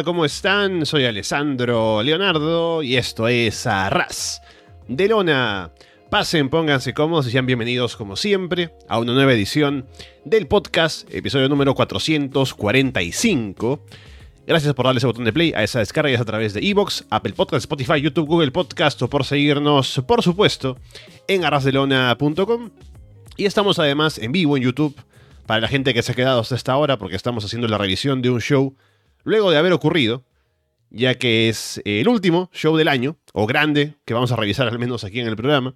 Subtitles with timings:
[0.00, 0.86] ¿cómo están?
[0.86, 4.40] Soy Alessandro Leonardo y esto es Arras
[4.88, 5.70] de Lona.
[6.10, 9.86] Pasen, pónganse cómodos y sean bienvenidos como siempre a una nueva edición
[10.24, 13.84] del podcast, episodio número 445.
[14.46, 17.34] Gracias por darle ese botón de play a esa descarga a través de Evox, Apple
[17.34, 20.78] Podcast, Spotify, YouTube, Google Podcast o por seguirnos, por supuesto,
[21.28, 22.70] en arrasdelona.com.
[23.36, 24.96] Y estamos además en vivo en YouTube
[25.46, 28.22] para la gente que se ha quedado hasta esta hora porque estamos haciendo la revisión
[28.22, 28.74] de un show
[29.24, 30.24] luego de haber ocurrido,
[30.90, 34.78] ya que es el último show del año, o grande, que vamos a revisar al
[34.78, 35.74] menos aquí en el programa,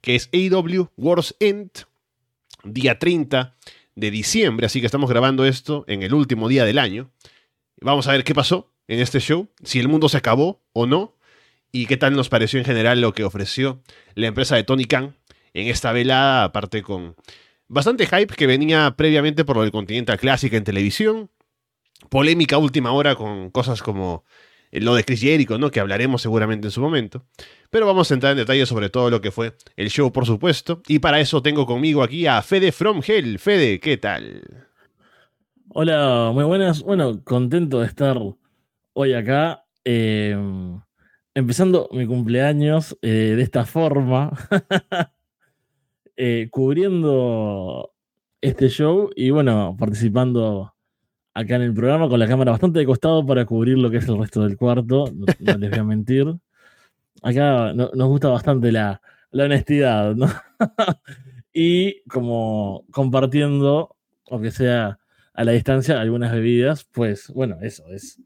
[0.00, 1.70] que es AW Wars End,
[2.64, 3.54] día 30
[3.94, 7.10] de diciembre, así que estamos grabando esto en el último día del año.
[7.80, 11.16] Vamos a ver qué pasó en este show, si el mundo se acabó o no,
[11.72, 13.82] y qué tal nos pareció en general lo que ofreció
[14.14, 15.16] la empresa de Tony Khan
[15.54, 17.16] en esta velada, aparte con
[17.68, 21.30] bastante hype que venía previamente por del Continental Clásica en televisión,
[22.08, 24.24] polémica última hora con cosas como
[24.72, 25.70] lo de Chris Jericho, ¿no?
[25.70, 27.24] Que hablaremos seguramente en su momento.
[27.70, 30.82] Pero vamos a entrar en detalle sobre todo lo que fue el show, por supuesto.
[30.88, 33.38] Y para eso tengo conmigo aquí a Fede From Hell.
[33.38, 34.42] Fede, ¿qué tal?
[35.70, 36.82] Hola, muy buenas.
[36.82, 38.18] Bueno, contento de estar
[38.92, 39.64] hoy acá.
[39.84, 40.36] Eh,
[41.34, 44.32] empezando mi cumpleaños eh, de esta forma,
[46.16, 47.92] eh, cubriendo
[48.40, 50.74] este show y bueno, participando
[51.38, 54.08] acá en el programa con la cámara bastante de costado para cubrir lo que es
[54.08, 56.26] el resto del cuarto, no, no les voy a mentir.
[57.22, 59.00] Acá no, nos gusta bastante la,
[59.30, 60.26] la honestidad, ¿no?
[61.52, 63.96] y como compartiendo,
[64.28, 64.98] aunque sea
[65.32, 68.20] a la distancia, algunas bebidas, pues bueno, eso es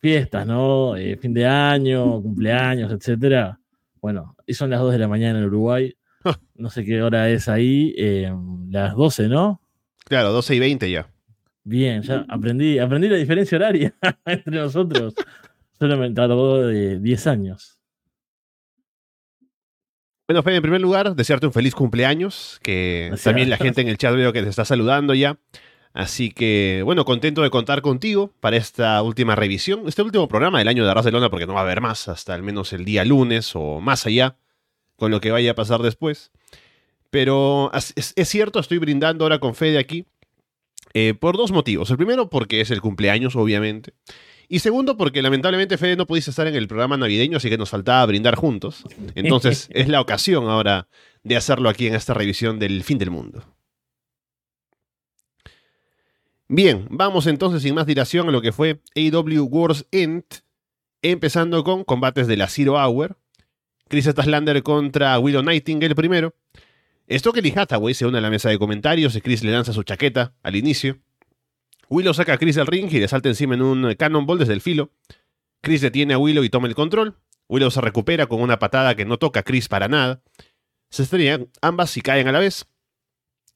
[0.00, 0.96] fiestas, ¿no?
[0.96, 3.60] Eh, fin de año, cumpleaños, etcétera.
[4.00, 5.96] Bueno, y son las 2 de la mañana en Uruguay.
[6.56, 8.34] No sé qué hora es ahí, eh,
[8.68, 9.60] las 12, ¿no?
[10.06, 11.08] Claro, 12 y 20 ya.
[11.68, 13.92] Bien, ya aprendí, aprendí la diferencia horaria
[14.24, 15.14] entre nosotros.
[15.78, 17.80] Solo me tardó de 10 años.
[20.28, 23.24] Bueno, Fede, en primer lugar, desearte un feliz cumpleaños, que Gracias.
[23.24, 25.38] también la gente en el chat veo que te está saludando ya.
[25.92, 30.68] Así que, bueno, contento de contar contigo para esta última revisión, este último programa del
[30.68, 32.84] año de Arras de Lona, porque no va a haber más hasta al menos el
[32.84, 34.36] día lunes o más allá,
[34.96, 36.30] con lo que vaya a pasar después.
[37.10, 40.06] Pero es- es cierto, estoy brindando ahora con Fede aquí,
[40.94, 41.90] eh, por dos motivos.
[41.90, 43.92] El primero, porque es el cumpleaños, obviamente.
[44.48, 47.70] Y segundo, porque lamentablemente Fede no pudiste estar en el programa navideño, así que nos
[47.70, 48.84] faltaba brindar juntos.
[49.14, 50.88] Entonces es la ocasión ahora
[51.24, 53.42] de hacerlo aquí en esta revisión del fin del mundo.
[56.48, 60.22] Bien, vamos entonces sin más dilación a lo que fue AW Wars End,
[61.02, 63.18] empezando con combates de la Zero Hour.
[63.88, 66.34] Chris Statlander contra Willow Nightingale primero.
[67.08, 70.34] Stokely Hathaway se une a la mesa de comentarios y Chris le lanza su chaqueta
[70.42, 70.98] al inicio.
[71.88, 74.60] Willow saca a Chris del ring y le salta encima en un cannonball desde el
[74.60, 74.90] filo.
[75.60, 77.16] Chris detiene a Willow y toma el control.
[77.48, 80.20] Willow se recupera con una patada que no toca a Chris para nada.
[80.90, 82.66] Se estrellan ambas y caen a la vez.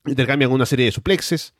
[0.06, 1.54] Intercambian una serie de suplexes.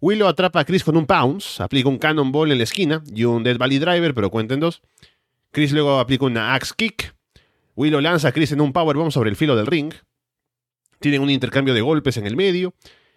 [0.00, 3.44] Willow atrapa a Chris con un pounce, aplica un cannonball en la esquina y un
[3.44, 4.82] Dead Valley Driver, pero cuenten dos.
[5.52, 7.14] Chris luego aplica una axe kick.
[7.76, 9.92] Willow lanza a Chris en un powerbomb sobre el filo del ring.
[11.00, 12.74] Tienen un intercambio de golpes en el medio.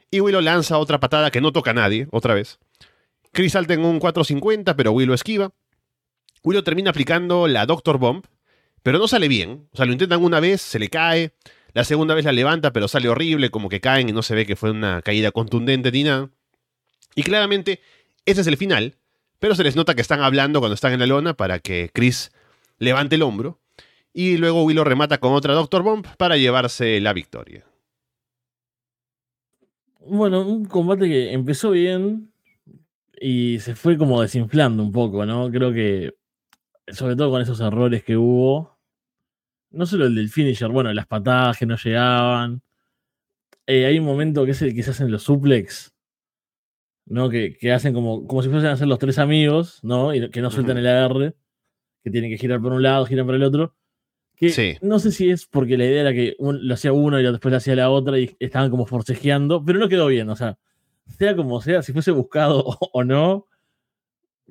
[0.09, 2.59] Y Willow lanza otra patada que no toca a nadie, otra vez.
[3.31, 5.51] Chris salta en un 450, pero Willow esquiva.
[6.43, 8.25] Willow termina aplicando la Doctor Bomb,
[8.83, 9.67] pero no sale bien.
[9.71, 11.33] O sea, lo intentan una vez, se le cae.
[11.73, 14.45] La segunda vez la levanta, pero sale horrible, como que caen y no se ve
[14.45, 16.29] que fue una caída contundente ni nada.
[17.15, 17.81] Y claramente,
[18.25, 18.95] ese es el final,
[19.39, 22.31] pero se les nota que están hablando cuando están en la lona para que Chris
[22.77, 23.59] levante el hombro.
[24.13, 27.65] Y luego Willow remata con otra Doctor Bomb para llevarse la victoria.
[30.05, 32.33] Bueno, un combate que empezó bien
[33.19, 35.49] y se fue como desinflando un poco, ¿no?
[35.49, 36.13] Creo que,
[36.89, 38.77] sobre todo con esos errores que hubo,
[39.71, 42.61] no solo el del finisher, bueno, las patadas que no llegaban.
[43.65, 45.93] Eh, hay un momento que es el que se hacen los suplex,
[47.05, 47.29] ¿no?
[47.29, 50.13] Que, que hacen como, como si fuesen a ser los tres amigos, ¿no?
[50.13, 51.35] Y que no sueltan el agarre,
[52.03, 53.75] que tienen que girar por un lado, giran por el otro.
[54.47, 54.77] Que Sí.
[54.81, 57.51] no sé si es porque la idea era que un- lo hacía uno y después
[57.51, 60.57] lo hacía la otra y estaban como forcejeando, pero no quedó bien, o sea,
[61.17, 63.47] sea como sea, si fuese buscado o, o no,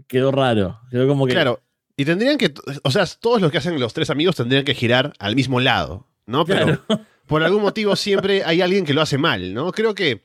[0.07, 0.81] quedó raro.
[0.91, 1.33] Quedó como que.
[1.33, 1.61] Claro.
[1.97, 2.53] Y tendrían que,
[2.83, 6.09] o sea, todos los que hacen los tres amigos tendrían que girar al mismo lado,
[6.27, 6.45] ¿no?
[6.47, 6.83] Pero Claro.
[7.27, 9.71] por algún motivo siempre hay alguien que lo hace mal, ¿no?
[9.73, 10.25] Creo que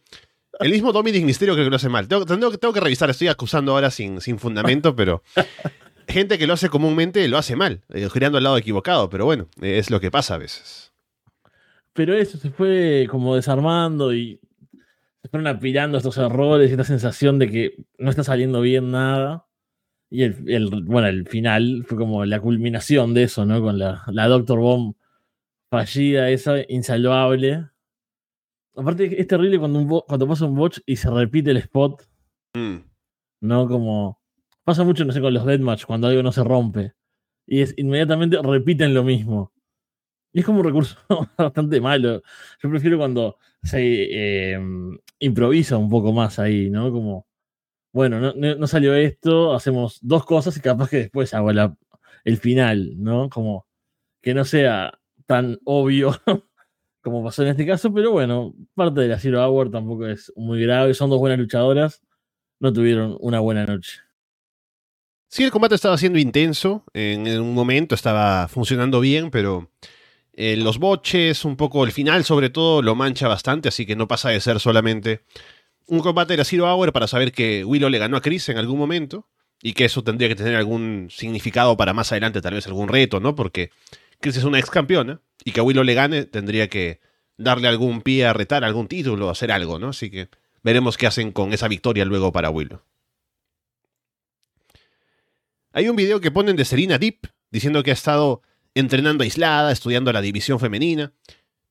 [0.59, 2.07] el mismo Dominic Mysterio creo que lo hace mal.
[2.07, 5.21] Tengo, tengo que- tengo que revisar, estoy acusando ahora sin, sin fundamento, pero
[6.07, 9.47] gente que lo hace comúnmente lo hace mal, eh, girando al lado equivocado, pero bueno,
[9.61, 10.93] eh, es lo que pasa a veces.
[11.93, 14.39] Pero eso se fue como desarmando y
[15.21, 19.45] se fueron apilando estos errores y esta sensación de que no está saliendo bien nada.
[20.09, 23.61] Y el, el- bueno, el final fue como la culminación de eso, ¿no?
[23.61, 24.95] Con la, la Doctor Bomb
[25.69, 27.65] fallida, esa, insalvable.
[28.75, 32.03] Aparte, es terrible cuando, un bo- cuando pasa un botch y se repite el spot,
[32.53, 32.77] Mm.
[33.41, 33.67] ¿no?
[33.67, 34.16] Como.
[34.67, 36.93] Pasa mucho, no sé, con los deathmatch, cuando algo no se rompe.
[37.47, 39.53] Y es inmediatamente repiten lo mismo.
[40.33, 40.97] Y es como un recurso
[41.37, 42.21] bastante malo.
[42.63, 43.79] Yo prefiero cuando se
[44.53, 44.59] eh,
[45.19, 46.91] improvisa un poco más ahí, ¿no?
[46.91, 47.27] Como,
[47.93, 51.51] bueno, no, no- salió esto, hacemos dos cosas y capaz que después hago
[52.25, 53.29] el final, ¿no?
[53.29, 53.67] Como
[54.21, 56.11] que no sea tan obvio
[57.03, 60.61] como pasó en este caso, pero bueno, parte de la Zero Hour tampoco es muy
[60.61, 60.93] grave.
[60.95, 62.03] Son dos buenas luchadoras,
[62.59, 63.99] no tuvieron una buena noche.
[65.29, 66.83] Sí, el combate estaba siendo intenso.
[66.93, 69.69] En, un momento estaba funcionando bien, pero
[70.33, 73.69] eh, los boches, un poco el final, sobre todo, lo mancha bastante.
[73.69, 75.21] Así que no pasa de ser solamente
[75.87, 78.57] un combate de la Zero Hour para saber que Willow le ganó a Chris en
[78.57, 79.27] algún momento
[79.61, 83.19] y que eso tendría que tener algún significado para más adelante, tal vez algún reto,
[83.19, 83.35] ¿no?
[83.35, 83.71] Porque
[84.19, 86.99] Chris es una ex campeona y que a Willow le gane tendría que
[87.37, 89.89] darle algún pie a retar algún título, hacer algo, ¿no?
[89.89, 90.29] Así que
[90.63, 92.81] veremos qué hacen con esa victoria luego para Willow.
[95.77, 98.41] Hay un video que ponen de Serena Deep diciendo que ha estado
[98.73, 101.13] entrenando aislada, estudiando la división femenina.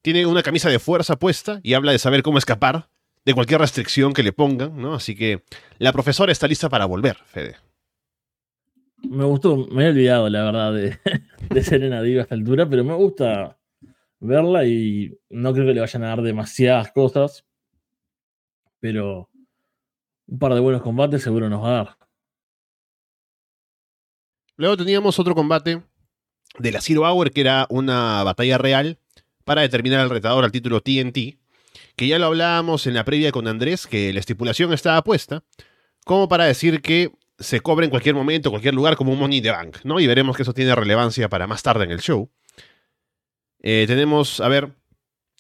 [0.00, 2.88] Tiene una camisa de fuerza puesta y habla de saber cómo escapar
[3.24, 4.94] de cualquier restricción que le pongan, ¿no?
[4.94, 5.42] Así que
[5.78, 7.56] la profesora está lista para volver, Fede.
[8.98, 10.98] Me gustó, me he olvidado, la verdad, de,
[11.50, 13.58] de Serena Diva a esta altura, pero me gusta
[14.20, 17.44] verla y no creo que le vayan a dar demasiadas cosas.
[18.78, 19.28] Pero
[20.28, 22.05] un par de buenos combates seguro nos va a dar.
[24.56, 25.82] Luego teníamos otro combate
[26.58, 28.98] de la Zero Hour, que era una batalla real
[29.44, 31.38] para determinar al retador al título TNT,
[31.94, 35.44] que ya lo hablábamos en la previa con Andrés, que la estipulación estaba puesta,
[36.04, 39.50] como para decir que se cobra en cualquier momento, cualquier lugar, como un Money the
[39.50, 40.00] Bank, ¿no?
[40.00, 42.30] Y veremos que eso tiene relevancia para más tarde en el show.
[43.62, 44.72] Eh, tenemos, a ver,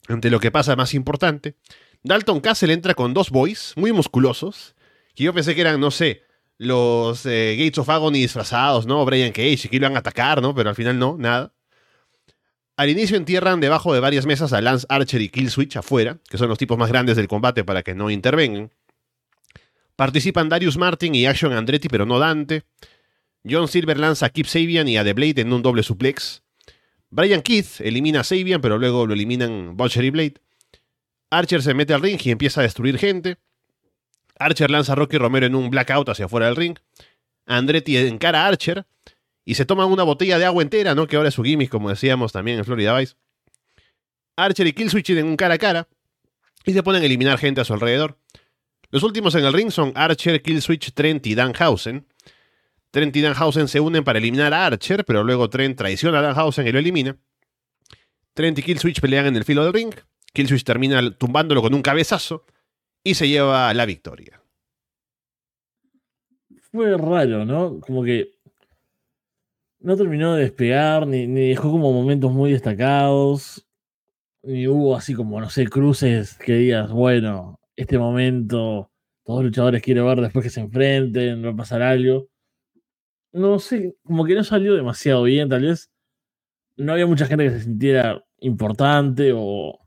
[0.08, 1.56] ante lo que pasa más importante,
[2.02, 4.74] Dalton Castle entra con dos boys muy musculosos,
[5.14, 6.25] que yo pensé que eran, no sé,
[6.58, 9.04] los eh, Gates of Agony disfrazados, ¿no?
[9.04, 10.54] Brian Cage, que iban a atacar, ¿no?
[10.54, 11.52] Pero al final no, nada.
[12.76, 16.48] Al inicio entierran debajo de varias mesas a Lance Archer y Killswitch afuera, que son
[16.48, 18.70] los tipos más grandes del combate para que no intervengan.
[19.96, 22.64] Participan Darius Martin y Action Andretti, pero no Dante.
[23.48, 26.42] John Silver lanza a Kip Sabian y a The Blade en un doble suplex.
[27.08, 30.34] Brian Keith elimina a Sabian, pero luego lo eliminan Butcher y Blade.
[31.30, 33.38] Archer se mete al ring y empieza a destruir gente.
[34.38, 36.78] Archer lanza a Rocky Romero en un blackout hacia afuera del ring.
[37.46, 38.86] Andretti encara a Archer
[39.44, 41.06] y se toma una botella de agua entera, ¿no?
[41.06, 43.14] Que ahora es su gimmick, como decíamos también en Florida Vice.
[44.36, 45.88] Archer y Killswitch en un cara a cara
[46.64, 48.18] y se ponen a eliminar gente a su alrededor.
[48.90, 52.06] Los últimos en el ring son Archer, Killswitch, Trent y Danhausen.
[52.90, 56.66] Trent y Danhausen se unen para eliminar a Archer, pero luego Trent traiciona a Danhausen
[56.66, 57.16] y lo elimina.
[58.34, 59.94] Trent y Killswitch pelean en el filo del ring.
[60.32, 62.44] Killswitch termina tumbándolo con un cabezazo
[63.06, 64.42] y se lleva la victoria.
[66.72, 67.78] Fue raro, ¿no?
[67.78, 68.32] Como que
[69.78, 73.64] no terminó de despegar, ni, dejó como momentos muy destacados,
[74.42, 78.90] ni hubo así como, no sé, cruces que digas, bueno, este momento
[79.22, 82.26] todos los luchadores quieren ver después que se enfrenten, va a pasar algo.
[83.30, 85.92] No sé, como que no salió demasiado bien, tal vez
[86.76, 89.85] no había mucha gente que se sintiera importante o,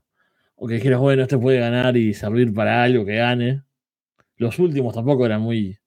[0.62, 3.64] o que dijeras, bueno, este puede ganar y servir para algo que gane.
[4.36, 5.78] Los últimos tampoco eran muy.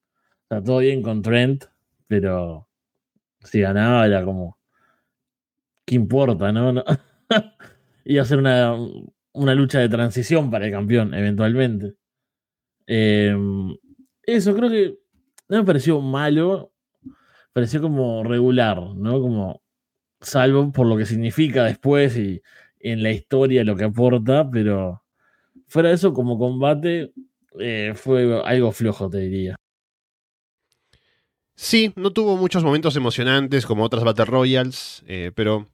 [0.46, 1.66] O sea, todo bien con Trent,
[2.08, 2.68] pero
[3.44, 4.58] si ganaba era como.
[5.86, 6.74] ¿Qué importa, no?
[6.74, 6.84] no.
[8.06, 8.76] Iba a ser una,
[9.34, 11.94] una lucha de transición para el campeón, eventualmente.
[12.88, 13.38] Eh,
[14.24, 14.98] eso creo que
[15.50, 16.74] no me pareció malo,
[17.54, 19.22] pareció como regular, ¿no?
[19.22, 19.62] Como
[20.20, 22.42] salvo por lo que significa después y
[22.84, 25.02] en la historia lo que aporta, pero
[25.68, 27.14] fuera de eso, como combate,
[27.60, 29.56] eh, fue algo flojo, te diría.
[31.56, 35.70] Sí, no tuvo muchos momentos emocionantes como otras Battle Royals, eh, pero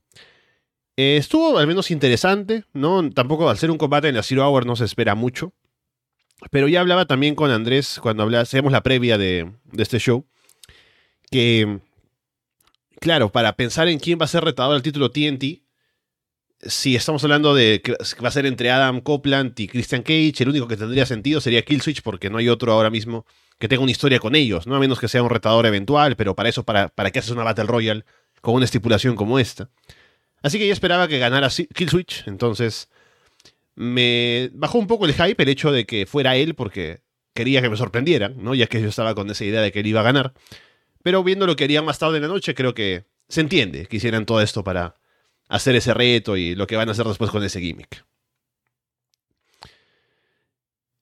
[0.98, 3.10] eh, estuvo al menos interesante, ¿no?
[3.10, 5.54] Tampoco al ser un combate en la Zero Hour no se espera mucho.
[6.51, 10.25] Pero ya hablaba también con Andrés cuando hacíamos la previa de, de este show,
[11.32, 11.80] que,
[13.01, 15.69] claro, para pensar en quién va a ser retador al título TNT,
[16.62, 20.50] si estamos hablando de que va a ser entre Adam Copeland y Christian Cage, el
[20.50, 23.25] único que tendría sentido sería Killswitch, porque no hay otro ahora mismo
[23.58, 24.75] que tenga una historia con ellos, ¿no?
[24.75, 27.44] A menos que sea un retador eventual, pero para eso, ¿para, para qué haces una
[27.44, 28.06] Battle Royale
[28.42, 29.70] con una estipulación como esta?
[30.42, 32.89] Así que yo esperaba que ganara Killswitch, entonces
[33.75, 37.01] me bajó un poco el hype el hecho de que fuera él, porque
[37.34, 38.54] quería que me sorprendieran, ¿no?
[38.54, 40.34] Ya que yo estaba con esa idea de que él iba a ganar.
[41.04, 43.98] Pero viendo lo que harían más tarde en la noche, creo que se entiende que
[43.98, 44.96] hicieran todo esto para
[45.50, 48.06] hacer ese reto y lo que van a hacer después con ese gimmick.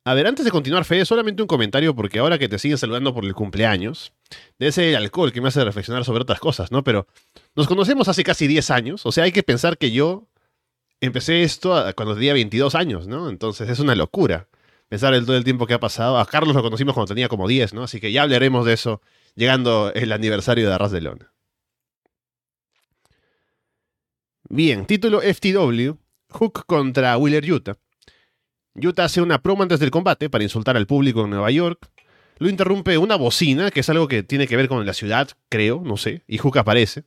[0.05, 3.13] A ver, antes de continuar, Fede, solamente un comentario, porque ahora que te siguen saludando
[3.13, 4.13] por el cumpleaños,
[4.57, 6.81] de ese alcohol que me hace reflexionar sobre otras cosas, ¿no?
[6.81, 7.07] Pero
[7.55, 10.29] nos conocemos hace casi 10 años, o sea, hay que pensar que yo
[11.01, 13.29] empecé esto cuando tenía 22 años, ¿no?
[13.29, 14.47] Entonces es una locura
[14.87, 16.17] pensar el todo el tiempo que ha pasado.
[16.17, 17.83] A Carlos lo conocimos cuando tenía como 10, ¿no?
[17.83, 19.01] Así que ya hablaremos de eso
[19.35, 21.33] llegando el aniversario de Arras de Lona.
[24.49, 25.97] Bien, título FTW,
[26.29, 27.75] Hook contra Wheeler Utah.
[28.75, 31.89] Utah hace una promo antes del combate para insultar al público en Nueva York.
[32.37, 35.81] Lo interrumpe una bocina, que es algo que tiene que ver con la ciudad, creo,
[35.83, 37.03] no sé, y Hook aparece.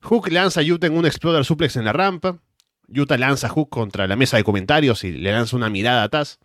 [0.00, 2.40] Hook lanza a Utah en un Exploder Suplex en la rampa.
[2.88, 6.08] Utah lanza a Hook contra la mesa de comentarios y le lanza una mirada a
[6.08, 6.40] Taz.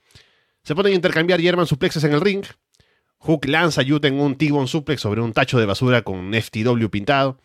[0.62, 2.46] Se ponen a intercambiar German suplexes en el ring.
[3.18, 6.90] Hook lanza a Utah en un T-Bone suplex sobre un tacho de basura con FTW
[6.90, 7.40] pintado.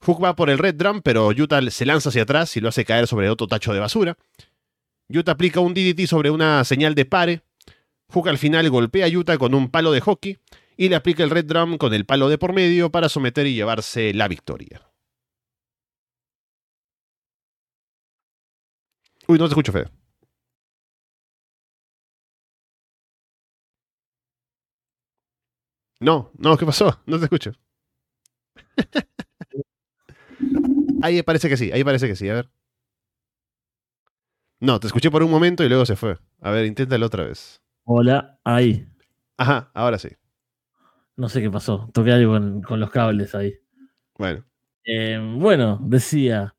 [0.00, 2.84] Hook va por el Red Drum, pero Utah se lanza hacia atrás y lo hace
[2.84, 4.16] caer sobre otro tacho de basura.
[5.08, 7.42] Utah aplica un DDT sobre una señal de pare.
[8.12, 10.38] Hook al final golpea a Utah con un palo de hockey
[10.76, 13.54] y le aplica el Red Drum con el palo de por medio para someter y
[13.54, 14.82] llevarse la victoria.
[19.28, 19.88] Uy, no te escucho, Fede.
[26.00, 27.00] No, no, ¿qué pasó?
[27.06, 27.52] No te escucho.
[31.02, 32.48] ahí parece que sí, ahí parece que sí, a ver.
[34.60, 36.18] No, te escuché por un momento y luego se fue.
[36.40, 37.62] A ver, inténtalo otra vez.
[37.84, 38.86] Hola, ahí.
[39.36, 40.08] Ajá, ahora sí.
[41.16, 41.88] No sé qué pasó.
[41.92, 43.54] Toqué algo con, los cables ahí.
[44.16, 44.44] Bueno.
[44.84, 46.54] Eh, bueno, decía.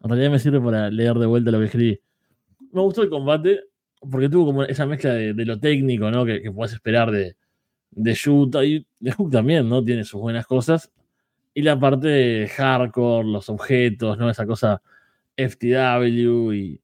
[0.00, 2.00] En realidad me sirve para leer de vuelta lo que escribí.
[2.72, 3.60] Me gustó el combate
[4.10, 6.24] porque tuvo como esa mezcla de, lo técnico, ¿no?
[6.24, 7.36] Que, puedes esperar de,
[7.90, 9.84] de Yuta y de Hook también, ¿no?
[9.84, 10.90] Tiene sus buenas cosas.
[11.54, 14.28] Y la parte de hardcore, los objetos, ¿no?
[14.28, 14.82] Esa cosa
[15.36, 16.80] FTW y,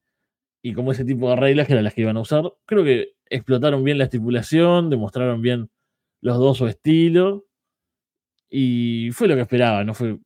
[0.63, 2.45] y como ese tipo de reglas que eran las que iban a usar.
[2.67, 5.71] Creo que explotaron bien la estipulación, demostraron bien
[6.21, 7.47] los dos su estilo.
[8.51, 10.19] Y fue lo que esperaba, no fue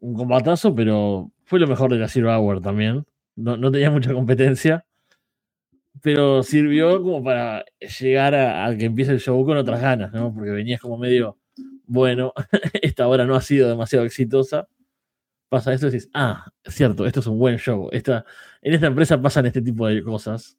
[0.00, 3.04] un combatazo, pero fue lo mejor de la Zero Hour también.
[3.36, 4.84] No, tenía mucha competencia,
[6.02, 7.64] pero sirvió como para
[8.00, 10.32] llegar a, que empiece el show con otras ganas, ¿no?
[10.34, 11.38] Porque venías como medio,
[11.90, 12.32] bueno,
[12.82, 14.68] esta hora no ha sido demasiado exitosa
[15.50, 17.90] pasa eso y dices, ah, cierto, esto es un buen show.
[17.92, 18.24] Esta,
[18.62, 20.56] en esta empresa pasan este tipo de cosas.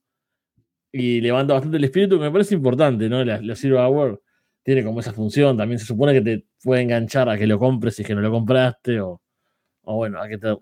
[0.92, 3.24] Y levanta bastante el espíritu, que me parece importante, ¿no?
[3.24, 4.22] La, Zero Hour
[4.64, 5.58] tiene como esa función.
[5.58, 8.22] También se supone que te puede enganchar a que lo compres si es que no
[8.22, 9.22] lo compraste, o,
[9.84, 10.58] o bueno, a que te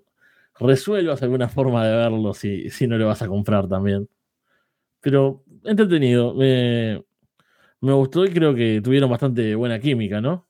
[0.60, 4.10] resuelvas alguna forma de verlo si, si no lo vas a comprar también.
[5.02, 6.36] Pero entretenido.
[6.36, 7.04] Me,
[7.82, 10.49] me gustó y creo que tuvieron bastante buena química, ¿no?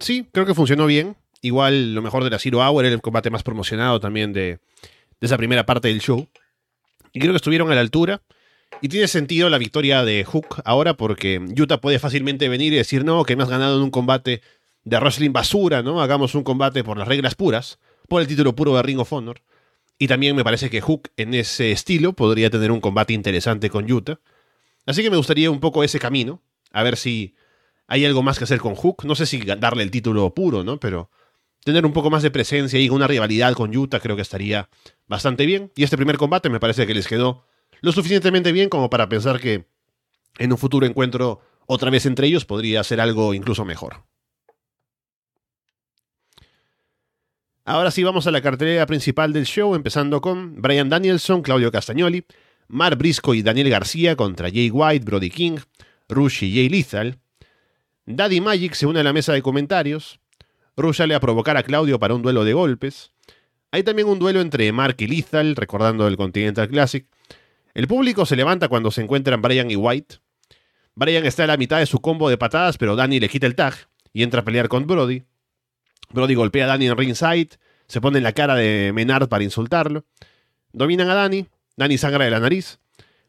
[0.00, 1.16] Sí, creo que funcionó bien.
[1.40, 4.58] Igual lo mejor de la Zero Hour era el combate más promocionado también de,
[5.20, 6.28] esa primera parte del show.
[7.12, 8.22] Y creo que estuvieron a la altura.
[8.80, 13.04] Y tiene sentido la victoria de Hook ahora porque Utah puede fácilmente venir y decir,
[13.04, 14.42] no, que me has ganado en un combate
[14.82, 16.02] de wrestling basura, ¿no?
[16.02, 19.42] Hagamos un combate por las reglas puras, por el título puro de Ring of Honor.
[19.98, 23.90] Y también me parece que Hook en ese estilo podría tener un combate interesante con
[23.90, 24.18] Utah.
[24.86, 27.34] Así que me gustaría un poco ese camino, a ver si
[27.86, 29.04] hay algo más que hacer con Hook.
[29.04, 30.78] No sé si darle el título puro, ¿no?
[30.78, 31.10] Pero
[31.64, 34.68] tener un poco más de presencia y una rivalidad con Utah creo que estaría
[35.06, 35.72] bastante bien.
[35.76, 37.44] Y este primer combate me parece que les quedó
[37.80, 39.66] lo suficientemente bien como para pensar que
[40.38, 44.04] en un futuro encuentro otra vez entre ellos podría ser algo incluso mejor.
[47.66, 52.26] Ahora sí vamos a la cartelera principal del show, empezando con Brian Danielson, Claudio Castagnoli,
[52.68, 55.56] Mar Brisco y Daniel García contra Jay White, Brody King,
[56.08, 57.18] Rush y Jay Lethal.
[58.06, 60.20] Daddy Magic se une a la mesa de comentarios.
[60.76, 63.12] Rush sale a provocar a Claudio para un duelo de golpes.
[63.70, 67.06] Hay también un duelo entre Mark y Lethal, recordando el Continental Classic.
[67.72, 70.16] El público se levanta cuando se encuentran Brian y White.
[70.94, 73.54] Brian está a la mitad de su combo de patadas, pero Danny le quita el
[73.54, 73.74] tag
[74.12, 75.24] y entra a pelear con Brody.
[76.10, 77.58] Brody golpea a Danny en ringside,
[77.88, 80.04] se pone en la cara de Menard para insultarlo.
[80.72, 81.46] Dominan a Danny,
[81.76, 82.78] Danny sangra de la nariz.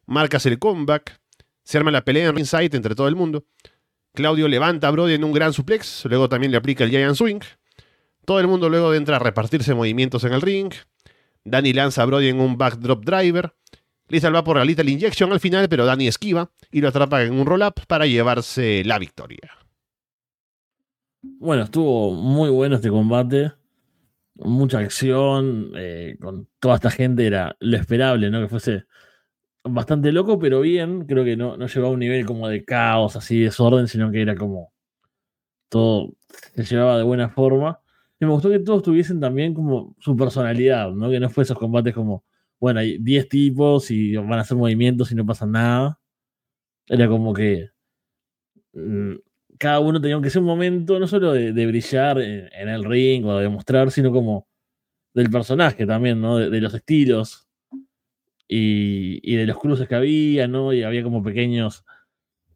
[0.05, 1.19] Mark hace el comeback.
[1.63, 3.45] Se arma la pelea en ringside entre todo el mundo.
[4.15, 7.41] Claudio levanta a Brody en un gran suplex, luego también le aplica el Giant Swing.
[8.25, 10.73] Todo el mundo luego entra a repartirse movimientos en el ring.
[11.43, 13.53] Danny lanza a Brody en un backdrop driver.
[14.07, 17.33] Lethal va por la Little Injection al final, pero Danny esquiva y lo atrapa en
[17.33, 19.51] un roll-up para llevarse la victoria.
[21.21, 23.51] Bueno, estuvo muy bueno este combate.
[24.35, 25.71] Mucha acción.
[25.75, 28.41] Eh, con toda esta gente era lo esperable, ¿no?
[28.41, 28.85] Que fuese
[29.65, 31.05] bastante loco, pero bien.
[31.05, 34.35] Creo que no, no llegó un nivel como de caos, así, desorden, sino que era
[34.35, 34.73] como
[35.69, 36.13] todo
[36.55, 37.81] se llevaba de buena forma.
[38.19, 41.09] Y me gustó que todos tuviesen también como su personalidad, ¿no?
[41.09, 42.23] Que no fue esos combates como,
[42.59, 45.99] bueno, hay 10 tipos y van a hacer movimientos y no pasa nada.
[46.87, 47.69] Era como que
[48.73, 49.15] mm,
[49.57, 53.37] cada uno tenía que ser un momento no solo de, brillar en, el ring o
[53.37, 54.47] de mostrar, sino como
[55.13, 56.37] del personaje también, ¿no?
[56.37, 57.44] De, los estilos
[58.47, 60.73] y, de los cruces que había, ¿no?
[60.73, 61.85] Y había como pequeños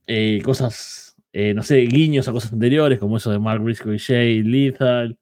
[0.08, 4.00] eh, cosas, eh, no sé, guiños a cosas anteriores, como eso de Mark Briscoe y
[4.00, 5.18] Jay Lethal,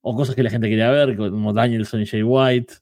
[0.00, 2.74] o cosas que la gente quería ver, como Danielson y Jay White.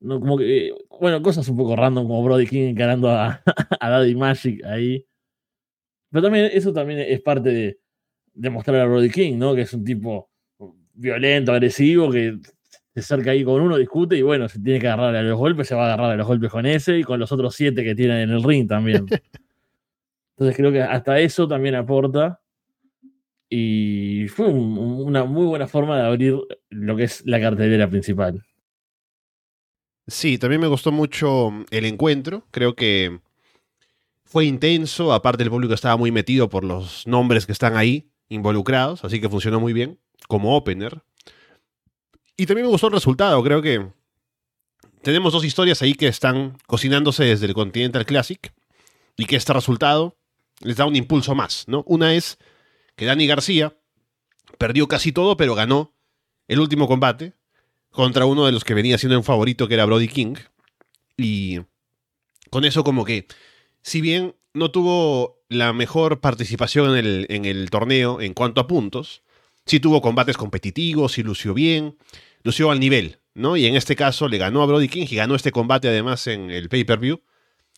[0.00, 3.42] no, como que, bueno, cosas un poco random, como Brody King encarando a,
[3.80, 5.06] a Daddy Magic ahí.
[6.10, 7.80] Pero también eso también es parte de,
[8.34, 9.54] de mostrar a Brody King, ¿no?
[9.54, 10.30] Que es un tipo
[10.94, 12.38] violento, agresivo, que
[12.94, 15.68] se acerca ahí con uno, discute y bueno, se tiene que agarrar a los golpes,
[15.68, 17.94] se va a agarrar a los golpes con ese y con los otros siete que
[17.94, 19.06] tienen en el ring también.
[20.36, 22.40] Entonces creo que hasta eso también aporta.
[23.48, 26.36] Y fue una muy buena forma de abrir
[26.70, 28.42] lo que es la cartelera principal.
[30.06, 32.46] Sí, también me gustó mucho el encuentro.
[32.50, 33.20] Creo que
[34.24, 35.12] fue intenso.
[35.12, 39.28] Aparte, el público estaba muy metido por los nombres que están ahí involucrados, así que
[39.28, 41.02] funcionó muy bien como opener.
[42.36, 43.42] Y también me gustó el resultado.
[43.42, 43.90] Creo que
[45.02, 48.52] tenemos dos historias ahí que están cocinándose desde el Continental Classic
[49.16, 50.16] y que este resultado
[50.60, 51.82] les da un impulso más, ¿no?
[51.86, 52.38] Una es
[52.96, 53.76] que Dani García
[54.58, 55.92] perdió casi todo, pero ganó
[56.48, 57.34] el último combate
[57.90, 60.34] contra uno de los que venía siendo un favorito, que era Brody King.
[61.16, 61.60] Y
[62.50, 63.26] con eso como que,
[63.82, 68.66] si bien no tuvo la mejor participación en el, en el torneo en cuanto a
[68.66, 69.22] puntos,
[69.66, 71.96] sí tuvo combates competitivos, y lució bien,
[72.42, 73.56] lució al nivel, ¿no?
[73.56, 76.50] Y en este caso le ganó a Brody King y ganó este combate además en
[76.50, 77.22] el pay-per-view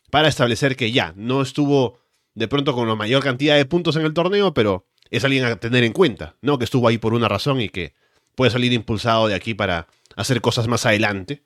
[0.09, 1.99] para establecer que ya no estuvo
[2.33, 5.55] de pronto con la mayor cantidad de puntos en el torneo, pero es alguien a
[5.57, 6.57] tener en cuenta, ¿no?
[6.57, 7.93] Que estuvo ahí por una razón y que
[8.35, 11.43] puede salir impulsado de aquí para hacer cosas más adelante.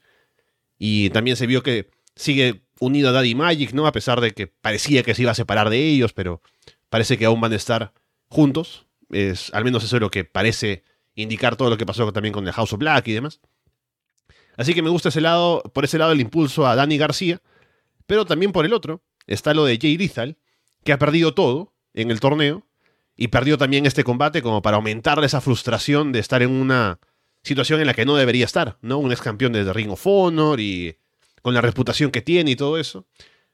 [0.78, 3.86] Y también se vio que sigue unido a Daddy Magic, ¿no?
[3.86, 6.42] A pesar de que parecía que se iba a separar de ellos, pero
[6.90, 7.94] parece que aún van a estar
[8.28, 8.88] juntos.
[9.12, 10.84] Es, al menos eso es lo que parece
[11.16, 13.42] indicar todo lo que pasó también con el House of Black y demás.
[14.58, 17.42] Así que me gusta ese lado, por ese lado el impulso a Danny García,
[18.06, 20.38] pero también por el otro está lo de Jay Lethal,
[20.84, 22.66] que ha perdido todo en el torneo
[23.16, 27.00] y perdió también este combate como para aumentarle esa frustración de estar en una
[27.44, 28.98] situación en la que no debería estar, ¿no?
[28.98, 30.98] Un ex campeón de Ring of Honor y
[31.42, 33.06] con la reputación que tiene y todo eso.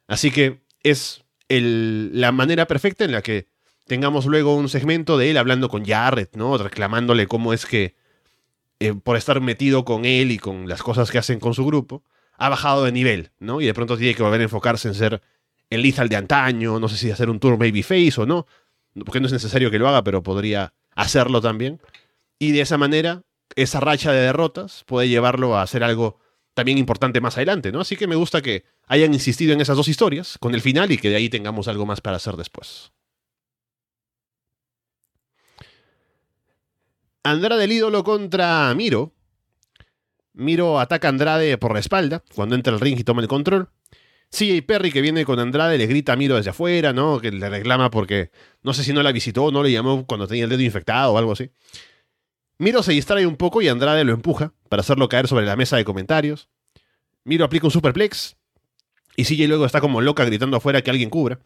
[0.07, 3.47] Así que es la manera perfecta en la que
[3.85, 6.57] tengamos luego un segmento de él hablando con Jarrett, ¿no?
[6.57, 7.95] Reclamándole cómo es que,
[8.79, 12.03] eh, por estar metido con él y con las cosas que hacen con su grupo,
[12.37, 13.61] ha bajado de nivel, ¿no?
[13.61, 15.21] Y de pronto tiene que volver a enfocarse en ser
[15.69, 18.45] el lethal de antaño, no sé si hacer un tour babyface o no,
[19.05, 21.79] porque no es necesario que lo haga, pero podría hacerlo también.
[22.39, 23.23] Y de esa manera,
[23.55, 26.19] esa racha de derrotas puede llevarlo a hacer algo
[26.53, 27.81] también importante más adelante, ¿no?
[27.81, 30.97] Así que me gusta que hayan insistido en esas dos historias con el final y
[30.97, 32.91] que de ahí tengamos algo más para hacer después.
[37.25, 39.11] Andrade el ídolo contra Miro.
[40.33, 43.69] Miro ataca a Andrade por la espalda cuando entra el ring y toma el control.
[44.29, 47.19] CJ Perry que viene con Andrade le grita a Miro desde afuera, ¿no?
[47.19, 48.29] Que le reclama porque
[48.61, 51.17] no sé si no la visitó no le llamó cuando tenía el dedo infectado o
[51.17, 51.49] algo así.
[52.59, 55.77] Miro se distrae un poco y Andrade lo empuja para hacerlo caer sobre la mesa
[55.77, 56.47] de comentarios.
[57.23, 58.37] Miro aplica un superplex
[59.15, 61.39] y CJ luego está como loca gritando afuera que alguien cubra.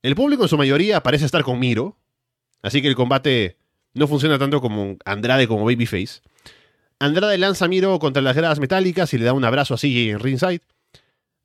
[0.00, 1.98] El público en su mayoría parece estar con Miro,
[2.62, 3.58] así que el combate
[3.96, 6.20] no funciona tanto como Andrade como Babyface.
[6.98, 10.10] Andrade lanza a Miro contra las gradas metálicas y le da un abrazo a CJ
[10.10, 10.60] en ringside.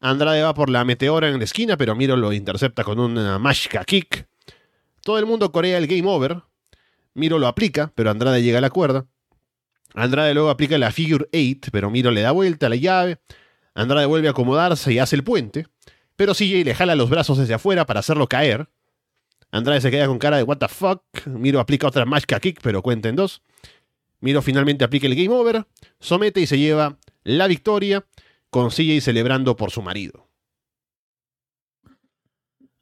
[0.02, 3.86] Andrade va por la meteora en la esquina, pero Miro lo intercepta con una Mashka
[3.86, 4.28] Kick.
[5.02, 6.42] Todo el mundo corea el Game Over.
[7.14, 9.06] Miro lo aplica, pero Andrade llega a la cuerda.
[9.94, 13.20] Andrade luego aplica la Figure 8, pero Miro le da vuelta a la llave.
[13.76, 15.68] Andrade vuelve a acomodarse y hace el puente.
[16.18, 18.68] Pero CJ le jala los brazos desde afuera para hacerlo caer.
[19.52, 21.04] Andrade se queda con cara de what the fuck.
[21.28, 23.42] Miro aplica otra Mashka Kick, pero cuenta en dos.
[24.22, 25.66] Miro finalmente aplica el Game Over,
[26.00, 28.06] somete y se lleva la victoria,
[28.50, 30.28] con CJ celebrando por su marido.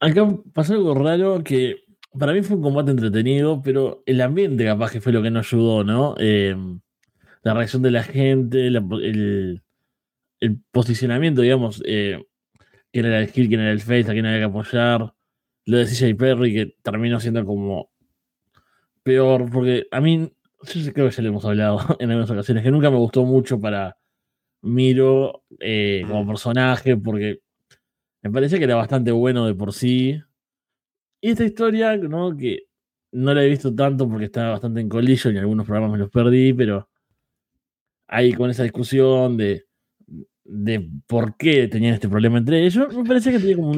[0.02, 1.84] Acá pasó algo raro que
[2.18, 5.48] para mí fue un combate entretenido, pero el ambiente capaz que fue lo que nos
[5.48, 6.16] ayudó, ¿no?
[6.20, 6.56] Eh,
[7.44, 9.62] la reacción de la gente, el,
[10.72, 12.22] posicionamiento, digamos, eh,
[12.92, 15.14] quién era el skill, quién era el face, a quién había que apoyar
[15.70, 17.92] lo de CJ Perry, que terminó siendo como
[19.04, 20.32] peor, porque a mí,
[20.64, 23.60] yo creo que ya le hemos hablado en algunas ocasiones, que nunca me gustó mucho
[23.60, 23.96] para
[24.62, 27.42] Miro eh, como personaje, porque
[28.24, 30.20] me parecía que era bastante bueno de por sí.
[31.22, 32.36] Y esta historia, ¿no?
[32.36, 32.64] Que
[33.12, 36.10] no la he visto tanto porque estaba bastante en colillo y algunos programas me los
[36.10, 36.90] perdí, pero
[38.08, 39.66] ahí con esa discusión de,
[40.44, 43.74] de por qué tenían este problema entre ellos, me parecía que tenía como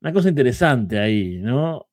[0.00, 1.88] una cosa interesante ahí, ¿no?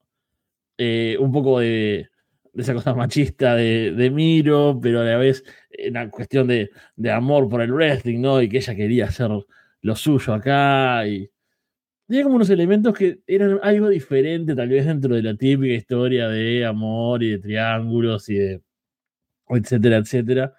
[0.78, 2.10] Eh, un poco de,
[2.54, 5.44] esa cosa machista de, Miro, pero a la vez
[5.90, 8.42] una cuestión de, de, amor por el wrestling, ¿no?
[8.42, 9.30] Y que ella quería hacer
[9.82, 11.30] lo suyo acá y
[12.08, 16.28] tenía como unos elementos que eran algo diferente, tal vez dentro de la típica historia
[16.30, 18.62] de amor y de triángulos y de
[19.50, 20.54] etcétera, etcétera,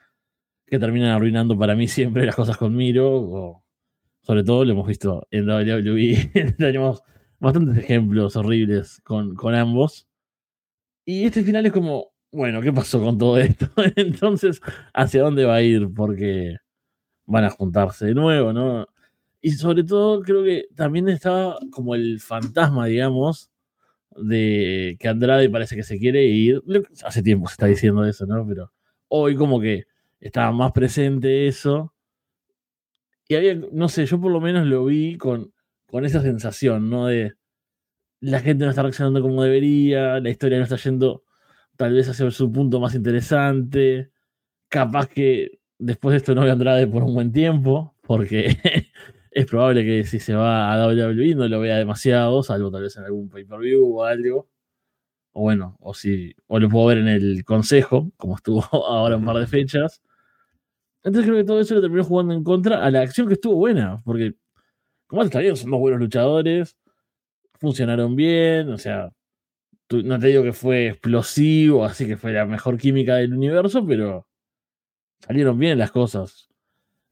[0.67, 3.63] que terminan arruinando para mí siempre las cosas con Miro,
[4.23, 7.03] sobre todo lo hemos visto en WWE, tenemos
[7.47, 10.07] bastantes ejemplos horribles con, con ambos.
[11.05, 13.69] Y este final es como, bueno, ¿qué pasó con todo esto?
[13.97, 14.61] Entonces,
[14.93, 15.89] ¿hacia dónde va a ir?
[15.95, 16.57] Porque
[17.27, 18.87] van a juntarse de nuevo, ¿no?
[19.41, 23.51] Y sobre todo creo que también estaba como el fantasma, digamos,
[24.17, 26.63] de que Andrade parece que se quiere ir.
[27.05, 28.47] Hace tiempo se está diciendo eso, ¿no?
[28.47, 28.73] Pero
[29.09, 29.85] hoy como que
[30.21, 31.95] estaba más presente eso.
[33.29, 35.53] Y había, no sé, yo por lo menos lo vi con,
[35.87, 37.07] con esa sensación, ¿no?
[37.07, 37.35] De
[38.21, 41.25] la gente no está reaccionando como debería, la historia no está yendo
[41.77, 44.11] tal vez hacia su punto más interesante.
[44.69, 48.57] Capaz que después de esto no a Andrade por un buen tiempo, porque
[49.31, 52.97] es probable que si se va a WWE no lo vea demasiado, salvo tal vez
[52.97, 54.49] en algún pay-per-view o algo.
[55.33, 59.25] O bueno, o si, o lo puedo ver en el consejo, como estuvo ahora un
[59.25, 60.03] par de fechas.
[61.05, 63.57] Entonces creo que todo eso lo terminó jugando en contra a la acción que estuvo
[63.57, 64.35] buena, porque
[65.07, 66.77] como está bien, son dos buenos luchadores,
[67.59, 69.11] funcionaron bien, o sea,
[69.91, 74.27] no te digo que fue explosivo, así que fue la mejor química del universo, pero
[75.21, 76.49] salieron bien las cosas.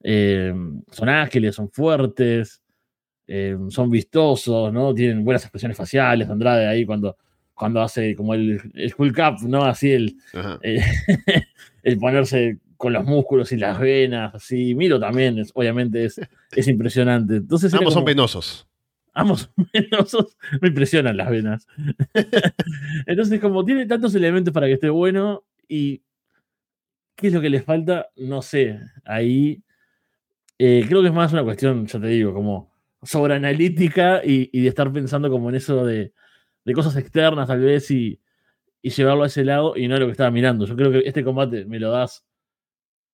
[0.02, 0.52] Eh,
[0.90, 2.62] son ágiles, son fuertes,
[3.26, 4.94] eh, son vistosos, ¿no?
[4.94, 6.28] Tienen buenas expresiones faciales.
[6.28, 7.16] Andrade ahí cuando,
[7.54, 9.64] cuando hace como el, el Hulk Up, ¿no?
[9.64, 10.16] Así el,
[10.62, 10.82] eh,
[11.82, 14.74] el ponerse con los músculos y las venas, así.
[14.74, 16.20] Miro también, obviamente es,
[16.52, 17.36] es impresionante.
[17.36, 18.66] Entonces Ambos son penosos.
[19.12, 21.66] Ambos son penosos, me impresionan las venas.
[23.06, 26.02] Entonces, como tiene tantos elementos para que esté bueno y
[27.16, 28.80] qué es lo que les falta, no sé.
[29.04, 29.62] Ahí
[30.58, 34.68] eh, creo que es más una cuestión, ya te digo, como sobreanalítica y, y de
[34.68, 36.12] estar pensando como en eso de,
[36.74, 38.20] cosas externas tal vez y,
[38.82, 40.66] llevarlo a ese lado y no lo que estaba mirando.
[40.66, 42.22] Yo creo que este combate me lo das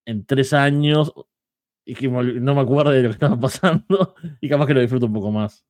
[0.05, 1.13] en tres años
[1.85, 5.07] y que no me acuerdo de lo que estaba pasando y capaz que lo disfruto
[5.07, 5.65] un poco más.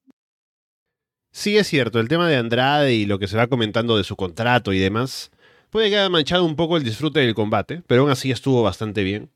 [1.32, 4.16] Sí, es cierto, el tema de Andrade y lo que se va comentando de su
[4.16, 5.30] contrato y demás
[5.70, 9.04] puede que haya manchado un poco el disfrute del combate, pero aún así estuvo bastante
[9.04, 9.30] bien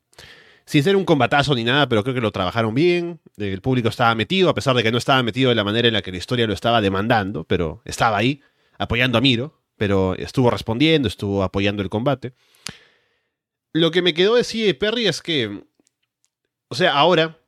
[0.65, 3.19] sin ser un combatazo ni nada, pero creo que lo trabajaron bien.
[3.37, 5.93] El público estaba metido, a pesar de que no estaba metido de la manera en
[5.93, 8.41] la que la historia lo estaba demandando, pero estaba ahí,
[8.77, 12.33] apoyando a Miro, pero estuvo respondiendo, estuvo apoyando el combate.
[13.75, 15.65] Lo que me quedó de CJ Perry es que,
[16.69, 17.41] o sea, ahora,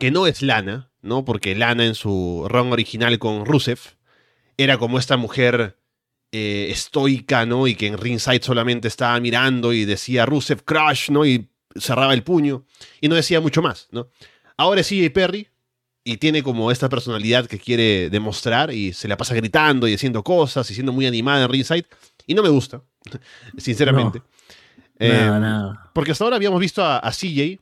[0.00, 1.24] que no es Lana, ¿no?
[1.24, 3.78] Porque Lana en su run original con Rusev
[4.56, 5.78] era como esta mujer
[6.32, 7.68] eh, estoica, ¿no?
[7.68, 11.24] Y que en ringside solamente estaba mirando y decía Rusev Crush, ¿no?
[11.24, 12.64] Y cerraba el puño
[13.00, 14.08] y no decía mucho más, ¿no?
[14.56, 15.46] Ahora es CJ Perry
[16.02, 20.24] y tiene como esta personalidad que quiere demostrar y se la pasa gritando y haciendo
[20.24, 21.86] cosas y siendo muy animada en ringside
[22.26, 22.82] y no me gusta,
[23.56, 24.20] sinceramente.
[24.98, 25.30] Eh,
[25.92, 27.58] porque hasta ahora habíamos visto a, CJ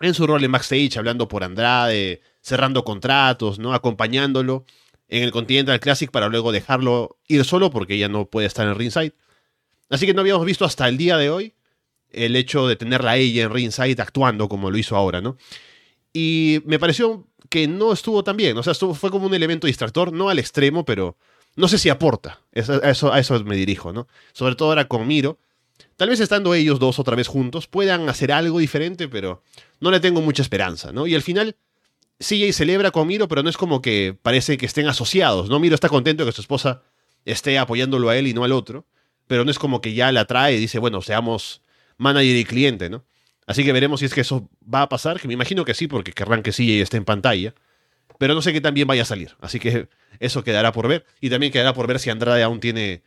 [0.00, 3.74] en su rol en backstage, hablando por Andrade, cerrando contratos, ¿no?
[3.74, 4.64] Acompañándolo
[5.08, 8.74] en el Continental Classic para luego dejarlo ir solo porque ella no puede estar en
[8.74, 9.14] ringside.
[9.90, 11.54] Así que no habíamos visto hasta el día de hoy
[12.10, 15.36] el hecho de tenerla a ella en ringside actuando como lo hizo ahora, ¿no?
[16.12, 19.66] Y me pareció que no estuvo tan bien, o sea, estuvo, fue como un elemento
[19.66, 21.16] distractor, no al extremo, pero
[21.56, 24.06] no sé si aporta, a eso, a eso me dirijo, ¿no?
[24.32, 25.38] Sobre todo ahora con Miro.
[25.98, 29.42] Tal vez estando ellos dos otra vez juntos puedan hacer algo diferente, pero
[29.80, 31.08] no le tengo mucha esperanza, ¿no?
[31.08, 31.56] Y al final,
[32.20, 35.58] CJ celebra con Miro, pero no es como que parece que estén asociados, ¿no?
[35.58, 36.82] Miro está contento de que su esposa
[37.24, 38.86] esté apoyándolo a él y no al otro,
[39.26, 41.62] pero no es como que ya la trae y dice, bueno, seamos
[41.96, 43.04] manager y cliente, ¿no?
[43.48, 45.88] Así que veremos si es que eso va a pasar, que me imagino que sí,
[45.88, 47.54] porque querrán que y esté en pantalla.
[48.18, 49.34] Pero no sé qué también vaya a salir.
[49.40, 49.88] Así que
[50.20, 51.06] eso quedará por ver.
[51.20, 53.02] Y también quedará por ver si Andrade aún tiene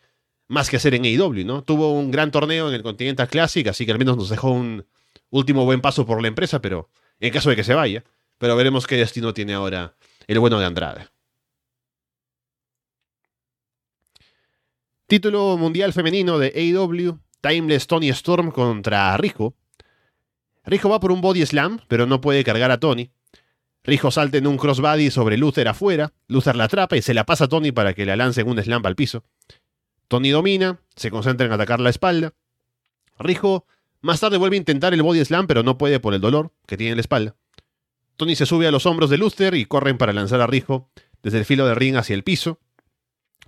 [0.52, 1.64] más que hacer en AEW, ¿no?
[1.64, 4.86] Tuvo un gran torneo en el Continental Classic, así que al menos nos dejó un
[5.30, 6.90] último buen paso por la empresa, pero
[7.22, 8.04] en caso de que se vaya.
[8.38, 9.96] Pero veremos qué destino tiene ahora
[10.28, 11.08] el bueno de Andrade.
[15.08, 17.18] Título mundial femenino de AEW.
[17.40, 19.56] Timeless Tony Storm contra Rijo.
[20.66, 23.10] Rijo va por un body slam, pero no puede cargar a Tony.
[23.84, 26.12] Rijo salta en un crossbody sobre Luther afuera.
[26.28, 28.62] Luther la atrapa y se la pasa a Tony para que la lance en un
[28.62, 29.24] slam al piso.
[30.12, 32.34] Tony domina, se concentra en atacar la espalda.
[33.17, 33.65] Rijo
[34.02, 36.76] más tarde vuelve a intentar el body slam, pero no puede por el dolor que
[36.76, 37.38] tiene en la espalda.
[38.17, 40.89] Tony se sube a los hombros de Luther y corren para lanzar a Rijo
[41.24, 42.60] desde el filo de ring hacia el piso.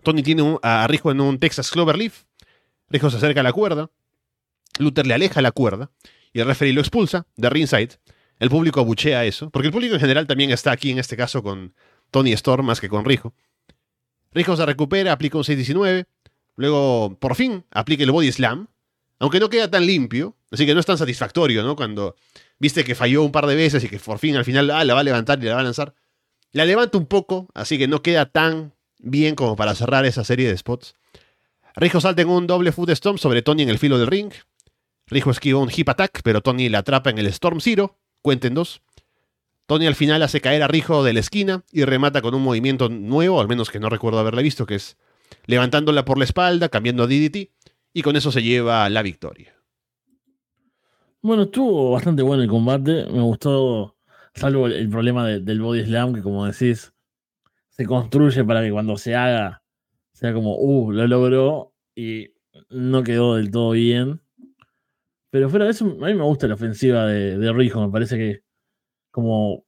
[0.04, 2.24] Tony tiene a Rijo en un Texas Cloverleaf.
[2.88, 3.92] Rijo se acerca a la cuerda.
[4.80, 5.92] Luther le aleja la cuerda
[6.32, 8.00] y el referee lo expulsa de ringside.
[8.40, 11.44] El público abuchea eso, porque el público en general también está aquí en este caso
[11.44, 11.76] con
[12.10, 13.34] Tony Storm más que con Rijo.
[14.32, 16.08] Rijo se recupera, aplica un 619,
[16.56, 18.68] luego por fin aplica el body slam,
[19.20, 21.76] aunque no queda tan limpio, así que no es tan satisfactorio, ¿no?
[21.76, 22.16] Cuando
[22.60, 24.94] viste que falló un par de veces y que por fin al final ah, la
[24.94, 25.94] va a levantar y la va a lanzar.
[26.52, 30.48] La levanta un poco, así que no queda tan bien como para cerrar esa serie
[30.48, 30.96] de spots.
[31.76, 34.32] Rijo salta en un doble foot stomp sobre Tony en el filo del ring.
[35.08, 37.98] Rijo esquiva un hip attack, pero Tony la atrapa en el Storm Zero.
[38.22, 38.82] Cuenten dos.
[39.66, 42.90] Tony al final hace caer a Rijo de la esquina y remata con un movimiento
[42.90, 44.98] nuevo, al menos que no recuerdo haberla visto, que es
[45.46, 47.50] levantándola por la espalda, cambiando a DDT,
[47.94, 49.54] y con eso se lleva la victoria.
[51.22, 53.06] Bueno, estuvo bastante bueno el combate.
[53.06, 53.96] Me gustó,
[54.34, 56.94] salvo el, problema del body slam, que como decís,
[57.70, 59.64] se construye para que cuando se haga
[60.14, 62.30] sea como, uh, lo logró y
[62.70, 64.22] no quedó del todo bien.
[65.30, 68.44] Pero fuera de eso, a mí me gusta la ofensiva de, Rijo, me parece que
[69.12, 69.66] como,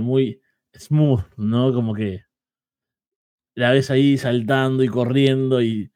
[0.00, 0.40] muy
[0.74, 1.72] smooth, ¿no?
[1.74, 2.22] Como que
[3.54, 5.92] la ves ahí saltando y corriendo y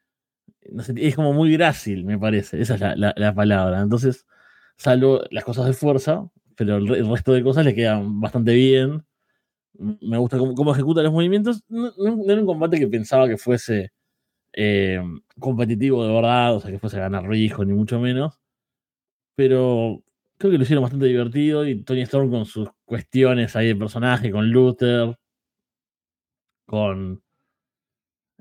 [0.71, 3.81] no sé, es como muy grácil, me parece, esa es la, la, palabra.
[3.81, 4.25] Entonces,
[4.77, 9.05] salvo las cosas de fuerza, pero el, resto de cosas le quedan bastante bien.
[9.73, 11.63] Me gusta cómo, ejecuta los movimientos.
[11.69, 11.91] No,
[12.27, 13.91] era un combate que pensaba que fuese
[14.53, 15.01] eh,
[15.39, 18.39] competitivo de verdad, o sea, que fuese a ganar Rijo, ni mucho menos.
[19.35, 20.03] Pero
[20.37, 24.31] creo que lo hicieron bastante divertido y Tony Storm con sus cuestiones ahí de personaje,
[24.31, 25.17] con Luther,
[26.65, 27.21] con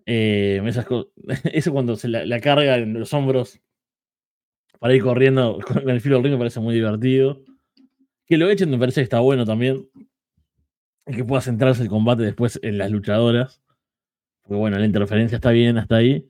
[0.07, 0.63] eh,
[1.53, 3.61] eso cuando se la, carga en los hombros
[4.79, 7.43] para ir corriendo con el filo del ring me parece muy divertido.
[8.27, 9.89] Que lo echen me parece que está bueno también.
[11.07, 13.63] Y que pueda centrarse el combate después en las luchadoras.
[14.43, 16.29] Porque bueno, la interferencia está bien hasta ahí.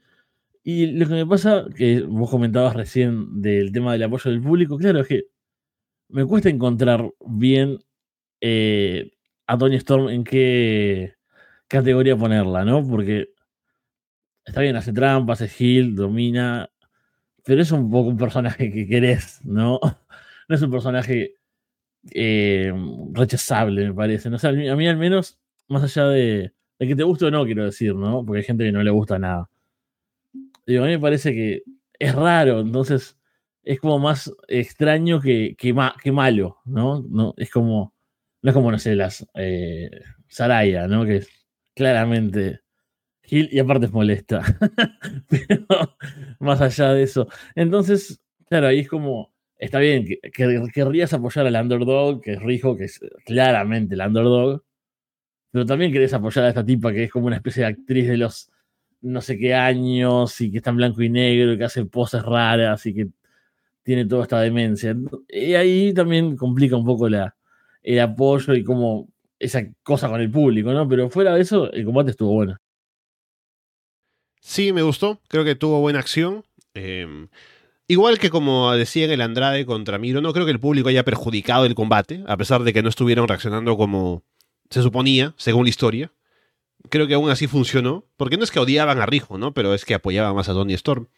[0.62, 4.77] Y lo que me pasa, que vos comentabas recién del tema del apoyo del público,
[4.77, 5.25] claro, es que
[6.09, 7.79] me cuesta encontrar bien
[8.41, 9.12] eh,
[9.47, 11.15] a Tony Storm en qué
[11.69, 12.87] categoría ponerla, ¿no?
[12.87, 13.31] Porque
[14.46, 16.70] está bien, hace trampas, hace heal, domina,
[17.44, 19.80] pero es un poco un personaje que querés, ¿no?
[20.48, 21.35] No es un personaje
[22.12, 22.72] eh,
[23.12, 24.30] rechazable, me parece.
[24.30, 24.37] ¿no?
[24.37, 27.96] a mí al menos, más allá de, de, que te guste o no, quiero decir,
[27.96, 28.24] ¿no?
[28.24, 29.50] Porque hay gente que no le gusta nada.
[30.64, 31.64] Digo, a mí me parece que
[31.98, 33.18] es raro, entonces
[33.64, 35.72] es como más extraño que, que,
[36.12, 37.04] malo, ¿no?
[37.09, 37.35] ¿no?
[37.37, 37.92] Es como,
[38.42, 39.90] no es como, no sé, las eh,
[40.28, 41.04] Saraya, ¿no?
[41.04, 41.28] Que es
[41.74, 42.61] claramente
[43.27, 44.43] Gil y aparte es molesta.
[45.29, 45.67] Pero
[46.41, 47.29] más allá de eso.
[47.55, 50.21] Entonces, claro, ahí es como, está bien, que,
[50.73, 54.62] querrías apoyar al underdog, que es Rijo, que es claramente el underdog,
[55.51, 58.19] pero también querés apoyar a esta tipa que es como una especie de actriz de
[58.19, 58.51] los
[59.01, 62.23] no sé qué años y que está en blanco y negro y que hace poses
[62.23, 63.09] raras y que
[63.83, 64.97] tiene toda esta demencia.
[65.29, 69.09] Y ahí también complica un poco el apoyo y como
[69.39, 70.89] esa cosa con el público, ¿no?
[70.89, 72.59] Pero fuera de eso, el combate estuvo bueno.
[74.40, 75.20] Sí, me gustó.
[75.29, 76.44] Creo que tuvo buena acción.
[76.75, 77.29] Em,
[77.88, 81.05] igual que como decía en el Andrade contra Miro, no creo que el público haya
[81.05, 84.22] perjudicado el combate, a pesar de que no estuvieron reaccionando como
[84.70, 86.12] se suponía, según la historia.
[86.90, 89.53] Creo que aún así funcionó, porque no es que odiaban a Rijo, ¿no?
[89.55, 91.09] Pero es que apoyaban más a Tony Storm.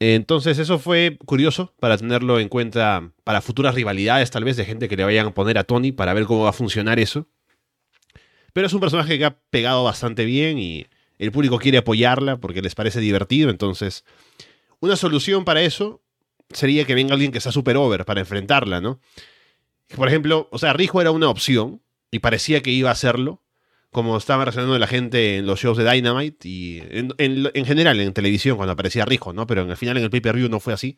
[0.00, 4.88] Entonces eso fue curioso para tenerlo en cuenta para futuras rivalidades tal vez de gente
[4.88, 7.26] que le vayan a poner a Tony para ver cómo va a funcionar eso.
[8.52, 10.86] Pero es un personaje que ha pegado bastante bien y
[11.18, 13.50] el público quiere apoyarla porque les parece divertido.
[13.50, 14.04] Entonces
[14.80, 16.02] una solución para eso
[16.50, 19.00] sería que venga alguien que sea super over para enfrentarla, ¿no?
[19.96, 23.42] Por ejemplo, o sea, Rijo era una opción y parecía que iba a hacerlo,
[23.90, 28.56] como estaba reaccionando la gente en los shows de Dynamite y en, general en televisión
[28.56, 29.46] cuando aparecía Rijo, ¿no?
[29.46, 30.96] Pero en el final en el pay-per-view no fue así.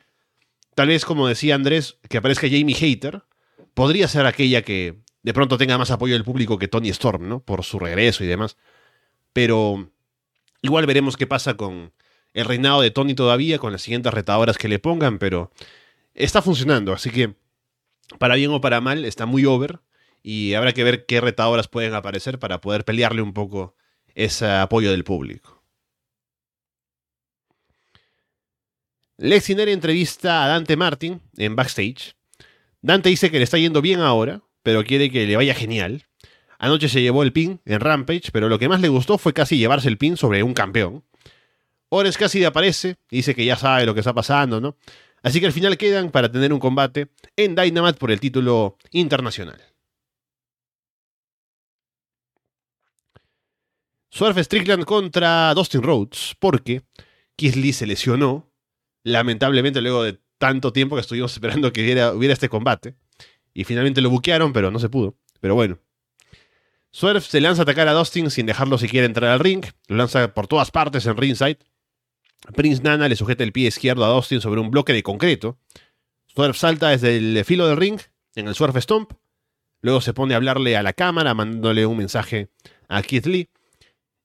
[0.74, 3.22] Tal vez, como decía Andrés, que aparezca Jamie Hater,
[3.74, 7.40] podría ser aquella que de pronto tenga más apoyo del público que Tony Storm, ¿no?
[7.40, 8.56] Por su regreso y demás.
[9.32, 9.90] Pero
[10.62, 11.92] igual veremos qué pasa con
[12.32, 15.50] el reinado de Tony todavía, con las siguientes retadoras que le pongan, pero
[16.14, 17.34] está funcionando, así que
[18.18, 19.80] para bien o para mal, está muy over
[20.22, 23.76] y habrá que ver qué retadoras pueden aparecer para poder pelearle un poco
[24.14, 25.62] ese apoyo del público.
[29.18, 32.16] Neri entrevista a Dante Martin en backstage.
[32.80, 36.06] Dante dice que le está yendo bien ahora, pero quiere que le vaya genial.
[36.62, 39.56] Anoche se llevó el pin en Rampage, pero lo que más le gustó fue casi
[39.56, 41.02] llevarse el pin sobre un campeón.
[41.88, 44.76] Orange Cassidy aparece y dice que ya sabe lo que está pasando, ¿no?
[45.22, 49.58] Así que al final quedan para tener un combate en Dynamite por el título internacional.
[54.10, 56.82] Swerve Strickland contra Dustin Rhodes, porque
[57.38, 58.52] Lee se lesionó,
[59.02, 62.96] lamentablemente luego de tanto tiempo que estuvimos esperando que hubiera, hubiera este combate,
[63.54, 65.16] y finalmente lo buquearon, pero no se pudo.
[65.40, 65.78] Pero bueno.
[66.92, 70.34] Swerve se lanza a atacar a Dustin sin dejarlo siquiera entrar al ring, lo lanza
[70.34, 71.58] por todas partes en ringside.
[72.54, 75.58] Prince Nana le sujeta el pie izquierdo a Dustin sobre un bloque de concreto.
[76.26, 78.00] Swerve salta desde el filo del ring
[78.34, 79.12] en el Swerve Stomp.
[79.82, 82.50] Luego se pone a hablarle a la cámara, mandándole un mensaje
[82.88, 83.48] a Keith Lee.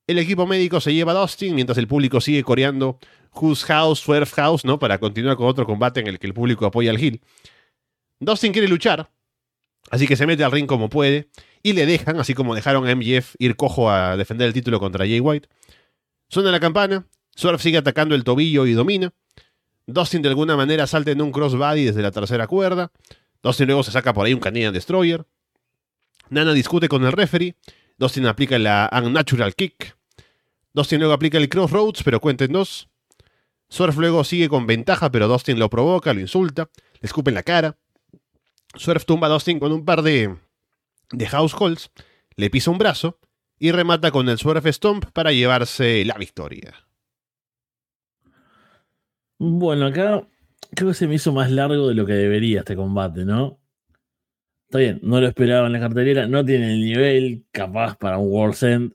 [0.08, 3.00] El equipo médico se lleva a Dustin mientras el público sigue coreando
[3.34, 4.80] Who's House, Swerve House, ¿no?
[4.80, 7.22] Para continuar con otro combate en el que el público apoya al Hill.
[8.20, 9.12] Dustin quiere luchar,
[9.92, 11.30] así que se mete al ring como puede
[11.64, 15.06] y le dejan, así como dejaron a MJF ir cojo a defender el título contra
[15.06, 15.50] Jay White.
[16.30, 19.14] Suena la campana, Swerve sigue atacando el tobillo y domina.
[19.88, 22.92] Dustin de alguna manera salta en un crossbody desde la tercera cuerda.
[23.44, 25.26] Dustin luego se saca por ahí un Canadian Destroyer.
[26.30, 27.56] Nana discute con el referee.
[27.98, 29.96] Dustin aplica la Unnatural Kick.
[30.74, 32.90] Dustin luego aplica el Crossroads, pero cuenta en dos.
[33.70, 36.70] Swerve luego sigue con ventaja, pero Dustin lo provoca, lo insulta,
[37.00, 37.78] le escupe en la cara.
[38.78, 40.36] Swerve tumba a Dustin con un par de,
[41.12, 41.56] de house
[42.36, 43.20] le pisa un brazo
[43.58, 46.74] y remata con el Swerve Stomp para llevarse la victoria.
[49.38, 50.28] Bueno, acá
[50.74, 53.60] creo que se me hizo más largo de lo que debería este combate, ¿no?
[54.68, 58.32] Está bien, no lo esperaba en la cartelera, no tiene el nivel capaz para un
[58.32, 58.94] World's End.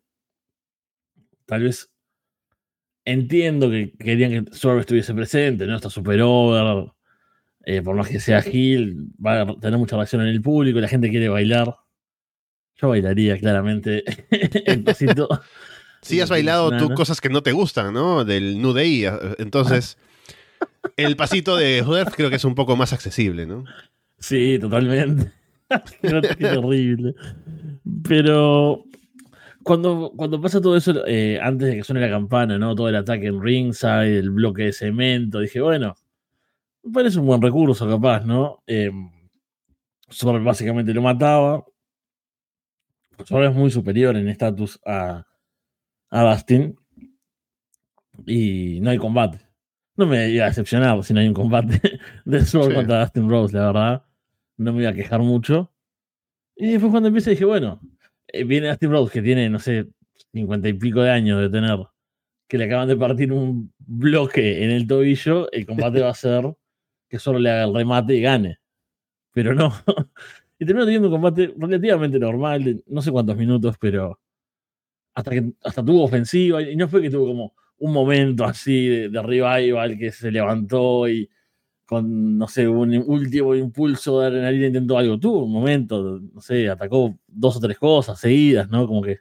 [1.46, 1.90] Tal vez
[3.04, 5.76] entiendo que querían que Swerve estuviese presente, ¿no?
[5.76, 6.92] Está super over.
[7.64, 10.88] Eh, por más que sea Gil, va a tener mucha reacción en el público, la
[10.88, 11.76] gente quiere bailar.
[12.80, 14.04] Yo bailaría claramente
[14.66, 15.28] el pasito.
[16.02, 18.24] Sí, has bailado tú cosas que no te gustan, ¿no?
[18.24, 19.04] Del New Day.
[19.04, 19.98] eh, Entonces,
[20.96, 23.64] el pasito de Swerve creo que es un poco más accesible, ¿no?
[24.18, 25.30] Sí, totalmente.
[26.02, 27.14] Qué terrible.
[28.08, 28.84] Pero
[29.62, 32.74] cuando, cuando pasa todo eso, eh, antes de que suene la campana, ¿no?
[32.74, 35.96] Todo el ataque en ringside, el bloque de cemento, dije, bueno,
[36.82, 38.62] me parece un buen recurso capaz, ¿no?
[38.66, 38.90] Eh,
[40.42, 41.64] básicamente lo mataba.
[43.24, 45.24] Swerve es muy superior en estatus a,
[46.10, 46.76] a Dustin.
[48.26, 49.40] Y no hay combate.
[49.96, 51.80] No me iba a decepcionar si no hay un combate
[52.24, 52.58] de Sí.
[52.58, 54.04] contra Dustin Rose, la verdad.
[54.56, 55.72] No me iba a quejar mucho.
[56.56, 57.80] Y después cuando empieza dije, bueno,
[58.28, 59.86] eh, viene Dustin Rose que tiene, no sé,
[60.32, 61.78] cincuenta y pico de años de tener,
[62.48, 66.54] que le acaban de partir un bloque en el tobillo, el combate va a ser
[67.10, 68.58] que solo le haga el remate y gane.
[69.32, 69.72] Pero no.
[70.58, 74.20] y terminó teniendo un combate relativamente normal, no sé cuántos minutos, pero
[75.14, 76.62] hasta que hasta tuvo ofensiva.
[76.62, 81.08] Y no fue que tuvo como un momento así de, de revival que se levantó
[81.08, 81.28] y
[81.90, 85.18] con, no sé, un último impulso de adrenalina intentó algo.
[85.18, 88.86] Tuvo un momento, no sé, atacó dos o tres cosas seguidas, ¿no?
[88.86, 89.20] Como que.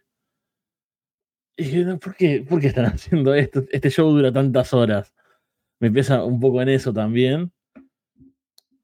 [1.58, 3.64] Y ¿por, qué, ¿por qué están haciendo esto?
[3.72, 5.14] Este show dura tantas horas.
[5.80, 7.52] Me pesa un poco en eso también.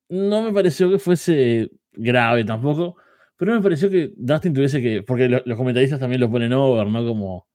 [0.09, 2.95] No me pareció que fuese grave tampoco,
[3.37, 5.03] pero me pareció que Dustin tuviese que.
[5.03, 7.05] Porque lo- los comentaristas también lo ponen over, ¿no?
[7.05, 7.47] Como.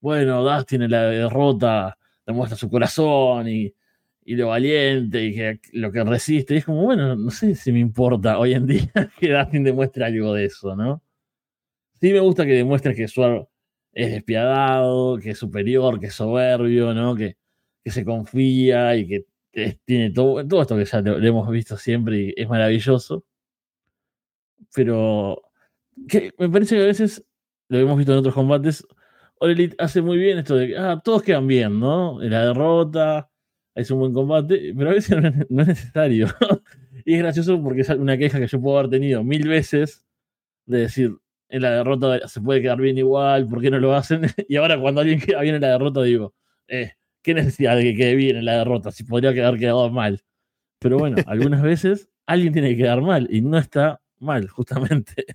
[0.00, 3.74] Bueno, Dustin en la derrota demuestra su corazón y,
[4.24, 6.54] y lo valiente y que lo que resiste.
[6.54, 10.04] Y es como, bueno, no sé si me importa hoy en día que Dustin demuestre
[10.04, 11.02] algo de eso, ¿no?
[12.00, 13.46] Sí me gusta que demuestre que Swerve
[13.92, 17.14] es despiadado, que es superior, que es soberbio, ¿no?
[17.14, 17.36] Que,
[17.84, 19.26] que se confía y que
[19.84, 23.24] tiene todo, todo esto que ya lo, hemos visto siempre y es maravilloso.
[24.74, 25.42] Pero
[26.08, 27.24] que me parece que a veces,
[27.68, 28.86] lo hemos visto en otros combates,
[29.40, 32.22] All hace muy bien esto de que ah, todos quedan bien, ¿no?
[32.22, 33.30] En la derrota,
[33.74, 36.28] es un buen combate, pero a veces no es, no es necesario.
[37.04, 40.04] y es gracioso porque es una queja que yo puedo haber tenido mil veces
[40.66, 41.16] de decir,
[41.48, 44.22] en la derrota se puede quedar bien igual, ¿por qué no lo hacen?
[44.48, 46.34] y ahora cuando alguien queda bien en la derrota digo,
[46.68, 46.92] eh,
[47.22, 48.90] ¿qué necesidad de que quede bien en la derrota?
[48.92, 50.22] Si podría quedar quedado mal.
[50.78, 55.26] Pero bueno, algunas veces alguien tiene que quedar mal y no está mal, justamente.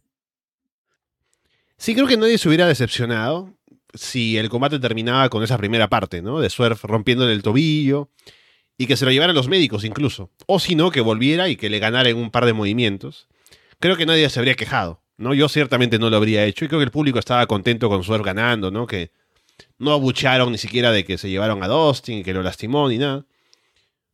[1.77, 3.53] Sí, creo que nadie se hubiera decepcionado
[3.93, 6.39] si el combate terminaba con esa primera parte, ¿no?
[6.39, 8.09] De Swerve rompiéndole el tobillo
[8.77, 10.31] y que se lo llevaran los médicos incluso.
[10.47, 13.27] O si no, que volviera y que le ganara en un par de movimientos.
[13.79, 15.33] Creo que nadie se habría quejado, ¿no?
[15.33, 18.25] Yo ciertamente no lo habría hecho y creo que el público estaba contento con Swerve
[18.25, 18.88] ganando, ¿no?
[18.88, 19.11] Que
[19.78, 23.26] no abucharon ni siquiera de que se llevaron a Dustin, que lo lastimó ni nada.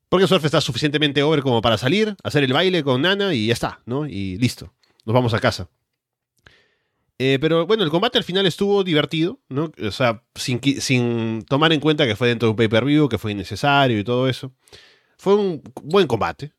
[0.10, 3.54] Porque Swerve está suficientemente over como para salir, hacer el baile con Nana y ya
[3.54, 4.06] está, ¿no?
[4.06, 4.74] Y listo.
[5.06, 5.70] Nos vamos a casa.
[7.18, 9.72] Eh, pero bueno, el combate al final estuvo divertido, ¿no?
[9.82, 13.32] O sea, sin, sin tomar en cuenta que fue dentro de un pay-per-view, que fue
[13.32, 14.54] innecesario y todo eso.
[15.18, 16.52] Fue un buen combate.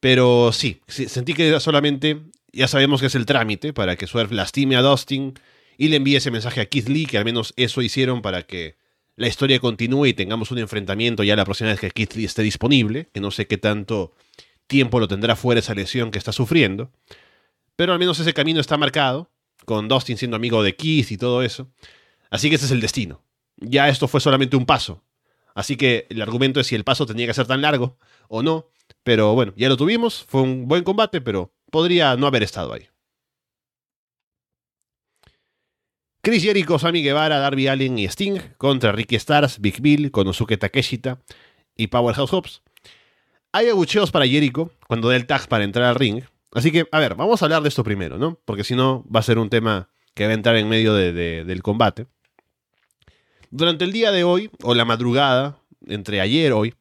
[0.00, 2.20] Pero sí, sentí que solamente,
[2.52, 5.34] ya sabemos que es el trámite para que Swerve lastime a Dustin
[5.80, 8.76] y le envíe ese mensaje a Keith Lee, que al menos eso hicieron para que
[9.16, 12.42] la historia continúe y tengamos un enfrentamiento ya la próxima vez que Keith Lee esté
[12.42, 14.12] disponible, que no sé qué tanto
[14.66, 16.90] tiempo lo tendrá fuera esa lesión que está sufriendo.
[17.76, 19.30] Pero al menos ese camino está marcado
[19.64, 21.70] con Dustin siendo amigo de Keith y todo eso.
[22.28, 23.22] Así que ese es el destino.
[23.56, 25.02] Ya esto fue solamente un paso.
[25.54, 27.96] Así que el argumento es si el paso tenía que ser tan largo
[28.28, 28.68] o no.
[29.02, 30.26] Pero bueno, ya lo tuvimos.
[30.28, 32.90] Fue un buen combate, pero podría no haber estado ahí.
[36.22, 41.20] Chris Jericho, Sammy Guevara, Darby Allen y Sting contra Ricky Stars, Big Bill, Konosuke Takeshita
[41.76, 42.62] y Powerhouse Hobbs.
[43.52, 46.98] Hay abucheos para Jericho cuando da el tag para entrar al ring, Así que, a
[46.98, 48.38] ver, vamos a hablar de esto primero, ¿no?
[48.44, 51.62] Porque si no, va a ser un tema que va a entrar en medio del
[51.62, 52.06] combate.
[53.50, 56.74] Durante el día de hoy, o la madrugada, entre ayer y hoy,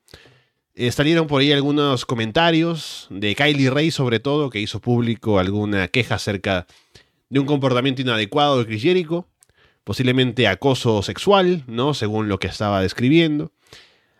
[0.73, 5.87] eh, salieron por ahí algunos comentarios de Kylie Ray, sobre todo, que hizo público alguna
[5.87, 6.65] queja acerca de
[7.37, 9.27] un comportamiento inadecuado de Chris Jericho,
[9.83, 11.93] posiblemente acoso sexual, ¿no?
[11.93, 13.51] Según lo que estaba describiendo.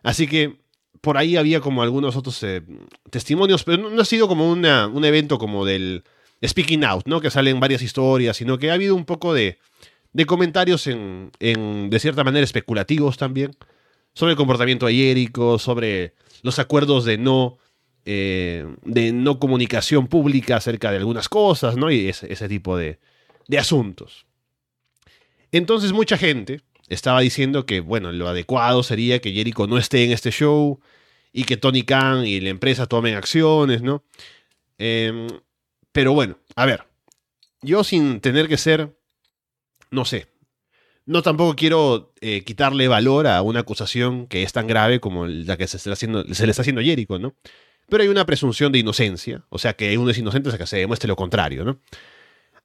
[0.04, 0.58] Así que
[1.02, 2.62] por ahí había como algunos otros eh,
[3.10, 6.04] testimonios, pero no, ha sido como un evento como del
[6.46, 7.22] Speaking Out, ¿no?
[7.22, 9.58] Que salen varias historias, sino que ha habido un poco de,
[10.14, 13.56] de comentarios en, en, de cierta manera, especulativos también,
[14.14, 17.58] sobre el comportamiento ayérico, sobre los acuerdos de no,
[18.12, 21.92] eh, de no comunicación pública acerca de algunas cosas, ¿no?
[21.92, 22.98] Y ese, tipo de,
[23.48, 24.26] de asuntos.
[25.52, 30.12] Entonces mucha gente, estaba diciendo que, bueno, lo adecuado sería que Jericho no esté en
[30.12, 30.80] este show
[31.32, 34.04] y que Tony Khan y la empresa tomen acciones, ¿no?
[34.80, 35.28] Em,
[35.92, 36.86] pero bueno, a ver,
[37.62, 38.98] yo sin tener que ser,
[39.92, 40.30] no sé,
[41.06, 45.58] no tampoco quiero eh, quitarle valor a una acusación que es tan grave como la
[45.58, 47.36] que se, está haciendo, se le está haciendo a Jericho, ¿no?
[47.90, 50.78] Pero hay una presunción de inocencia, o sea que uno es inocente hasta que se
[50.78, 51.80] demuestre lo contrario, ¿no?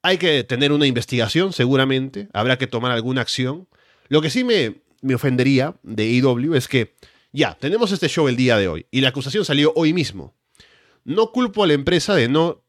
[0.03, 3.69] Hay que tener una investigación, seguramente, habrá que tomar alguna acción,
[4.09, 6.95] lo que sí me, me ofendería de IW es que,
[7.33, 10.35] ya, tenemos este show el día de hoy y la acusación salió hoy mismo.
[11.05, 12.63] No culpo a la empresa de no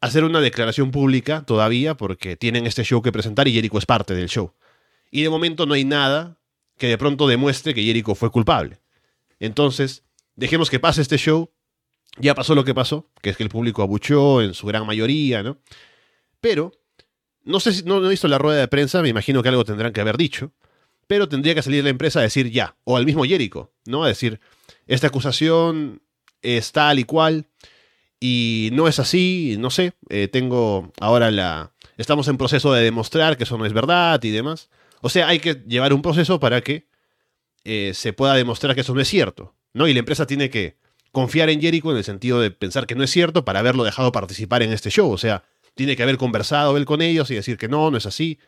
[0.00, 4.14] hacer una declaración pública todavía porque tienen este show que presentar y Jericho es parte
[4.14, 4.52] del show.
[5.10, 6.38] Y de momento no hay nada
[6.78, 8.80] que de pronto demuestre que Jericho fue culpable.
[9.40, 10.04] Entonces,
[10.34, 11.50] dejemos que pase este show.
[12.18, 15.42] Ya pasó lo que pasó, que es que el público abuchó en su gran mayoría,
[15.42, 15.58] ¿no?
[16.40, 16.72] Pero,
[17.44, 19.92] no sé si no he visto la rueda de prensa, me imagino que algo tendrán
[19.92, 20.52] que haber dicho
[21.06, 24.04] pero tendría que salir la empresa a decir ya, o al mismo Jericho, ¿no?
[24.04, 24.40] A decir,
[24.86, 26.02] esta acusación
[26.42, 27.46] es tal y cual,
[28.18, 31.72] y no es así, no sé, eh, tengo ahora la...
[31.96, 34.68] Estamos en proceso de demostrar que eso no es verdad y demás.
[35.00, 36.86] O sea, hay que llevar un proceso para que
[37.64, 39.88] eh, se pueda demostrar que eso no es cierto, ¿no?
[39.88, 40.76] Y la empresa tiene que
[41.16, 44.12] confiar en Jericho en el sentido de pensar que no es cierto para haberlo dejado
[44.12, 45.10] participar en este show.
[45.10, 45.44] O sea,
[45.74, 48.38] tiene que haber conversado él con ellos y decir que no, no es así,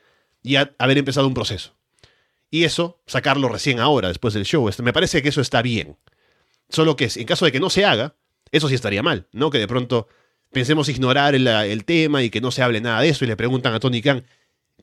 [0.43, 1.79] y haber empezado un proceso
[2.51, 4.69] y eso sacarlo recién ahora, después del show.
[4.69, 5.97] Este, me parece que eso está bien.
[6.69, 8.17] Solo que en caso de que no se haga,
[8.53, 9.49] eso sí estaría mal, ¿no?
[9.49, 10.07] Que de pronto
[10.53, 13.73] pensemos ignorar el, tema y que no se hable nada de eso y le preguntan
[13.73, 14.25] a Tony Khan,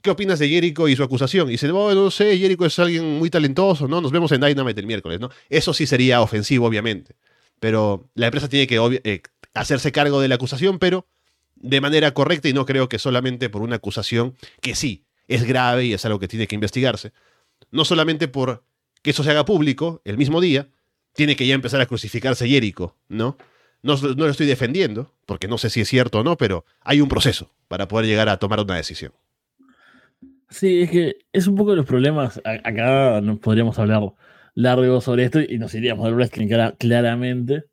[0.01, 1.49] ¿qué opinas de Jericho y su acusación?
[1.49, 4.01] Y dice, oh, no sé, Jericho es alguien muy talentoso, ¿no?
[4.01, 5.29] Nos vemos en Dynamite el miércoles, ¿no?
[5.49, 7.15] Eso sí sería ofensivo, obviamente.
[7.65, 9.23] Pero la empresa tiene que eh,
[9.55, 11.07] hacerse cargo de la acusación, pero
[11.55, 15.85] de manera correcta y no creo que solamente por una acusación que sí es grave
[15.85, 17.11] y es algo que tiene que investigarse,
[17.71, 18.63] no solamente por
[19.01, 20.67] que eso se haga público el mismo día,
[21.13, 23.35] tiene que ya empezar a crucificarse Jericho, ¿no?
[23.81, 27.09] No, lo estoy defendiendo, porque no sé si es cierto o no, pero hay un
[27.09, 29.11] proceso para poder llegar a tomar una decisión.
[30.51, 32.39] Sí, es que es un poco de los problemas.
[32.45, 34.03] Acá podríamos hablar
[34.55, 36.47] largo sobre esto y nos iríamos del wrestling
[36.79, 37.65] claramente.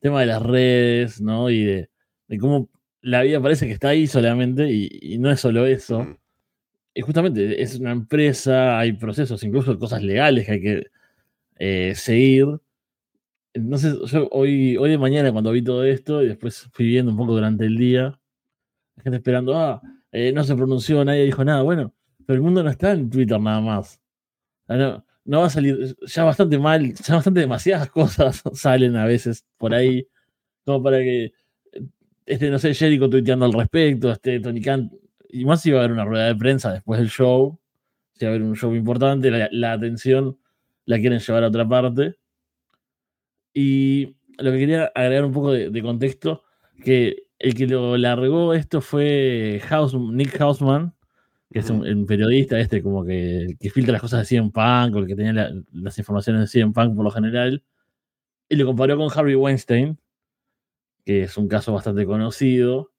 [0.00, 1.50] tema de las redes, ¿no?
[1.50, 1.90] Y de,
[2.40, 2.68] cómo
[3.02, 6.00] la vida parece que está ahí solamente y, no es solo eso.
[6.00, 6.16] Mm
[6.94, 10.86] y justamente es una empresa, hay procesos, incluso cosas legales que hay que
[11.56, 12.60] eh, seguir.
[13.52, 17.18] Entonces, yo hoy, hoy de mañana, cuando vi todo esto, y después fui viendo un
[17.18, 18.18] poco durante el día,
[18.96, 19.82] la gente esperando, ah,
[20.12, 21.62] eh, no se pronunció, nadie dijo nada.
[21.62, 21.94] Bueno,
[22.26, 24.00] pero el mundo no está en Twitter nada más.
[24.68, 29.46] no, no va a salir, ya bastante mal, ya bastante demasiadas cosas salen a veces
[29.58, 30.06] por ahí,
[30.64, 31.32] como para que,
[32.26, 34.90] este, no sé, Jericho tuiteando al respecto, este, Tony Khan
[35.32, 37.58] y más si va a haber una rueda de prensa después del show,
[38.14, 40.38] si va a haber un show importante, la, atención
[40.86, 42.16] la quieren llevar a otra parte.
[43.54, 46.44] Y lo que quería agregar un poco de, contexto,
[46.84, 49.60] que el que lo largó esto fue
[50.12, 50.94] Nick Hausman,
[51.52, 54.98] que es un, periodista este como que, que, filtra las cosas de CM Punk o
[55.00, 57.64] el que tenía las informaciones de CM Punk por lo general.
[58.48, 59.98] Y lo comparó con Harvey Weinstein,
[61.04, 62.92] que es un caso bastante conocido.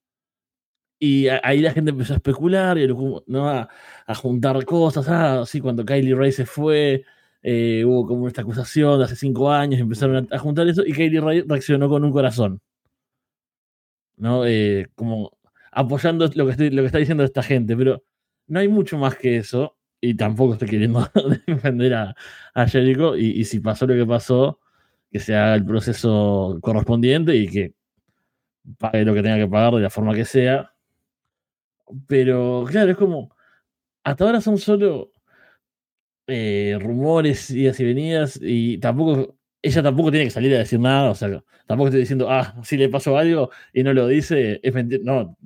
[0.99, 3.49] Y ahí la gente empezó a especular y ¿no?
[3.49, 3.69] a,
[4.15, 5.07] juntar cosas.
[5.09, 7.05] Ah, sí, cuando Kylie Ray se fue,
[7.41, 11.21] eh, hubo como esta acusación de hace cinco años, empezaron a, juntar eso y Kylie
[11.21, 12.61] Ray reaccionó con un corazón.
[14.17, 14.45] ¿No?
[14.45, 15.31] Eh, como
[15.71, 18.03] apoyando lo que, lo que está diciendo esta gente, pero
[18.51, 19.77] no hay mucho más que eso.
[20.01, 21.07] Y tampoco estoy queriendo
[21.47, 22.15] defender a,
[22.53, 23.15] a Jericho.
[23.15, 24.59] Y, si pasó lo que pasó,
[25.11, 27.73] que se haga el proceso correspondiente y que
[28.77, 30.73] pague lo que tenga que pagar de la forma que sea.
[32.07, 33.33] Pero claro, es como,
[34.03, 35.11] hasta ahora son solo
[36.27, 41.11] eh, rumores, idas y venidas, y tampoco, ella tampoco tiene que salir a decir nada,
[41.11, 44.73] o sea, tampoco estoy diciendo, ah, si le pasó algo y no lo dice, es
[44.73, 45.37] mentir, no,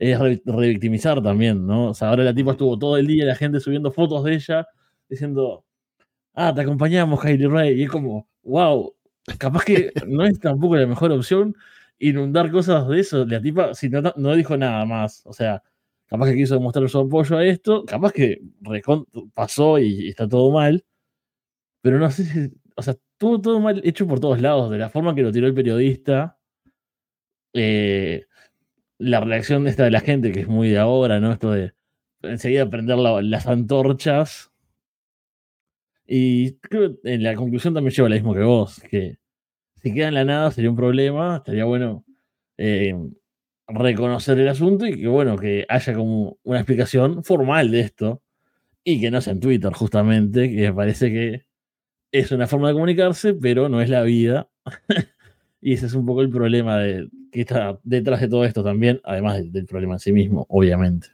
[0.00, 1.90] es revictimizar también, ¿no?
[1.90, 4.66] O sea, ahora la tipa estuvo todo el día la gente subiendo fotos de ella,
[5.08, 5.64] diciendo,
[6.34, 8.94] ah, te acompañamos, Kylie Ray, y es como, wow,
[9.38, 11.54] capaz que no es tampoco la mejor opción
[12.00, 13.24] inundar cosas de eso.
[13.26, 15.22] La tipa si no, no dijo nada más.
[15.26, 15.62] O sea,
[16.06, 18.40] capaz que quiso demostrar su apoyo a esto, capaz que
[19.34, 20.84] pasó y, está todo mal.
[21.82, 22.52] Pero no sé si.
[22.76, 24.70] O sea, todo, todo mal hecho por todos lados.
[24.70, 26.38] De la forma que lo tiró el periodista.
[27.52, 28.26] Eh,
[29.00, 31.32] la reacción de esta de la gente, que es muy de ahora, ¿no?
[31.32, 31.72] Esto de
[32.22, 34.52] enseguida prender las antorchas.
[36.06, 39.18] Y creo que en la conclusión también lleva lo mismo que vos, que
[39.76, 42.04] si queda en la nada sería un problema, estaría bueno
[42.58, 42.94] eh,
[43.68, 48.22] reconocer el asunto y que bueno, que haya como una explicación formal de esto
[48.84, 51.46] y que no sea en Twitter justamente, que parece que
[52.12, 54.50] es una forma de comunicarse, pero no es la vida.
[55.60, 56.78] y ese es un poco el problema
[57.32, 61.08] que está detrás de todo esto también, además del, problema en sí mismo, obviamente.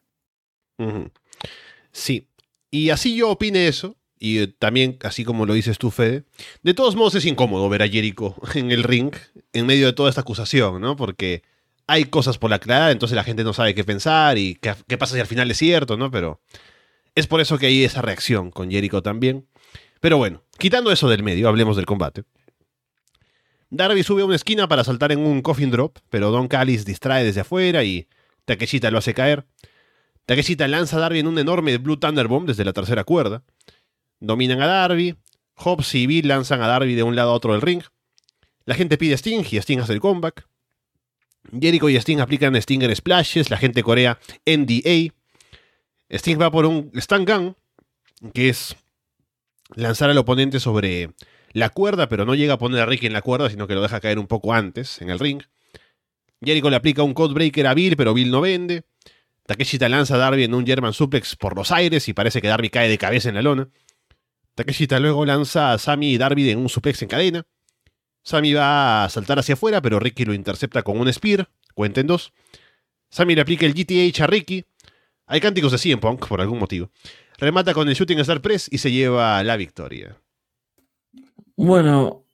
[1.93, 2.29] Sí,
[2.71, 6.25] y así yo opine eso, y eh, también, así como lo dices tú, Fede,
[6.63, 9.15] de todos modos es incómodo ver a Jericho en el ring
[9.53, 10.97] en medio de toda esta acusación, ¿no?
[10.97, 11.43] Porque
[11.87, 15.15] hay cosas por aclarar, entonces la gente no sabe qué pensar y qué, qué, pasa
[15.15, 16.11] si al final es cierto, ¿no?
[16.11, 16.41] Pero
[17.15, 19.47] es por eso que hay esa reacción con Jericho también.
[20.01, 22.25] Pero bueno, quitando eso del medio, hablemos del combate.
[23.77, 27.25] Darby sube a una esquina para saltar en un coffin drop, pero Don Callis distrae
[27.25, 28.09] desde afuera y
[28.45, 29.47] Takeshita lo hace caer.
[30.25, 33.43] Takeshita lanza a Darby en un enorme Blue Thunderbomb desde la tercera cuerda.
[34.21, 35.17] Dominan a Darby.
[35.55, 37.83] Hobbs y Bill lanzan a Darby de un lado a otro del ring.
[38.65, 40.47] La gente pide Sting y Sting hace el comeback.
[41.59, 43.51] Jericho y Sting aplican Stinger Splashes.
[43.51, 45.15] La gente corea NDA.
[46.11, 47.57] Sting va por un Stun Gun,
[48.35, 48.77] que es
[49.75, 51.11] lanzar al oponente sobre
[51.57, 53.81] la cuerda, pero no llega a poner a Ricky en la cuerda, sino que lo
[53.81, 55.43] deja caer un poco antes en el ring.
[56.45, 58.85] Jericho le aplica un Codebreaker a Bill, pero Bill no vende.
[59.47, 62.69] Takeshita lanza a Darby en un German Suplex por los aires y parece que Darby
[62.69, 63.71] cae de cabeza en la lona.
[64.55, 67.47] Takeshita luego lanza a Sami y Darby en un suplex en cadena.
[68.23, 71.49] Sami va a saltar hacia afuera, pero Ricky lo intercepta con un spear.
[71.73, 72.35] Cuenten dos.
[73.09, 74.67] Sami le aplica el GTH a Ricky.
[75.27, 76.91] Hay cánticos de CM Punk por algún motivo.
[77.39, 80.21] Remata con el Shooting Star Press y se lleva la victoria.
[81.57, 82.25] Bueno,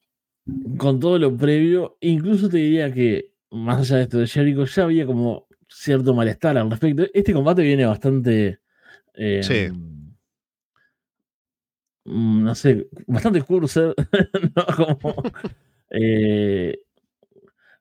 [0.77, 4.83] con todo lo previo, incluso te diría que, más allá de esto de Jericho, ya
[4.85, 7.05] había como cierto malestar al respecto.
[7.15, 8.61] Este combate viene bastante.
[9.15, 9.69] Eh, sí
[12.05, 13.95] Mm, no sé, bastante curso,
[14.57, 14.67] ¿no?
[14.77, 15.15] Como,
[15.91, 16.79] eh,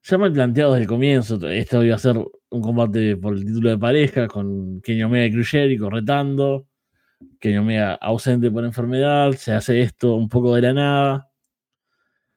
[0.03, 3.69] ya mal planteado desde el comienzo, esto iba a ser un combate por el título
[3.69, 5.51] de pareja con Kenny Omega y Cruz
[5.91, 6.67] retando,
[7.39, 11.30] Kenny Omega ausente por enfermedad, se hace esto un poco de la nada,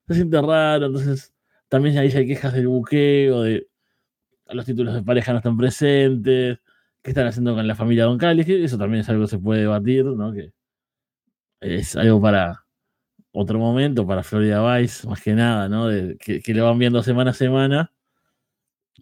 [0.07, 1.35] se siente raro, entonces
[1.69, 3.69] también ahí hay quejas del buqueo, de
[4.49, 6.59] los títulos de pareja no están presentes,
[7.03, 9.63] qué están haciendo con la familia Don Cali, eso también es algo que se puede
[9.63, 10.33] debatir, ¿no?
[10.33, 10.53] Que
[11.61, 12.65] es algo para
[13.33, 15.89] otro momento, para Florida Vice, más que nada, ¿no?
[16.19, 17.93] que, le van viendo semana a semana.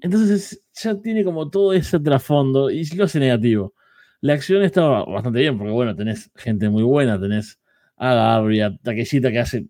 [0.00, 3.74] Entonces ya tiene como todo ese trasfondo y lo hace negativo.
[4.20, 7.60] La acción estaba bastante bien, porque bueno, tenés gente muy buena, tenés
[7.96, 9.66] a Gabriel, a Takeshita que hace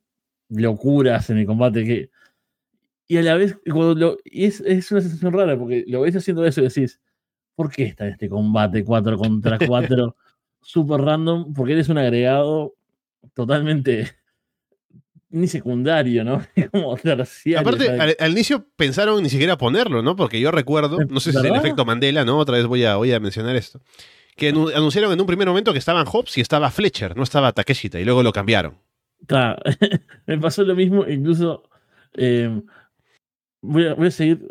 [0.55, 2.11] locuras en el combate que.
[3.09, 6.61] Y a la vez, cuando es, es, una sensación rara, porque lo ves haciendo eso
[6.61, 7.00] y decís,
[7.55, 10.16] ¿por qué está en este combate 4 contra 4?
[10.62, 12.74] super random, porque eres un agregado
[13.34, 14.16] totalmente
[15.30, 16.42] ni secundario, ¿no?
[16.72, 17.61] Como terciario.
[17.61, 20.14] Aparte, al, inicio pensaron ni siquiera ponerlo, ¿no?
[20.14, 22.38] Porque yo recuerdo, no sé si es el efecto Mandela, ¿no?
[22.38, 23.80] Otra vez voy a, voy a mencionar esto.
[24.36, 28.00] Que anunciaron en un primer momento que estaban Hobbs y estaba Fletcher, no estaba Takeshita,
[28.00, 28.78] y luego lo cambiaron.
[29.26, 29.62] Claro,
[30.26, 31.62] me pasó lo mismo, incluso
[32.14, 32.62] eh,
[33.62, 34.48] voy, a, voy, a, seguir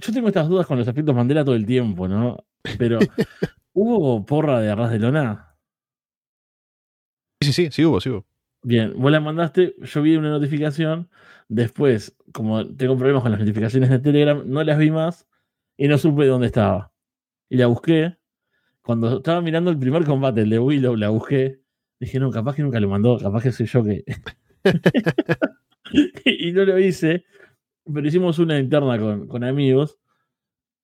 [0.00, 2.44] yo tengo estas dudas con los efectos Mandela todo el tiempo, ¿no?
[2.78, 2.98] Pero,
[3.72, 5.56] ¿hubo porra de arras de lona?
[7.42, 8.26] Sí, sí, sí, sí hubo, sí hubo.
[8.62, 11.08] Bien, vos la mandaste, yo vi una notificación,
[11.48, 15.26] después, como tengo problemas con las notificaciones de Telegram, no las vi más
[15.76, 16.92] y no supe dónde estaba.
[17.48, 18.16] Y la busqué.
[18.82, 21.57] Cuando estaba mirando el primer combate, el de Willow, la busqué.
[22.00, 24.04] Dije, no, capaz que nunca lo mandó, capaz que soy yo que.
[26.24, 27.24] y no lo hice,
[27.92, 29.98] pero hicimos una interna con, con amigos.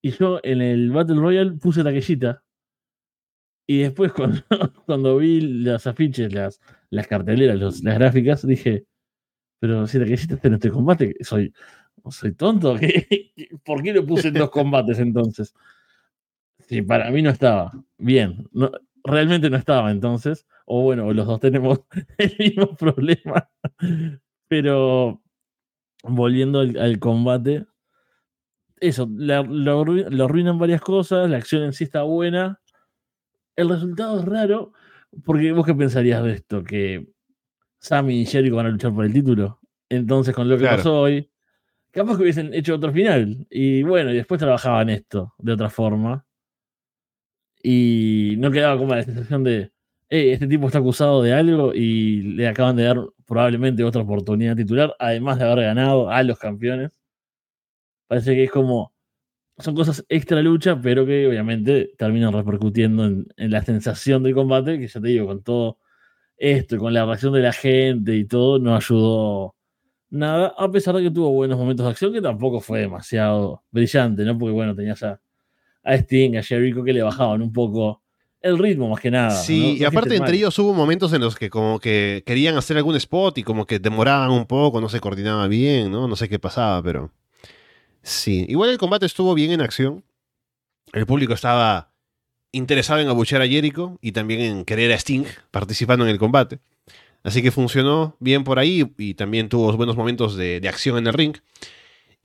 [0.03, 2.43] Y yo en el Battle Royale puse taquillita.
[3.67, 4.41] Y después cuando,
[4.85, 6.59] cuando vi los afiches, las,
[6.89, 8.85] las carteleras, las gráficas, dije,
[9.59, 11.53] pero si taquillita está en este combate, soy,
[12.11, 12.75] soy tonto.
[12.79, 13.29] ¿Qué-
[13.65, 15.53] ¿Por qué lo puse en dos combates entonces?
[16.67, 17.71] Sí, para mí no estaba.
[17.97, 18.71] Bien, no,
[19.03, 20.45] realmente no estaba entonces.
[20.65, 21.79] O bueno, los dos tenemos
[22.17, 23.49] el mismo problema.
[24.47, 25.21] Pero
[26.03, 27.65] volviendo al, al combate,
[28.79, 32.61] eso, la- lo, lo arruinan varias cosas, la acción en sí está buena.
[33.55, 34.73] El resultado es raro,
[35.23, 37.07] porque vos qué pensarías de esto, que
[37.79, 39.59] Sammy y Jericho van a luchar por el título.
[39.89, 40.77] Entonces, con lo que Claro.
[40.77, 41.29] pasó hoy,
[41.91, 43.47] capaz que hubiesen hecho otro final.
[43.49, 46.25] Y bueno, y después trabajaban esto de otra forma.
[47.63, 49.71] Y no quedaba como la sensación de,
[50.15, 54.55] "Ey, este tipo está acusado de algo y le acaban de dar probablemente otra oportunidad
[54.55, 56.91] titular, además de haber ganado a los campeones.
[58.07, 58.93] Parece que es como,
[59.59, 64.79] son cosas extra lucha, pero que obviamente terminan repercutiendo en, en la sensación del combate,
[64.79, 65.79] que ya te digo, con todo
[66.37, 69.55] esto, y con la reacción de la gente y todo, no ayudó
[70.09, 74.23] nada, a pesar de que tuvo buenos momentos de acción, que tampoco fue demasiado brillante,
[74.25, 74.37] ¿no?
[74.37, 75.21] Porque bueno, tenías a,
[75.83, 78.03] a Sting, a Jericho que le bajaban un poco
[78.45, 79.31] el ritmo más que nada.
[79.31, 80.35] Sí, No y aparte entre mal.
[80.35, 83.79] ellos hubo momentos en los que como que querían hacer algún spot y como que
[83.79, 86.07] demoraban un poco, no se coordinaba bien, ¿no?
[86.07, 87.11] No sé qué pasaba, pero
[88.01, 88.45] sí.
[88.47, 90.03] Igual el combate estuvo bien en acción.
[90.93, 91.91] El público estaba
[92.51, 96.59] interesado en abuchear a Jericho y también en querer a Sting participando en el combate.
[97.23, 101.07] Así que funcionó bien por ahí y también tuvo buenos momentos de, de acción en
[101.07, 101.35] el ring.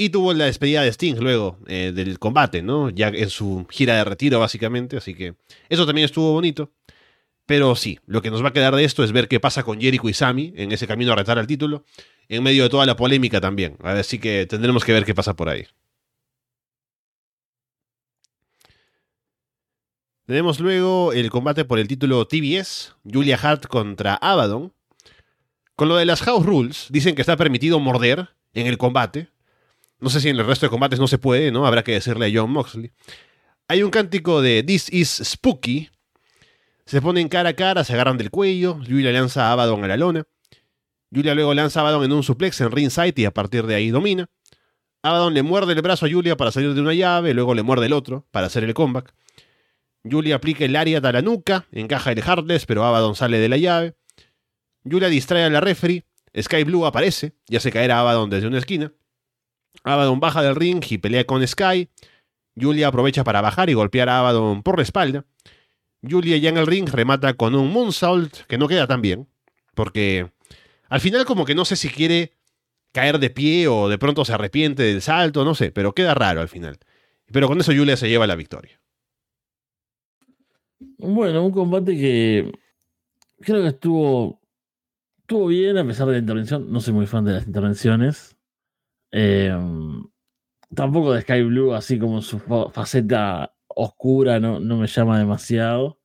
[0.01, 2.89] Y tuvo la despedida de Sting luego eh, del combate, ¿no?
[2.89, 4.97] Ya en su gira de retiro, básicamente.
[4.97, 5.35] Así que
[5.69, 6.73] eso también estuvo bonito.
[7.45, 9.79] Pero sí, lo que nos va a quedar de esto es ver qué pasa con
[9.79, 11.85] Jericho y Sami en ese camino a retar al título,
[12.31, 13.77] en medio de toda la polémica también.
[13.83, 15.67] Así que tendremos que ver qué pasa por ahí.
[20.25, 24.73] Tenemos luego el combate por el título TBS, Julia Hart contra Abaddon.
[25.77, 29.29] Con lo de las House Rules, dicen que está permitido morder en el combate.
[30.01, 31.67] No sé si en el resto de combates no se puede, ¿no?
[31.67, 32.93] Habrá que decirle a John Moxley.
[33.69, 35.91] Hay un cántico de This is Spooky.
[36.87, 38.81] Se ponen cara a cara, se agarran del cuello.
[38.87, 40.27] Julia lanza a Abaddon a la lona.
[41.15, 43.91] Julia luego lanza a Abaddon en un suplex en ringside y a partir de ahí
[43.91, 44.29] domina.
[45.03, 47.87] Abaddon le muerde el brazo a Julia para salir de una llave, luego le muerde
[47.87, 49.15] el otro para hacer el comeback.
[50.09, 53.57] Julia aplica el Lariat a la nuca, encaja el Heartless, pero Abaddon sale de la
[53.57, 53.95] llave.
[54.91, 56.05] Julia distrae a la referee,
[56.39, 58.93] Sky Blue aparece y hace caer a Abaddon desde una esquina.
[59.85, 61.89] Abaddon baja del ring y pelea con Sky.
[62.61, 65.25] Julia aprovecha para bajar y golpear a Abaddon por la espalda.
[66.09, 69.29] Julia ya en el ring remata con un moonsault que no queda tan bien,
[69.75, 70.31] porque
[70.89, 72.33] al final como que no sé si quiere
[72.93, 76.41] caer de pie o de pronto se arrepiente del salto, no sé, pero queda raro
[76.41, 76.79] al final.
[77.33, 78.81] Pero con eso Julia se lleva la victoria.
[80.99, 82.53] Bueno, un combate que
[83.41, 84.41] creo que estuvo,
[85.21, 86.73] estuvo bien a pesar de la intervención.
[86.73, 88.37] No soy muy fan de las intervenciones.
[89.13, 89.53] Eh,
[90.75, 95.99] tampoco de Sky Blue, así como su fa- faceta oscura, no, no me llama demasiado.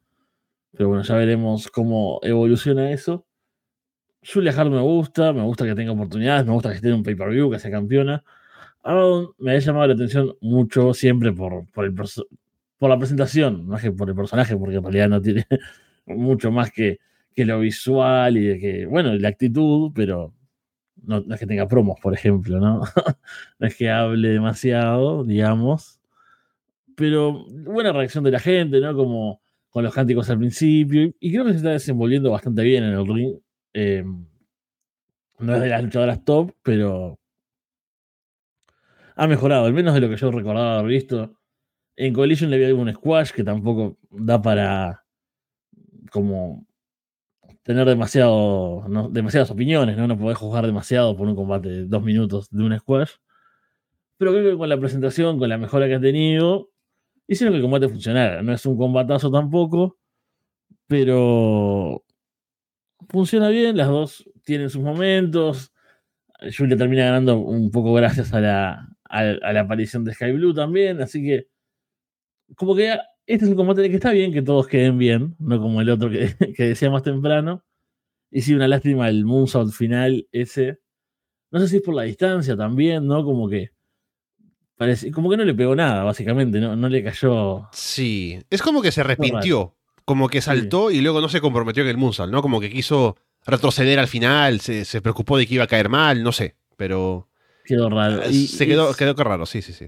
[0.71, 3.25] Pero bueno, ya veremos cómo evoluciona eso.
[4.23, 7.03] Julia Hart me gusta, me gusta que tenga oportunidades, me gusta que esté en un
[7.03, 8.23] pay-per-view, que sea campeona.
[8.83, 11.93] Abaddon me ha llamado la atención mucho siempre por, por, el
[12.77, 15.45] por la presentación, más que por el personaje, porque en realidad no tiene
[16.07, 16.99] mucho más que,
[17.35, 20.33] que lo visual y que, bueno, la actitud, pero
[21.07, 22.81] no, es que tenga promos, por ejemplo, ¿no?
[23.59, 25.99] no es que hable demasiado, digamos.
[26.95, 28.95] Pero buena reacción de la gente, ¿no?
[28.95, 31.11] Como con los cánticos al principio.
[31.19, 33.37] Y creo que se está desenvolviendo bastante bien en el ring.
[33.73, 34.03] Eh,
[35.39, 37.19] no es de las luchadoras top, pero
[39.15, 41.37] ha mejorado, al menos de lo que yo recordaba haber visto.
[41.95, 45.05] En Collision le había un squash que tampoco da para
[46.11, 46.65] como
[47.65, 50.07] tener demasiado, demasiadas opiniones, ¿no?
[50.07, 53.13] No podés juzgar demasiado por un combate de dos minutos de un squash.
[54.17, 56.69] Pero creo que con la presentación, con la mejora que ha tenido,
[57.27, 58.43] hicieron que el combate funcionara.
[58.43, 59.97] No es un combatazo tampoco,
[60.85, 62.03] pero
[63.09, 65.73] funciona bien, las dos tienen sus momentos.
[66.55, 70.53] Julia termina ganando un poco gracias a la, a, a la aparición de Sky Blue
[70.53, 71.47] también, así que
[72.55, 72.95] como que
[73.27, 76.09] este es un combate que está bien que todos queden bien, no como el otro
[76.09, 77.63] que, que decía más temprano.
[78.31, 80.79] Y sí, una lástima el moonsault final ese.
[81.51, 83.23] No sé si es por la distancia también, ¿no?
[83.23, 83.71] Como que
[84.77, 87.67] parece, como que no le pegó nada, básicamente, no, no le cayó.
[87.71, 91.89] Sí, es como que se arrepintió, como que saltó y luego no se comprometió en
[91.89, 92.41] el moonsault, ¿no?
[92.41, 93.15] Como que quiso
[93.45, 97.29] retroceder al final, se, se preocupó de que iba a caer mal, no sé, pero
[97.63, 98.21] Quedó raro.
[98.29, 99.87] Y- se quedó, es- quedó raro, sí, sí, sí.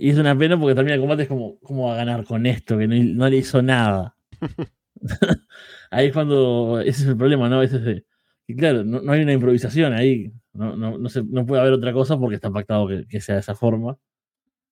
[0.00, 2.46] Y es una pena porque termina el combate es como, ¿cómo va a ganar con
[2.46, 2.78] esto?
[2.78, 4.16] Que no, no le hizo nada.
[5.90, 7.60] ahí es cuando, ese es el problema, ¿no?
[7.60, 8.04] Veces de,
[8.46, 10.32] y claro, no, no hay una improvisación ahí.
[10.52, 13.36] No, no, no, se- no puede haber otra cosa porque está pactado que, que sea
[13.36, 13.98] de esa forma.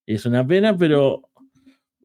[0.07, 1.23] Y es una pena, pero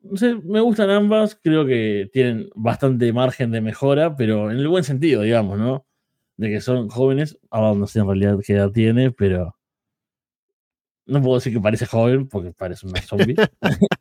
[0.03, 1.39] no sé, me gustan ambas.
[1.41, 5.86] Creo que tienen bastante margen de mejora, pero en el buen sentido, digamos, ¿no?
[6.38, 7.39] De que son jóvenes.
[7.51, 9.55] Ahora no sé en realidad qué edad tiene, pero
[11.05, 13.35] no puedo decir que parece joven porque parece una zombie.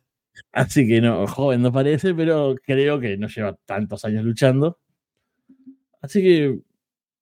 [0.51, 4.79] Así que no, joven no parece, pero creo que no lleva tantos años luchando.
[6.01, 6.59] Así que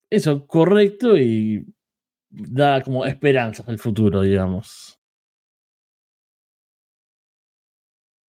[0.09, 1.65] eso, correcto y
[2.29, 4.99] da como esperanzas al futuro, digamos.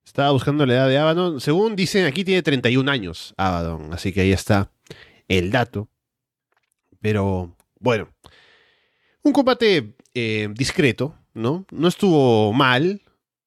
[0.06, 1.40] Estaba buscando la edad de Abaddon.
[1.40, 4.72] Según dicen, aquí tiene 31 años Abaddon, así que ahí está
[5.28, 5.90] el dato.
[7.00, 8.14] Pero bueno,
[9.24, 11.66] un combate eh, discreto, ¿no?
[11.72, 13.02] No estuvo mal,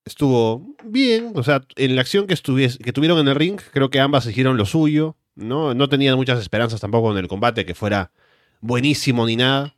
[0.05, 1.33] estuvo bien.
[1.35, 2.37] O sea, en la acción que,
[2.83, 5.75] que tuvieron en el ring, creo que ambas hicieron lo suyo, ¿no?
[5.75, 8.11] No tenían muchas esperanzas tampoco en el combate que fuera
[8.61, 9.75] buenísimo ni nada,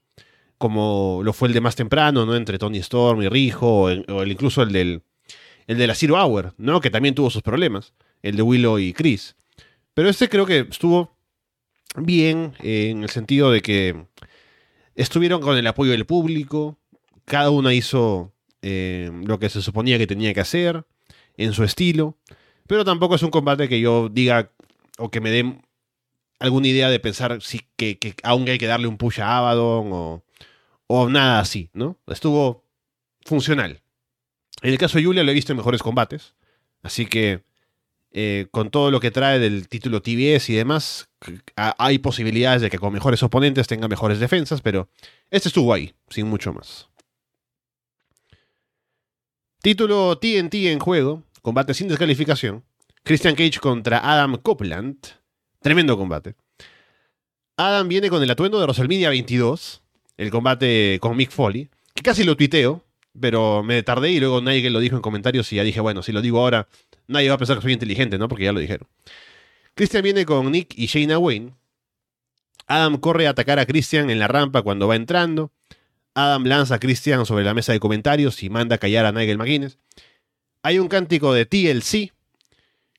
[0.58, 2.34] como lo fue el de más temprano, ¿no?
[2.36, 5.02] Entre Tony Storm y Rijo, o el- incluso el del
[5.66, 6.80] el de la Zero Hour, ¿no?
[6.80, 7.92] Que también tuvo sus problemas,
[8.22, 9.34] el de Willow y Chris.
[9.94, 11.16] Pero este creo que estuvo
[11.96, 14.06] bien eh, en el sentido de que
[14.94, 16.78] estuvieron con el apoyo del público,
[17.26, 20.86] cada una hizo eh, lo que se suponía que tenía que hacer
[21.36, 22.16] en su estilo,
[22.66, 24.50] pero tampoco es un combate que yo diga
[24.98, 25.60] o que me dé
[26.38, 30.24] alguna idea de pensar si que, aún hay que darle un push a Abaddon o,
[30.86, 31.98] o nada así, ¿no?
[32.06, 32.64] Estuvo
[33.24, 33.82] funcional.
[34.62, 36.34] En el caso de Julia lo he visto en mejores combates.
[36.82, 37.42] Así que
[38.12, 41.08] eh, con todo lo que trae del título TBS y demás,
[41.56, 44.88] hay posibilidades de que con mejores oponentes tenga mejores defensas, pero
[45.30, 46.88] este estuvo ahí, sin mucho más.
[49.66, 52.62] Título TNT en juego, combate sin descalificación.
[53.02, 54.96] Christian Cage contra Adam Copeland.
[55.60, 56.36] Tremendo combate.
[57.56, 59.82] Adam viene con el atuendo de WrestleMania 22,
[60.18, 62.84] el combate con Mick Foley, que casi lo tuiteo,
[63.20, 66.12] pero me tardé y luego nadie lo dijo en comentarios y ya dije, bueno, si
[66.12, 66.68] lo digo ahora,
[67.08, 68.28] nadie va a pensar que soy inteligente, ¿no?
[68.28, 68.86] Porque ya lo dijeron.
[69.74, 71.54] Christian viene con Nick y Shayna Wayne.
[72.68, 75.50] Adam corre a atacar a Christian en la rampa cuando va entrando.
[76.16, 79.36] Adam lanza a Christian sobre la mesa de comentarios y manda a callar a Nigel
[79.36, 79.78] McGuinness.
[80.62, 82.14] Hay un cántico de TLC.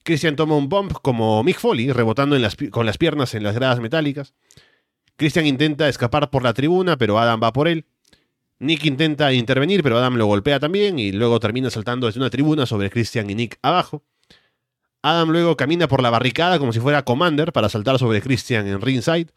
[0.04, 2.38] Christian toma un bump como Mick Foley, rebotando
[2.70, 4.36] con las piernas en las gradas metálicas.
[5.16, 7.86] Christian intenta escapar por la tribuna, pero Adam va por él.
[8.60, 12.68] Nick intenta intervenir, pero Adam lo golpea también y luego termina saltando desde una tribuna
[12.68, 14.04] sobre Christian y Nick abajo.
[15.02, 18.80] Adam luego camina por la barricada como si fuera Commander para saltar sobre Christian en
[18.80, 19.32] ringside.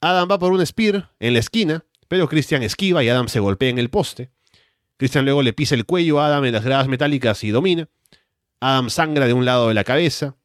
[0.00, 3.68] Adam va por un spear en la esquina, pero Christian esquiva y Adam se golpea
[3.68, 4.32] en el poste.
[4.96, 7.88] Christian luego le pisa el cuello a Adam en las gradas metálicas y domina.
[8.58, 10.36] Adam sangra de un lado de la cabeza.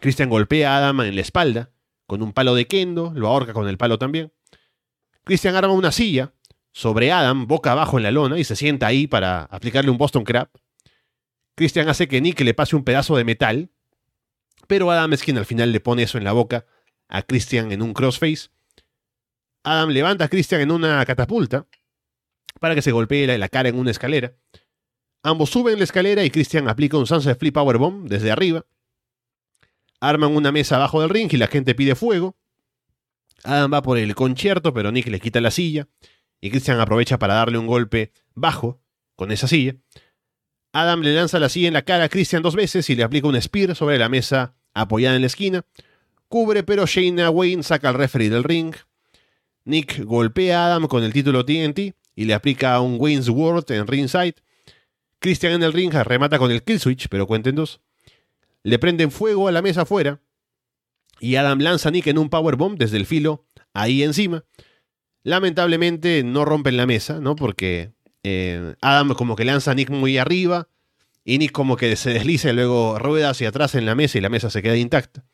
[0.00, 1.70] Christian golpea a Adam en la espalda
[2.06, 4.34] con un palo de kendo, lo ahorca con el palo también.
[5.24, 6.34] Christian arma una silla
[6.72, 10.24] sobre Adam, boca abajo en la lona, y se sienta ahí para aplicarle un Boston
[10.24, 10.50] Crab.
[11.54, 13.70] Christian hace que Nick le pase un pedazo de metal,
[14.66, 16.66] pero Adam es quien al final le pone eso en la boca
[17.08, 18.50] a Christian en un crossface.
[19.64, 21.66] Adam levanta a Christian en una catapulta
[22.60, 24.34] para que se golpee la, cara en una escalera.
[25.22, 28.64] Ambos suben la escalera y Christian aplica un Sunset Flip Powerbomb desde arriba.
[30.00, 32.36] Arman una mesa abajo del ring y la gente pide fuego.
[33.44, 35.88] Adam va por el concierto, pero Nick le quita la silla
[36.40, 38.80] y Christian aprovecha para darle un golpe bajo
[39.14, 39.76] con esa silla.
[40.72, 43.28] Adam le lanza la silla en la cara a Christian dos veces y le aplica
[43.28, 45.64] un spear sobre la mesa apoyada en la esquina.
[46.28, 48.74] Cubre, pero Shayna Wayne saca al referee del ring.
[49.64, 53.86] Nick golpea a Adam con el título TNT y le aplica un Wayne's World en
[53.86, 54.34] ringside.
[55.18, 57.80] Christian en el ring remata con el kill switch, pero cuenten dos.
[58.64, 60.20] Le prenden fuego a la mesa afuera
[61.20, 64.44] y Adam lanza a Nick en un powerbomb desde el filo ahí encima.
[65.22, 67.36] Lamentablemente no rompen la mesa, ¿no?
[67.36, 67.92] Porque
[68.24, 70.68] eh, Adam como que lanza a Nick muy arriba
[71.24, 74.20] y Nick como que se desliza y luego rueda hacia atrás en la mesa y
[74.20, 75.24] la mesa se queda intacta.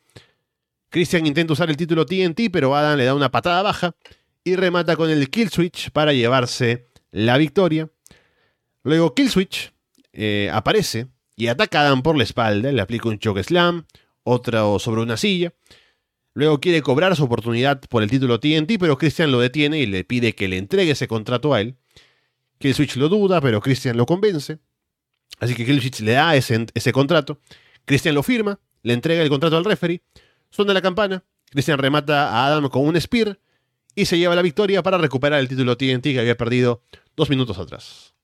[0.90, 3.94] Christian intenta usar el título TNT, pero Adam le da una patada baja
[4.49, 7.90] y remata con el kill switch para llevarse la victoria.
[8.82, 9.72] Luego Killswitch
[10.12, 13.86] eh, aparece y ataca a Adam por la espalda, le aplica un choke slam,
[14.22, 15.53] otro sobre una silla.
[16.34, 20.05] Luego quiere cobrar su oportunidad por el título TNT, pero Christian lo detiene y le
[20.05, 21.76] pide que le entregue ese contrato a él.
[22.59, 24.59] Killswitch lo duda, pero Christian lo convence.
[25.40, 27.40] Así que Killswitch le da ese, ese contrato.
[27.84, 30.03] Christian lo firma, le entrega el contrato al referee.
[30.51, 31.24] Suena la campana.
[31.51, 33.38] Christian remata a Adam con un spear
[34.01, 36.82] y se lleva la victoria para recuperar el título TNT que había perdido
[37.16, 38.14] dos minutos atrás.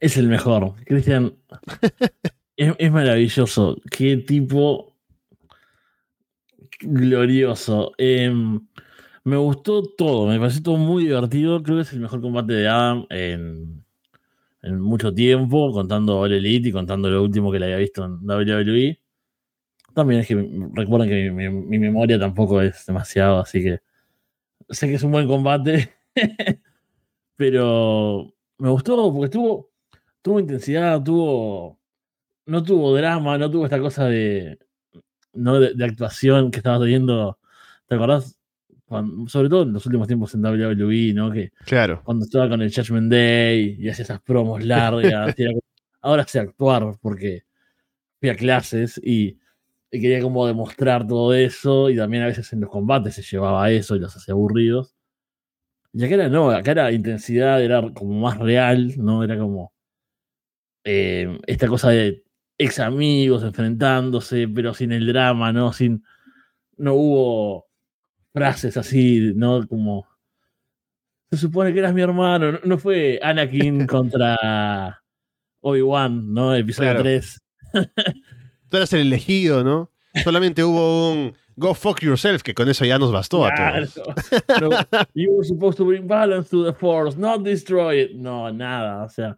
[0.00, 0.74] Es el mejor.
[0.84, 1.34] Christian
[2.56, 3.80] es, es maravilloso.
[3.90, 4.94] Qué tipo
[6.80, 7.92] glorioso.
[7.98, 8.60] Em,
[9.24, 11.62] me gustó todo, me pareció todo muy divertido.
[11.62, 13.84] Creo que es el mejor combate de Adam en,
[14.62, 18.18] en mucho tiempo, contando All Elite y contando lo último que le había visto en
[18.28, 19.00] WWE.
[19.94, 20.34] También es que
[20.74, 23.80] recuerden que mi, mi- mi memoria tampoco es demasiado, así que
[24.70, 25.92] sé que es un buen combate.
[27.36, 29.70] pero me gustó porque tuvo,
[30.22, 31.78] tuvo intensidad, tuvo.
[32.46, 34.58] No tuvo drama, no tuvo esta cosa de.
[35.32, 37.38] No de, de actuación que estabas viendo.
[37.86, 38.38] ¿Te acordás?
[38.84, 41.30] Cuando- sobre todo en los últimos tiempos en WWE, ¿no?
[41.32, 42.02] Que Claro.
[42.04, 45.02] cuando estaba con el Judgment Day y hacía esas promos largas.
[45.38, 45.62] y era como-
[46.02, 47.44] ahora sé actuar porque
[48.20, 49.38] fui a clases y,
[49.94, 53.70] y quería como demostrar todo eso y también a veces en los combates se llevaba
[53.70, 54.96] eso y los hacía aburridos.
[55.92, 59.22] Y acá era no, acá era intensidad, era como más real, ¿no?
[59.22, 59.72] Era como
[60.82, 62.24] eh, esta cosa de
[62.58, 65.72] ex amigos enfrentándose, pero sin el drama, ¿no?
[65.72, 66.02] Sin,
[66.76, 67.66] no hubo
[68.32, 69.64] frases así, ¿no?
[69.68, 70.08] Como
[71.30, 72.50] se supone que eras mi hermano.
[72.50, 75.00] No, no fue Anakin contra
[75.60, 76.52] Obi-Wan, ¿no?
[76.52, 77.02] Episodio Claro.
[77.04, 77.38] 3.
[78.68, 79.90] Tú eras el elegido, ¿no?
[80.22, 83.96] Solamente hubo un Go fuck yourself, que con eso ya nos bastó a todos.
[84.60, 84.70] No,
[85.14, 88.12] you were supposed to bring balance to the force, not destroy it.
[88.16, 89.04] No, nada.
[89.04, 89.36] O sea,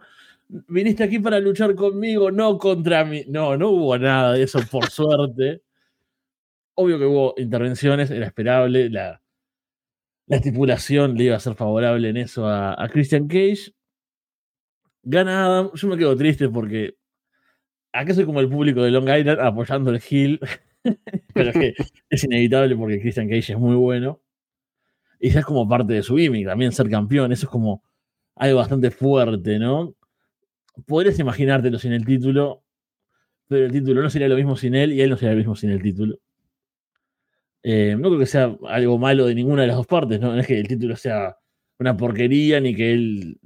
[0.49, 3.24] viniste aquí para luchar conmigo, no contra mí.
[3.29, 5.62] No, no hubo nada de eso, por suerte.
[6.74, 8.89] Obvio que hubo intervenciones, era esperable.
[8.89, 9.20] La,
[10.27, 13.74] la estipulación le iba a ser favorable en eso a, a Christian Cage.
[15.03, 15.70] Gana Adam.
[15.74, 16.97] Yo me quedo triste porque
[17.97, 20.41] acá soy como el público de Long Island apoyando el Hill.
[21.35, 21.75] Pero es que
[22.11, 24.21] es inevitable porque Christian Cage es muy bueno.
[25.19, 27.33] Y ya es como parte de su gimmick también ser campeón.
[27.33, 27.83] Eso es como
[28.37, 29.95] algo bastante fuerte, ¿no?
[30.87, 32.63] Podrías imaginártelo sin el título,
[33.49, 35.57] pero el título no sería lo mismo sin él y él no sería lo mismo
[35.57, 36.19] sin el título.
[37.63, 40.33] Eh, no creo que sea algo malo de ninguna de las dos partes, ¿no?
[40.33, 41.37] No es que el título sea
[41.79, 43.41] una porquería ni que él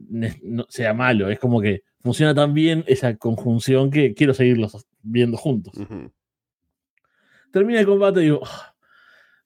[0.68, 1.28] sea malo.
[1.30, 5.74] Es como que funciona tan bien esa conjunción que quiero seguirlos viendo juntos.
[7.52, 8.74] Termina el combate y digo, "Ah,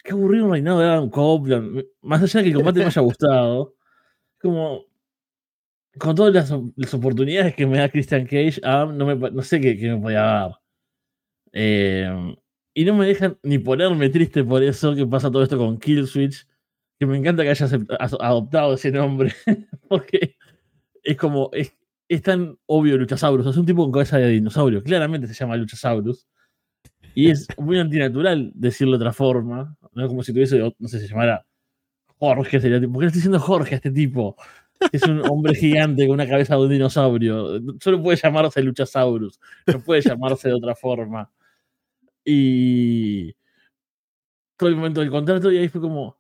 [0.03, 1.85] qué aburrido un reinado de Adam Copeland.
[2.03, 3.75] Más allá de que el combate me haya gustado,
[4.41, 4.85] como
[5.99, 9.61] con todas las, las oportunidades que me da Christian Cage, Adam no, me, no sé
[9.61, 10.51] qué, qué me podía dar.
[11.53, 12.37] Eh,
[12.75, 16.47] y no me dejan ni ponerme triste por eso que pasa todo esto con Killswitch,
[17.07, 17.73] que me encanta que hayas
[18.21, 19.33] adoptado ese nombre,
[19.89, 20.37] porque
[21.03, 21.75] es como, es,
[22.09, 26.27] es tan obvio Luchasaurus, es un tipo con cabeza de dinosaurio, claramente se llama Luchasaurus.
[27.15, 30.09] Y es muy antinatural decirlo de otra forma, ¿no?
[30.09, 31.47] Como si tuviese, no sé, se llamara
[32.19, 34.37] Jorge, sería tipo, ¿por qué le estoy diciendo Jorge a este tipo?
[34.93, 37.61] Es un hombre gigante con una cabeza de un dinosaurio.
[37.81, 41.31] Solo puede llamarse Luchasaurus, no puede llamarse de otra forma.
[42.25, 43.33] Y
[44.57, 46.17] todo el momento del contrato, y ahí fue como,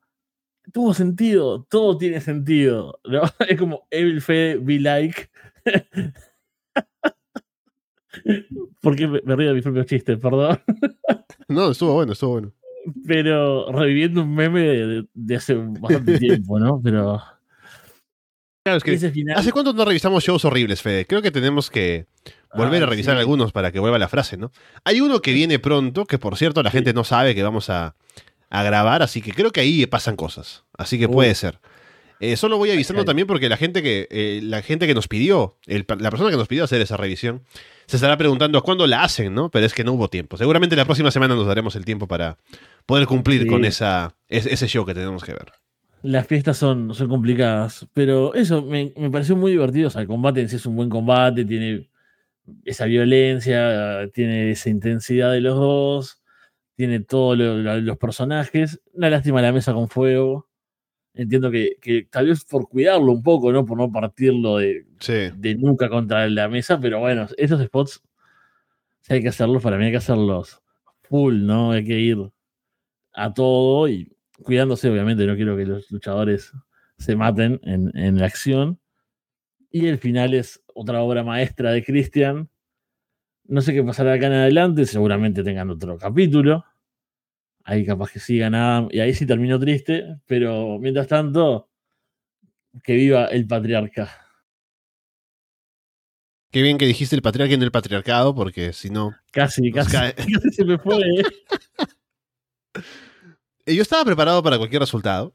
[0.72, 3.00] tuvo sentido, todo tiene sentido.
[3.04, 3.22] ¿no?
[3.48, 5.30] Es como Evil Fe Be Like.
[8.80, 10.60] Porque me, me río de mis propios chistes, perdón.
[11.48, 12.52] No, estuvo bueno, estuvo bueno.
[13.06, 16.80] Pero reviviendo un meme de, de hace bastante tiempo, ¿no?
[16.82, 17.20] Pero
[18.64, 19.36] Claro, es que final.
[19.36, 21.06] ¿Hace cuánto no revisamos shows horribles, Fede?
[21.06, 22.06] Creo que tenemos que
[22.54, 23.20] volver Ah, a revisar sí.
[23.20, 24.52] algunos para que vuelva la frase, ¿no?
[24.84, 27.94] Hay uno que viene pronto, que por cierto la gente no sabe que vamos a,
[28.50, 30.64] a grabar, así que creo que ahí pasan cosas.
[30.76, 31.10] Así que Uh.
[31.12, 31.58] puede ser.
[32.20, 35.56] Eh, solo voy avisando también porque la gente que eh, la gente que nos pidió,
[35.66, 37.42] el- la persona que nos pidió hacer esa revisión,
[37.86, 39.50] se estará preguntando cuándo la hacen, ¿no?
[39.50, 40.36] Pero es que no hubo tiempo.
[40.38, 42.38] Seguramente la próxima semana nos daremos el tiempo para
[42.86, 43.48] poder cumplir Sí.
[43.48, 45.52] con esa, es- ese show que tenemos que ver.
[46.02, 49.88] Las fiestas son, son complicadas, pero eso me, me pareció muy divertido.
[49.88, 51.88] O sea, el combate en sí es un buen combate, tiene
[52.64, 56.22] esa violencia, tiene esa intensidad de los dos,
[56.76, 58.80] tiene todos los personajes.
[58.92, 60.48] Una lástima la mesa con fuego.
[61.14, 63.64] Entiendo que, que tal vez por cuidarlo un poco, ¿no?
[63.66, 65.30] Por no partirlo de, Sí.
[65.36, 68.02] de nuca contra la mesa, pero bueno, esos spots,
[69.02, 70.60] si hay que hacerlos, para mí hay que hacerlos
[71.02, 71.72] full, ¿no?
[71.72, 72.18] Hay que ir
[73.14, 74.12] a todo y
[74.42, 76.52] cuidándose, obviamente, no quiero que los luchadores
[76.98, 78.80] se maten en, en la acción.
[79.70, 82.48] Y el final es otra obra maestra de Christian.
[83.46, 86.64] No sé qué pasará acá en adelante, seguramente tengan otro capítulo.
[87.64, 91.70] Ahí capaz que sigan Adam, y ahí sí terminó triste, pero mientras tanto,
[92.82, 94.10] que viva el patriarca.
[96.50, 99.14] Qué bien que dijiste el patriarca en el patriarcado, porque si no.
[99.32, 100.14] Casi, casi, cae.
[100.14, 100.98] casi se me fue.
[100.98, 101.24] ¿eh?
[103.74, 105.32] Yo estaba preparado para cualquier resultado,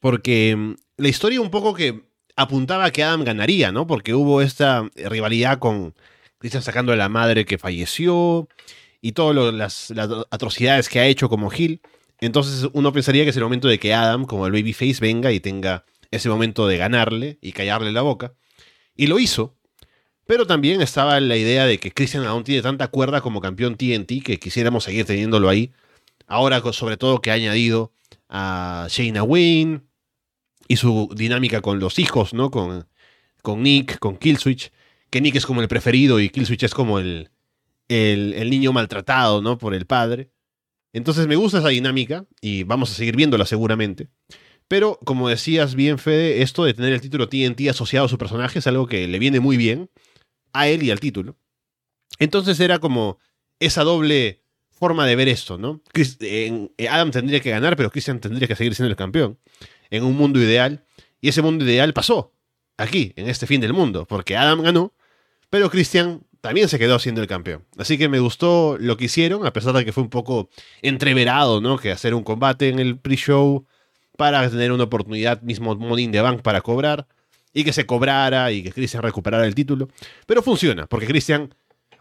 [0.00, 2.02] porque mm, la historia un poco que
[2.34, 3.86] apuntaba a que Adam ganaría, ¿no?
[3.86, 5.94] Porque hubo esta rivalidad con
[6.38, 8.48] Christian sacando a la madre que falleció
[9.00, 9.92] y todas las,
[10.30, 11.80] atrocidades que ha hecho como Gil.
[12.20, 15.40] Entonces uno pensaría que es el momento de que Adam, como el babyface, venga y
[15.40, 18.34] tenga ese momento de ganarle y callarle la boca.
[18.96, 19.54] Y lo hizo.
[20.26, 24.24] Pero también estaba la idea de que Christian aún tiene tanta cuerda como campeón TNT
[24.24, 25.72] que quisiéramos seguir teniéndolo ahí.
[26.26, 27.92] Ahora, sobre todo, que ha añadido
[28.28, 29.82] a Shayna Wayne
[30.66, 32.50] y su dinámica con los hijos, ¿no?
[32.50, 32.88] Con,
[33.42, 34.72] con Nick, con Killswitch.
[35.10, 37.30] Que Nick es como el preferido y Killswitch es como el,
[37.88, 39.58] el, niño maltratado, ¿no?
[39.58, 40.30] Por el padre.
[40.92, 44.08] Entonces me gusta esa dinámica y vamos a seguir viéndola seguramente.
[44.68, 48.58] Pero, como decías bien, Fede, esto de tener el título TNT asociado a su personaje
[48.58, 49.90] es algo que le viene muy bien
[50.52, 51.36] a él y al título.
[52.18, 53.18] Entonces era como
[53.60, 55.82] esa doble forma de ver esto, ¿no?
[55.92, 59.38] Chris- eh, Adam tendría que ganar, pero Christian tendría que seguir siendo el campeón.
[59.90, 60.84] En un mundo ideal.
[61.20, 62.34] Y ese mundo ideal pasó.
[62.76, 64.06] Aquí, en este fin del mundo.
[64.06, 64.92] Porque Adam ganó,
[65.50, 67.64] pero Christian también se quedó siendo el campeón.
[67.78, 70.48] Así que me gustó lo que hicieron, a pesar de que fue un poco
[70.82, 71.78] entreverado, ¿no?
[71.78, 73.66] Que hacer un combate en el pre-show
[74.16, 77.06] para tener una oportunidad mismo Money the Bank para cobrar
[77.52, 79.88] y que se cobrara y que Christian recuperara el título.
[80.26, 81.54] Pero funciona, porque Christian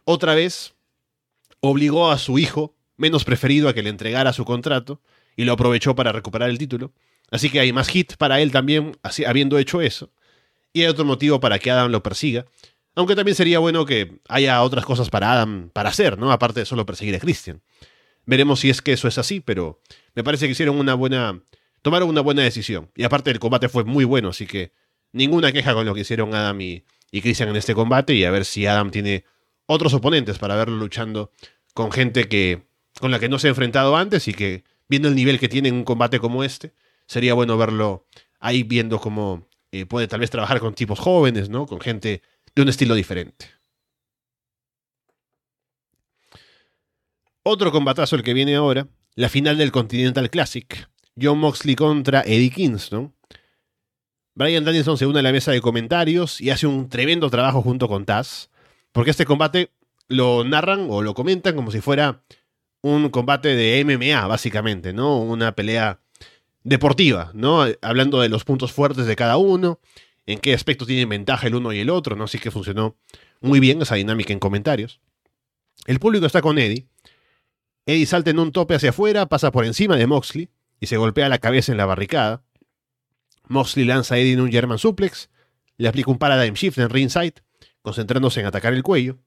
[0.04, 0.76] otra vez
[1.60, 5.02] obligó a su hijo menos preferido a que le entregara su contrato
[5.36, 6.94] y lo aprovechó para recuperar el título.
[7.32, 10.12] Así que hay más hit para él también, así, habiendo hecho eso.
[10.76, 12.46] Y hay otro motivo para que Adam lo persiga.
[12.96, 16.34] Aunque también sería bueno que haya otras cosas para Adam para hacer, ¿no?
[16.34, 17.62] Aparte de solo perseguir a Christian.
[18.26, 19.80] Veremos si es que eso es así, pero
[20.16, 21.42] me parece que hicieron una buena.
[21.82, 22.92] tomaron una buena decisión.
[22.94, 24.74] Y aparte el combate fue muy bueno, así que
[25.14, 28.14] ninguna queja con lo que hicieron Adam y, Christian en este combate.
[28.14, 29.24] Y a ver si Adam tiene
[29.68, 31.32] otros oponentes para verlo luchando
[31.74, 32.64] con gente que.
[33.00, 35.70] con la que no se ha enfrentado antes y que, viendo el nivel que tiene
[35.70, 36.74] en un combate como este,
[37.08, 38.06] sería bueno verlo
[38.42, 39.48] ahí viendo cómo
[39.82, 41.66] eh, puede tal vez trabajar con tipos jóvenes, ¿no?
[41.66, 42.22] Con gente
[42.56, 43.48] de un estilo diferente.
[47.44, 50.90] Otro combatazo el que viene ahora, la final del Continental Classic.
[51.22, 53.14] John Moxley contra Eddie Kingston.
[54.34, 57.88] Brian Danielson se une a la mesa de comentarios y hace un tremendo trabajo junto
[57.88, 58.50] con Taz,
[58.92, 59.72] porque este combate
[60.08, 62.24] lo narran o lo comentan como si fuera
[62.82, 65.20] un combate de MMA, básicamente, ¿no?
[65.20, 66.02] Una pelea
[66.66, 67.64] deportiva, ¿no?
[67.82, 69.80] Hablando de los puntos fuertes de cada uno,
[70.26, 72.26] en qué aspecto tienen ventaja el uno y el otro, ¿no?
[72.26, 72.98] Así que funcionó
[73.40, 75.00] muy bien esa dinámica en comentarios.
[75.86, 76.88] El público está con Eddie.
[77.86, 80.50] Eddie salta en un tope hacia afuera, pasa por encima de Moxley
[80.80, 82.44] y se golpea la cabeza en la barricada.
[83.48, 85.30] Moxley lanza a Eddie en un German suplex,
[85.78, 87.44] le aplica un paradigm shift en ringside,
[87.84, 89.20] concentrándose en atacar el cuello.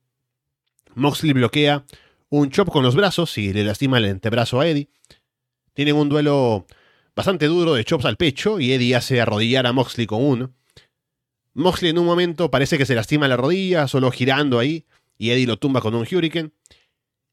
[0.96, 1.84] Moxley bloquea
[2.30, 4.88] un chop con los brazos y le lastima el antebrazo a Eddie.
[5.72, 6.66] Tienen un duelo
[7.18, 10.54] bastante duro de chops al pecho y Eddie hace arrodillar a Moxley con uno.
[11.52, 14.86] Moxley en un momento parece que se lastima la rodilla, solo girando ahí,
[15.18, 16.52] y Eddie lo tumba con un Hurricane.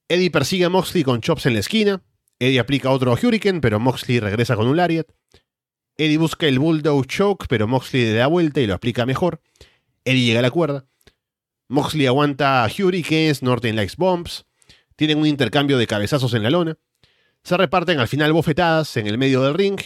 [0.09, 2.01] Eddie persigue a Moxley con chops en la esquina.
[2.39, 5.05] Eddie aplica otro Hurricane, pero Moxley regresa con un Lariat.
[5.97, 9.39] Eddie busca el Bulldog Choke, pero Moxley le da vuelta y lo aplica mejor.
[10.03, 10.87] Eddie llega a la cuerda.
[11.69, 14.47] Moxley aguanta Hurricanes, Northern Lights Bombs.
[14.95, 16.79] Tienen un intercambio de cabezazos en la lona.
[17.45, 19.79] Se reparten al final bofetadas en el medio del ring.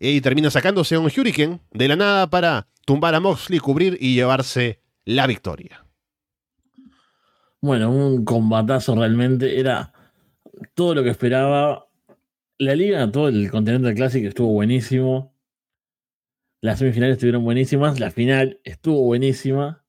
[0.00, 4.80] Eddie termina sacándose un Hurricane de la nada para tumbar a Moxley, cubrir y llevarse
[5.04, 5.86] la victoria.
[7.60, 9.60] Bueno, un combatazo realmente.
[9.60, 9.92] Era
[10.74, 11.86] todo lo que esperaba.
[12.58, 15.32] La liga, todo el Continental Classic estuvo buenísimo.
[16.60, 18.00] Las semifinales estuvieron buenísimas.
[18.00, 19.84] La final estuvo buenísima.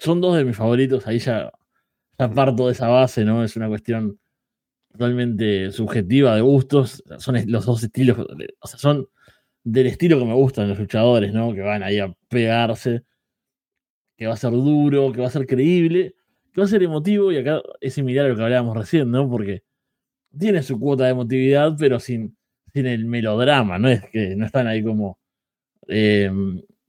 [0.00, 1.06] Son dos de mis favoritos.
[1.06, 1.52] Ahí ya,
[2.18, 3.44] ya parto de esa base, ¿no?
[3.44, 4.18] Es una cuestión
[4.94, 7.02] totalmente subjetiva de gustos.
[7.18, 8.16] Son los dos estilos.
[8.60, 9.08] O sea, son
[9.64, 11.52] del estilo que me gustan los luchadores, ¿no?
[11.52, 13.02] Que van ahí a pegarse.
[14.16, 16.14] Que va a ser duro, que va a ser creíble,
[16.52, 17.32] que va a ser emotivo.
[17.32, 19.28] Y acá es similar a lo que hablábamos recién, ¿no?
[19.28, 19.62] Porque
[20.38, 22.36] tiene su cuota de emotividad, pero sin,
[22.72, 25.18] sin el melodrama, no es que no están ahí como.
[25.88, 26.30] eh,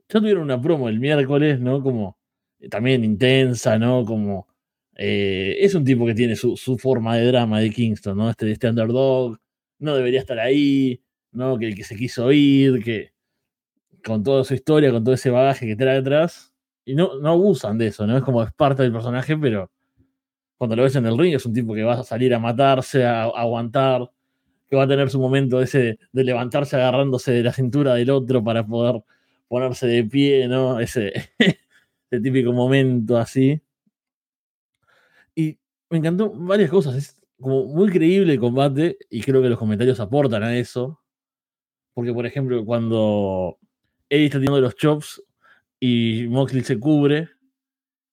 [0.09, 1.81] ya tuvieron una promo el miércoles, ¿no?
[1.83, 2.17] Como
[2.59, 4.05] eh, también intensa, ¿no?
[4.05, 4.47] Como.
[4.95, 8.29] Eh, es un tipo que tiene su, su forma de drama de Kingston, ¿no?
[8.29, 9.37] Este, este underdog,
[9.79, 11.57] no debería estar ahí, ¿no?
[11.57, 13.11] Que el que se quiso ir, que,
[14.03, 16.53] con toda su historia, con todo ese bagaje que trae detrás.
[16.85, 18.17] Y no, no abusan de eso, ¿no?
[18.17, 19.71] Es como es parte del personaje, pero
[20.57, 23.05] cuando lo ves en el ring es un tipo que va a salir a matarse,
[23.05, 24.09] a, a aguantar,
[24.69, 28.43] que va a tener su momento ese de levantarse agarrándose de la cintura del otro
[28.43, 29.03] para poder
[29.47, 30.79] ponerse de pie, ¿no?
[30.79, 33.61] Ese, ese típico momento así.
[35.95, 36.93] Me encantó varias cosas.
[36.95, 40.99] Es como muy creíble el combate y creo que los comentarios aportan a eso.
[41.93, 43.57] Porque, por ejemplo, cuando
[44.09, 45.23] Eddie está tirando los chops
[45.79, 47.29] y Moxley se cubre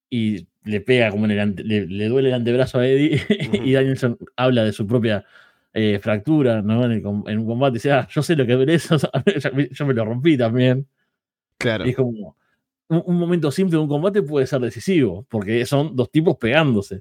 [0.09, 3.21] y le pega como en el ante- le, le duele el antebrazo a Eddie
[3.65, 5.25] y Danielson habla de su propia
[5.73, 6.85] eh, fractura ¿no?
[6.85, 7.75] en, el com- en un combate.
[7.75, 8.97] Dice, ah, yo sé lo que duele eso,
[9.73, 10.87] yo me lo rompí también.
[11.59, 11.85] Claro.
[11.85, 12.37] Y es como
[12.89, 17.01] un, un momento simple de un combate puede ser decisivo, porque son dos tipos pegándose.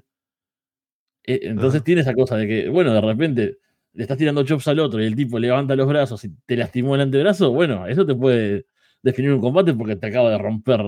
[1.24, 1.84] Eh, Entonces Ajá.
[1.84, 3.58] tiene esa cosa de que, bueno, de repente
[3.94, 6.94] le estás tirando chops al otro y el tipo levanta los brazos y te lastimó
[6.94, 8.66] el antebrazo, bueno, eso te puede
[9.02, 10.80] definir un combate porque te acaba de romper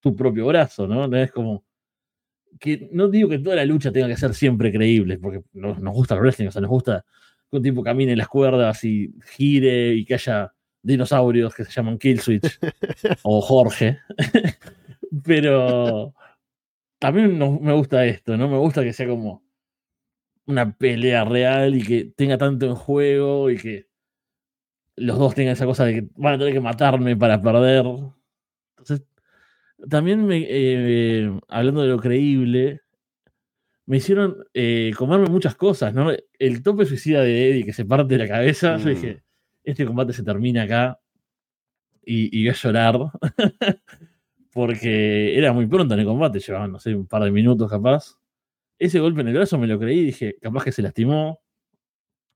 [0.00, 1.06] tu propio brazo, ¿no?
[1.08, 1.64] No Es como
[2.60, 5.94] que no digo que toda la lucha tenga que ser siempre creíble, porque nos, nos
[5.94, 7.04] gusta el wrestling, o sea, nos gusta
[7.50, 10.52] que un tipo camine en las cuerdas y gire y que haya
[10.82, 12.58] dinosaurios que se llaman Killswitch
[13.22, 13.98] o Jorge.
[15.24, 16.14] Pero
[16.98, 18.48] también no- me gusta esto, ¿no?
[18.48, 19.43] Me gusta que sea como
[20.46, 23.86] una pelea real y que tenga tanto en juego y que
[24.96, 27.84] los dos tengan esa cosa de que van a tener que matarme para perder.
[28.78, 29.06] Entonces,
[29.88, 32.82] también me, eh, hablando de lo creíble,
[33.86, 36.10] me hicieron eh, comerme muchas cosas, ¿no?
[36.38, 38.88] El tope suicida de Eddie que se parte la cabeza, yo Mm.
[38.94, 39.22] dije,
[39.64, 41.00] este combate se termina acá
[42.04, 42.98] y, y voy a llorar
[44.52, 48.16] porque era muy pronto en el combate, llevaban, no sé, un par de minutos capaz.
[48.84, 51.40] Ese golpe en el brazo me lo creí, dije, capaz que se lastimó.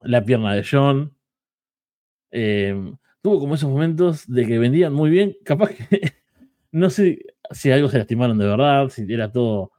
[0.00, 1.14] La pierna de John.
[2.30, 2.74] Eh,
[3.20, 6.12] tuvo como esos momentos de que vendían muy bien, capaz que
[6.72, 7.18] no sé
[7.50, 9.72] si algo se lastimaron de verdad, si era todo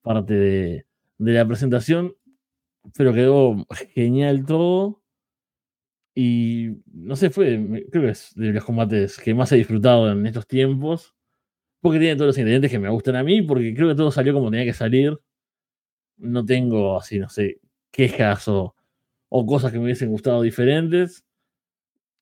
[0.00, 0.86] parte de,
[1.18, 2.14] de la presentación,
[2.96, 5.02] pero quedó genial todo.
[6.14, 10.26] Y no sé, fue, creo que es de los combates que más he disfrutado en
[10.26, 11.14] estos tiempos.
[11.82, 14.32] Porque tiene todos los ingredientes que me gustan a mí, porque creo que todo salió
[14.32, 15.18] como tenía que salir.
[16.18, 17.60] No tengo así, no sé,
[17.90, 18.74] quejas o,
[19.28, 21.24] o cosas que me hubiesen gustado diferentes.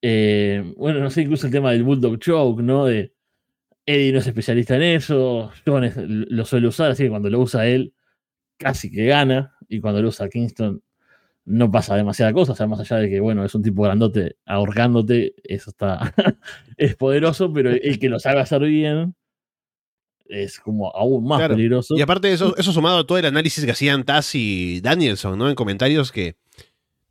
[0.03, 2.85] Eh, bueno, no sé, incluso el tema del Bulldog Choke, ¿no?
[2.87, 3.15] De
[3.87, 7.67] Eddie no es especialista en eso, John lo suele usar, así que cuando lo usa
[7.67, 7.95] él,
[8.59, 10.83] casi que gana, y cuando lo usa Kingston,
[11.47, 14.37] no pasa demasiada cosa, o sea, más allá de que, bueno, es un tipo grandote
[14.47, 16.15] ahorcándote, eso está,
[16.79, 19.15] es poderoso, pero el que lo sabe hacer bien
[20.27, 21.55] es como aún más Claro.
[21.55, 21.97] peligroso.
[21.97, 25.39] Y aparte de eso, eso sumado a todo el análisis que hacían Taz y Danielson,
[25.39, 25.49] ¿no?
[25.49, 26.37] En comentarios que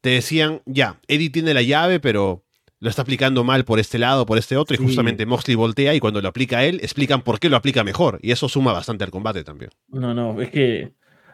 [0.01, 2.43] te decían, ya, Eddie tiene la llave, pero
[2.79, 4.83] lo está aplicando mal por este lado, por este otro, Sí.
[4.83, 8.19] y justamente Moxley voltea y cuando lo aplica él, explican por qué lo aplica mejor.
[8.21, 9.71] Y eso suma bastante al combate también.
[9.87, 10.91] No, no, es que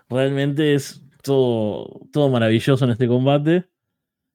[0.10, 3.66] realmente es todo, todo maravilloso en este combate.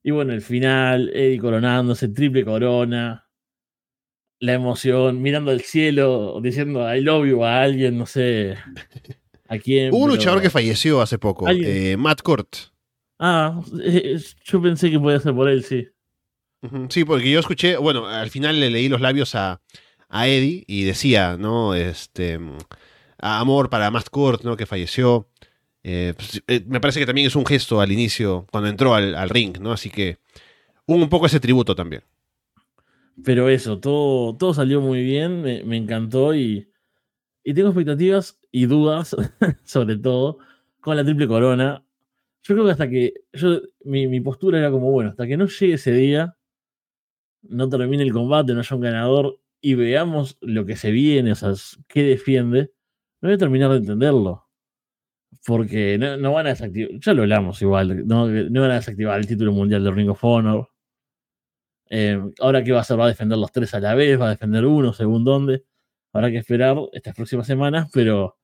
[0.03, 3.24] Y bueno, el final, Eddie coronándose, triple corona,
[4.40, 8.56] la emoción, mirando al cielo, diciendo I love you a alguien, no sé
[9.48, 9.90] a quién.
[9.93, 12.56] Hubo un pero- luchador que falleció hace poco, eh, Matt Cort.
[13.19, 15.86] Ah, eh, yo pensé que podía ser por él, sí.
[16.89, 19.61] Sí, porque yo escuché, bueno, al final le leí los labios a,
[20.09, 21.74] a Eddie y decía, ¿no?
[21.74, 22.56] Este, mm,
[23.19, 24.56] amor para Matt Cort, ¿no?
[24.56, 25.28] Que falleció.
[25.82, 29.28] Eh, pues, me parece que también es un gesto al inicio, cuando entró al, al
[29.28, 29.73] ring, ¿no?
[29.73, 30.16] Así que
[30.86, 32.02] hubo un poco ese tributo también.
[33.23, 36.69] Pero eso, todo, todo salió muy bien, me, me encantó y,
[37.45, 39.16] y tengo expectativas y dudas,
[39.65, 40.39] sobre todo,
[40.81, 41.85] con la triple corona.
[42.45, 43.15] Yo creo que hasta que.
[43.32, 46.36] Yo, mi, mi postura era como, bueno, hasta que no llegue ese día,
[47.43, 51.35] no termine el combate, no haya un ganador y veamos lo que se viene, o
[51.35, 51.53] sea,
[51.89, 52.73] qué defiende,
[53.20, 54.47] no voy a terminar de entenderlo.
[55.47, 59.19] Porque no, no van a desactivar, ya lo hablamos igual, no, no van a desactivar
[59.19, 60.69] el título mundial de Ring of Honor.
[61.97, 64.27] Eh, ahora qué va a hacer, va a defender los tres a la vez, va
[64.27, 65.62] a defender uno, según dónde.
[66.12, 68.37] Habrá que esperar estas próximas semanas, pero.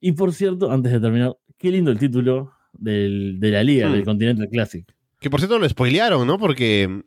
[0.00, 3.92] Y por cierto, antes de terminar, qué lindo el título del- de la liga, Hmm.
[3.92, 4.86] del Continental Classic.
[5.20, 6.38] Que por cierto lo spoilearon, ¿no?
[6.38, 7.02] Porque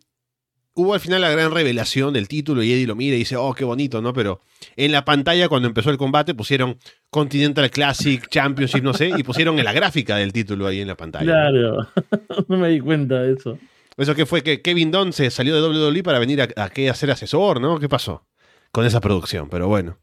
[0.73, 3.53] hubo al final la gran revelación del título y Eddie lo mira y dice, oh,
[3.53, 4.11] qué bonito, ¿no?
[4.13, 4.41] Pero
[4.75, 6.77] en la pantalla cuando empezó el combate pusieron
[7.09, 10.95] Continental Classic, Championship, no sé, y pusieron en la gráfica del título ahí en la
[10.97, 11.25] pantalla.
[11.25, 11.87] Claro,
[12.49, 13.57] no me di cuenta de eso.
[13.97, 17.11] Eso que fue que Kevin Dunn se salió de WWE para venir a, a, ser
[17.11, 17.79] asesor, ¿no?
[17.79, 18.27] ¿Qué pasó
[18.71, 19.49] con esa producción?
[19.49, 19.99] Pero bueno.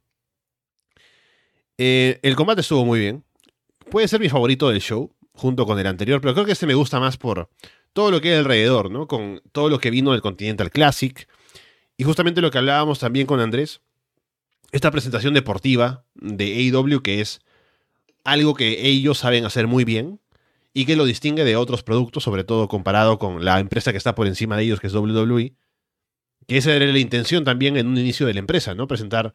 [1.76, 3.24] Eh, el combate estuvo muy bien.
[3.90, 6.74] Puede ser mi favorito del show, junto con el anterior, pero creo que este me
[6.74, 7.50] gusta más por
[7.92, 9.06] todo lo que hay alrededor, ¿no?
[9.06, 11.28] Con todo lo que vino del Continental Classic
[11.96, 13.82] Y justamente lo que hablábamos también con Andrés,
[14.70, 17.40] esta presentación deportiva de AEW, que es
[18.24, 20.20] algo que ellos saben hacer muy bien
[20.74, 24.14] y que lo distingue de otros productos, sobre todo comparado con la empresa que está
[24.14, 25.54] por encima de ellos, que es WWE,
[26.46, 28.86] que esa era la intención también en un inicio de la empresa, ¿no?
[28.86, 29.34] Presentar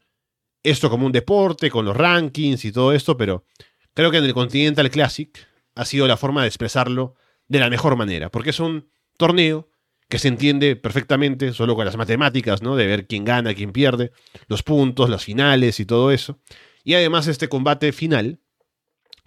[0.64, 3.46] esto como un deporte, con los rankings y todo esto, pero
[3.94, 7.16] creo que en el Continental Classic ha sido la forma de expresarlo
[7.48, 9.70] de la mejor manera, porque es un torneo
[10.10, 12.76] que se entiende perfectamente solo con las matemáticas, ¿no?
[12.76, 14.12] De ver quién gana, quién pierde,
[14.48, 16.40] los puntos, las finales y todo eso.
[16.84, 18.40] Y además este combate final,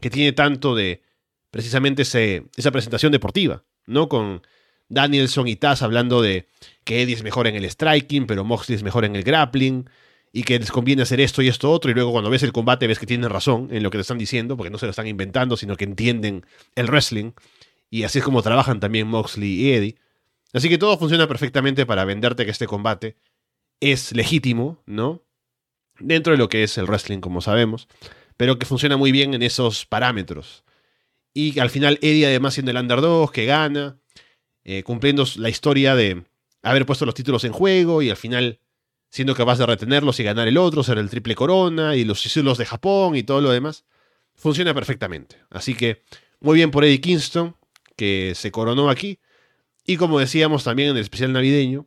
[0.00, 1.02] que tiene tanto de
[1.50, 4.08] precisamente esa presentación deportiva, ¿no?
[4.08, 4.42] Con
[4.88, 6.46] Danielson y Taz hablando de
[6.84, 9.88] que Eddie es mejor en el striking, pero Moxley es mejor en el grappling,
[10.32, 12.86] y que les conviene hacer esto y esto otro, y luego cuando ves el combate
[12.86, 15.08] ves que tienen razón en lo que te están diciendo, porque no se lo están
[15.08, 16.46] inventando, sino que entienden
[16.76, 17.32] el wrestling,
[17.90, 19.96] y así es como trabajan también Moxley y Eddie.
[20.52, 23.16] Así que todo funciona perfectamente para venderte que este combate
[23.80, 25.22] es legítimo, ¿no?
[25.98, 27.88] Dentro de lo que es el wrestling, como sabemos,
[28.36, 30.64] pero que funciona muy bien en esos parámetros.
[31.32, 33.98] Y al final Eddie además siendo el underdog que gana,
[34.64, 36.24] eh, cumpliendo la historia de
[36.62, 38.60] haber puesto los títulos en juego y al final
[39.08, 42.58] siendo capaz de retenerlos y ganar el otro, ser el triple corona y los títulos
[42.58, 43.84] de Japón y todo lo demás,
[44.34, 45.36] funciona perfectamente.
[45.50, 46.02] Así que
[46.40, 47.56] muy bien por Eddie Kingston,
[47.96, 49.18] que se coronó aquí.
[49.84, 51.86] Y como decíamos también en el especial navideño,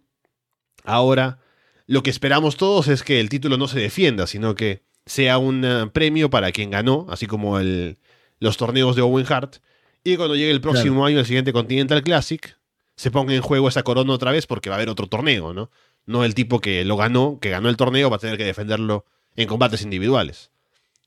[0.84, 1.40] ahora
[1.88, 5.64] lo que esperamos todos es que el título no se defienda, sino que sea un
[5.64, 7.98] eh, premio para quien ganó, así como el,
[8.44, 9.58] los torneos de Owen Hart.
[10.04, 12.58] Y cuando llegue el próximo año, el siguiente Continental Classic,
[12.96, 15.72] se ponga en juego esa corona otra vez porque va a haber otro torneo, ¿no?
[16.06, 19.06] No el tipo que lo ganó, que ganó el torneo, va a tener que defenderlo
[19.38, 20.52] en combates individuales.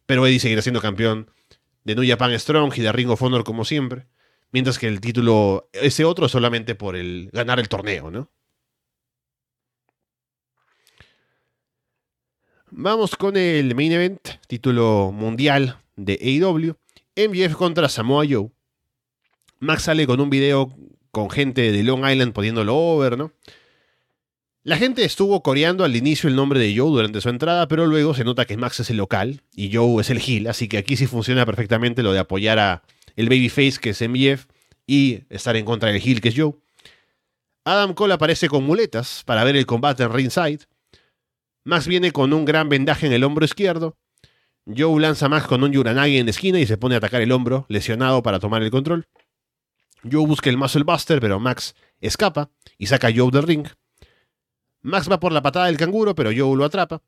[0.06, 1.30] Pero Eddie seguirá siendo campeón
[1.84, 4.06] de New Japan Strong y de Ring of Honor como siempre.
[4.50, 8.30] Mientras que el título, ese otro, es solamente por el ganar el torneo, ¿no?
[12.70, 16.76] Vamos con el main event, título mundial de AEW.
[17.16, 18.50] MJF contra Samoa Joe.
[19.58, 20.76] Max sale con un video
[21.10, 23.32] con gente de Long Island poniéndolo over, ¿no?
[24.62, 28.12] La gente estuvo coreando al inicio el nombre de Joe durante su entrada, pero luego
[28.12, 30.96] se nota que Max es el local y Joe es el heel, así que aquí
[30.96, 32.82] sí funciona perfectamente lo de apoyar a
[33.14, 34.46] el babyface que es MJF
[34.86, 36.52] y estar en contra del heel que es Joe.
[37.64, 40.66] Adam Cole aparece con muletas para ver el combate en ringside.
[41.64, 43.96] Max viene con un gran vendaje en el hombro izquierdo.
[44.66, 47.30] Joe lanza Max con un Yuranagi en la esquina y se pone a atacar el
[47.30, 49.06] hombro, lesionado para tomar el control.
[50.02, 53.66] Joe busca el Muscle Buster, pero Max escapa y saca a Joe del ring.
[54.82, 57.02] Max va por la patada del canguro, pero Joe lo atrapa.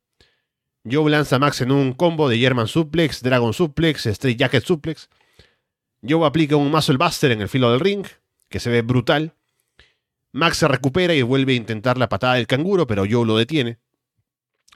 [0.88, 5.08] Joe lanza a Max en un combo de German Suplex, Dragon Suplex, Straight Jacket Suplex.
[6.08, 8.06] Joe aplica un Muscle Buster en el filo del ring,
[8.48, 9.34] que se ve brutal.
[10.32, 13.78] Max se recupera y vuelve a intentar la patada del canguro, pero Joe lo detiene.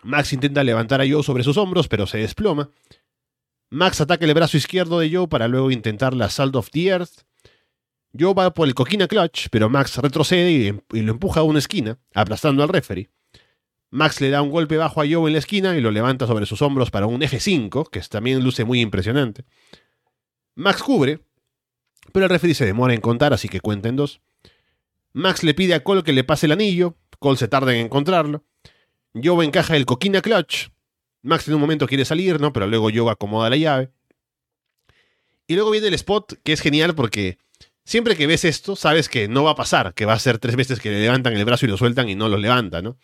[0.03, 2.71] Max intenta levantar a Joe sobre sus hombros, pero se desploma.
[3.71, 7.25] Max ataca el brazo izquierdo de Joe para luego intentar la Salt of the Earth.
[8.19, 11.99] Joe va por el coquina clutch, pero Max retrocede y, lo empuja a una esquina,
[12.15, 13.09] aplastando al referee.
[13.91, 16.47] Max le da un golpe bajo a Joe en la esquina y lo levanta sobre
[16.47, 19.45] sus hombros para un F5, que también luce muy impresionante.
[20.55, 21.21] Max cubre,
[22.13, 24.21] pero el referee se demora en contar, así que cuenta en dos.
[25.15, 28.45] Max le pide a Cole que le pase el anillo, Cole se tarda en encontrarlo.
[29.15, 30.69] Joe encaja el coquina clutch.
[31.23, 32.53] Max en un momento quiere salir, ¿no?
[32.53, 33.91] Pero luego Joe acomoda la llave.
[35.47, 37.39] Y luego viene el spot, que es genial porque
[37.85, 40.57] siempre que ves esto, sabes que no va a pasar, que va a ser tres
[40.57, 42.97] veces que le levantan el brazo y lo sueltan y no lo levanta, ¿no?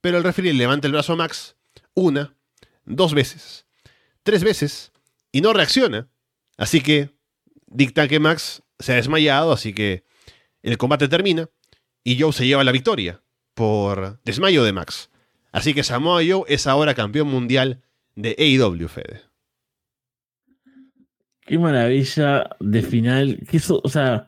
[0.00, 1.56] Pero el referee levanta el brazo a Max
[1.94, 2.34] una,
[2.84, 3.66] dos veces,
[4.22, 4.92] tres veces
[5.32, 6.08] y no reacciona.
[6.56, 7.10] Así que
[7.66, 10.04] dicta que Max se ha desmayado, así que
[10.62, 11.48] el combate termina
[12.02, 13.22] y Joe se lleva la victoria
[13.54, 15.10] por desmayo de Max.
[15.54, 17.80] Así que Samoa Joe es ahora campeón mundial
[18.16, 19.20] de AEW, Fede.
[21.46, 23.38] Qué maravilla de final.
[23.84, 24.26] o sea,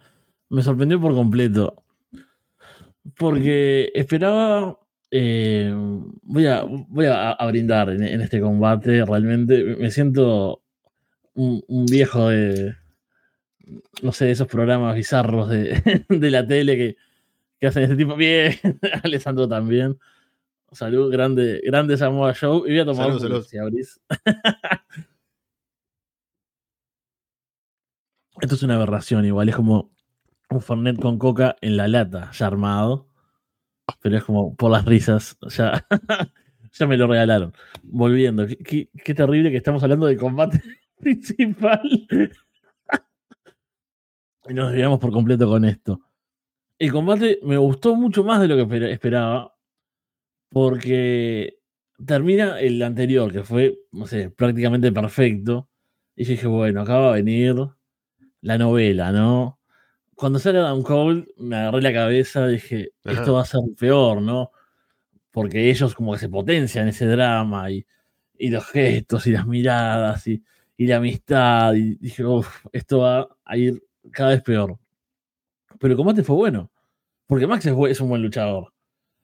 [0.51, 1.83] me sorprendió por completo.
[3.19, 4.79] Porque esperaba.
[5.11, 5.75] Eh,
[6.23, 9.05] voy a, voy a, brindar en, este combate.
[9.05, 10.63] Realmente me siento
[11.35, 12.77] un, viejo de.
[14.01, 16.97] No sé, de esos programas bizarros de, la tele que,
[17.59, 18.15] que hacen este tipo.
[18.15, 18.55] Bien,
[19.03, 19.99] Alessandro también.
[20.73, 22.67] Salud, grande, grande Samoa Show.
[22.67, 24.01] Y voy a tomar un si abrís.
[28.41, 29.91] Esto es una aberración, igual es como
[30.51, 33.09] un Fernet con coca en la lata, ya armado.
[34.03, 35.87] Pero es como por las risas, ya,
[36.73, 37.55] ya me lo regalaron.
[37.83, 40.61] Volviendo, qué, terrible que estamos hablando del combate
[41.01, 41.81] principal.
[44.49, 46.01] y nos desviamos por completo con esto.
[46.79, 49.56] El combate me gustó mucho más de lo que esperaba
[50.51, 51.59] Porque
[52.05, 55.69] termina el anterior, que fue, no sé, prácticamente perfecto.
[56.15, 57.57] Y yo dije, bueno, acá va a venir
[58.41, 59.59] la novela, ¿no?
[60.15, 63.21] Cuando sale Adam Cole, me agarré la cabeza, dije, Ajá.
[63.21, 64.51] esto va a ser peor, ¿no?
[65.31, 67.87] Porque ellos como que se potencian ese drama y,
[68.39, 70.43] y los gestos y las miradas y,
[70.77, 71.75] y la amistad.
[71.75, 74.79] Y dije, uff, esto va a ir cada vez peor.
[75.79, 76.71] Pero el combate fue bueno.
[77.27, 78.73] Porque Max es un buen luchador.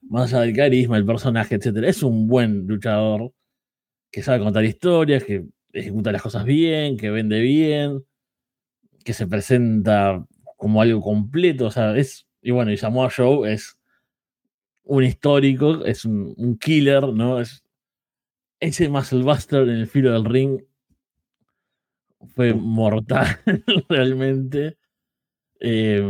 [0.09, 1.87] Más allá del carisma, el personaje, etcétera.
[1.89, 3.31] Es un buen luchador
[4.11, 8.03] que sabe contar historias, que ejecuta las cosas bien, que vende bien,
[9.03, 10.25] que se presenta
[10.57, 11.67] como algo completo.
[11.67, 12.27] O sea, es.
[12.41, 13.77] Y bueno, y Samoa Joe es
[14.83, 17.39] un histórico, es un, un killer, ¿no?
[17.39, 17.63] Es,
[18.59, 20.61] ese Muscle Buster en el filo del ring
[22.35, 23.27] fue mortal,
[23.89, 24.77] realmente.
[25.59, 26.01] Eh,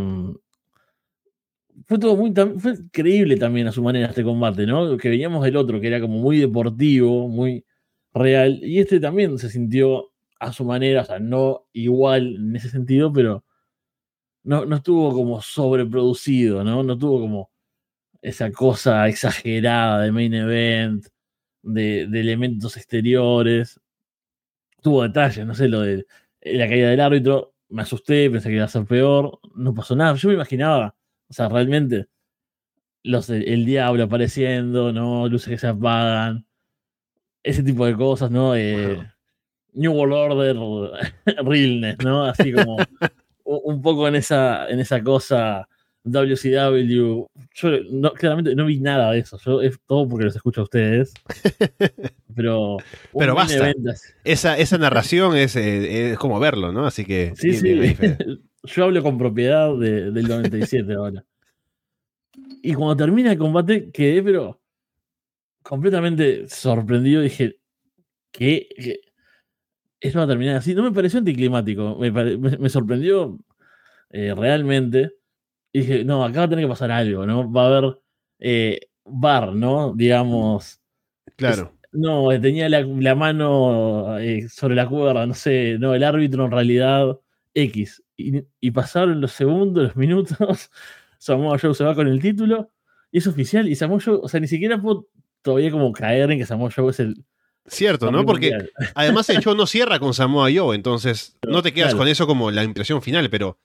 [1.87, 4.97] fue todo muy fue increíble también a su manera este combate, ¿no?
[4.97, 7.65] Que veníamos del otro, que era como muy deportivo, muy
[8.13, 12.69] real, y este también se sintió a su manera, o sea, no igual en ese
[12.69, 13.43] sentido, pero
[14.43, 16.83] no, no estuvo como sobreproducido, ¿no?
[16.83, 17.51] No tuvo como
[18.21, 21.05] esa cosa exagerada de main event,
[21.63, 23.79] de, de elementos exteriores.
[24.81, 26.05] Tuvo detalles, no sé, lo de
[26.41, 30.15] la caída del árbitro, me asusté, pensé que iba a ser peor, no pasó nada.
[30.15, 30.95] Yo me imaginaba,
[31.33, 32.05] o sea, realmente,
[33.01, 35.27] los, el, el diablo apareciendo, ¿no?
[35.27, 36.45] Luces que se apagan,
[37.41, 38.55] ese tipo de cosas, ¿no?
[38.55, 39.05] Eh, Wow.
[39.73, 40.55] New World Order,
[41.43, 42.25] Realness, ¿no?
[42.25, 42.77] Así como
[43.43, 45.67] un poco en esa, en esa cosa
[46.03, 47.25] WCW.
[47.55, 49.37] Yo no, claramente no vi nada de eso.
[49.45, 51.13] Yo es todo porque los escucho a ustedes.
[52.35, 52.77] Pero,
[53.17, 53.71] Pero basta.
[54.23, 56.85] Esa, esa narración es, eh, es como verlo, ¿no?
[56.85, 57.33] Así que.
[57.35, 57.95] Sí, sí.
[58.65, 61.25] Yo hablo con propiedad de- del 97 ahora.
[62.61, 64.61] Y cuando termina el combate, quedé, pero
[65.61, 67.21] completamente sorprendido.
[67.21, 67.57] Dije,
[68.31, 68.67] ¿qué?
[68.75, 68.99] ¿Qué?
[69.99, 70.73] ¿Esto va a terminar así?
[70.73, 71.97] No me pareció anticlimático.
[71.99, 73.37] Me, pare- me- me sorprendió
[74.09, 75.11] eh, realmente.
[75.73, 77.51] Y dije, no, acá va a tener que pasar algo, ¿no?
[77.51, 77.99] Va a haber
[78.39, 79.93] eh, bar, ¿no?
[79.95, 80.79] Digamos.
[81.35, 81.73] Claro.
[81.91, 86.51] No, tenía la, la mano eh, sobre la cuerda, no sé, no, el árbitro en
[86.51, 87.19] realidad
[87.53, 88.03] X.
[88.17, 90.37] Y, y pasaron los segundos, los minutos,
[91.19, 92.69] Samoa Joe se va con el título,
[93.11, 95.07] y es oficial, y Samoa Joe, o sea, ni siquiera puedo
[95.43, 97.25] todavía como caer en que Samoa Joe es el...
[97.65, 98.25] Cierto, ¿no?
[98.25, 98.71] Porque mundial.
[98.95, 101.99] además el show no cierra con Samoa Joe, entonces no te quedas Claro.
[101.99, 103.57] con eso como la impresión final, pero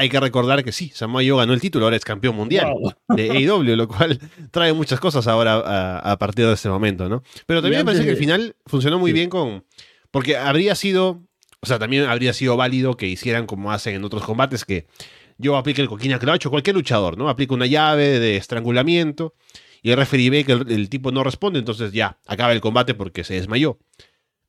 [0.00, 2.92] hay que recordar que sí, Samoa Joe ganó el título, ahora es campeón mundial Wow.
[3.16, 4.18] de AEW, lo cual
[4.50, 7.22] trae muchas cosas ahora a, a partir de ese momento, ¿no?
[7.46, 9.14] Pero también me parece que el final funcionó muy Sí.
[9.14, 9.64] bien con...
[10.10, 11.22] Porque habría sido...
[11.62, 14.86] O sea, también habría sido válido que hicieran como hacen en otros combates, que
[15.36, 17.28] yo aplique el coquina clutch o cualquier luchador, ¿no?
[17.28, 19.34] Aplica una llave de estrangulamiento
[19.82, 22.94] y el referee ve que el, el tipo no responde, entonces ya, acaba el combate
[22.94, 23.78] porque se desmayó.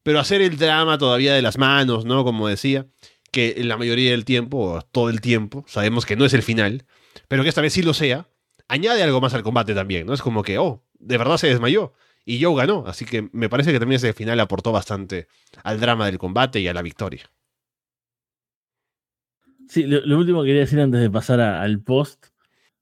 [0.04, 2.24] Pero hacer el drama todavía de las manos, ¿no?
[2.24, 2.88] Como decía,
[3.32, 6.44] que en la mayoría del tiempo, o todo el tiempo, sabemos que no es el
[6.44, 6.86] final,
[7.28, 8.28] pero que esta vez sí lo sea,
[8.68, 10.14] añade algo más al combate también, ¿no?
[10.14, 11.94] Es como que, oh, de verdad se desmayó
[12.26, 15.28] y Joe ganó, así que me parece que también ese final aportó bastante
[15.64, 17.30] al drama del combate y a la victoria.
[19.68, 22.26] Sí, lo, lo último que quería decir antes de pasar a- al post,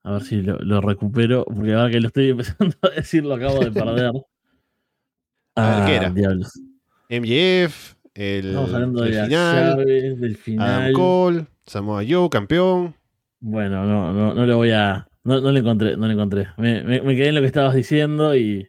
[0.04, 3.36] a ver si lo, lo recupero, porque ahora que lo estoy empezando a decir lo
[3.36, 4.12] acabo de perder.
[5.56, 6.10] A ver, ¿qué era?
[6.10, 6.52] diablos.
[7.10, 10.70] MJF, el, Estamos hablando de el las final, llaves, del final.
[10.70, 12.96] Adam Cole, Samoa Joe, campeón.
[13.40, 15.08] Bueno, no, no, no le voy a.
[15.24, 16.48] No, no le encontré, no le encontré.
[16.58, 18.68] Me, me- me quedé en lo que estabas diciendo y,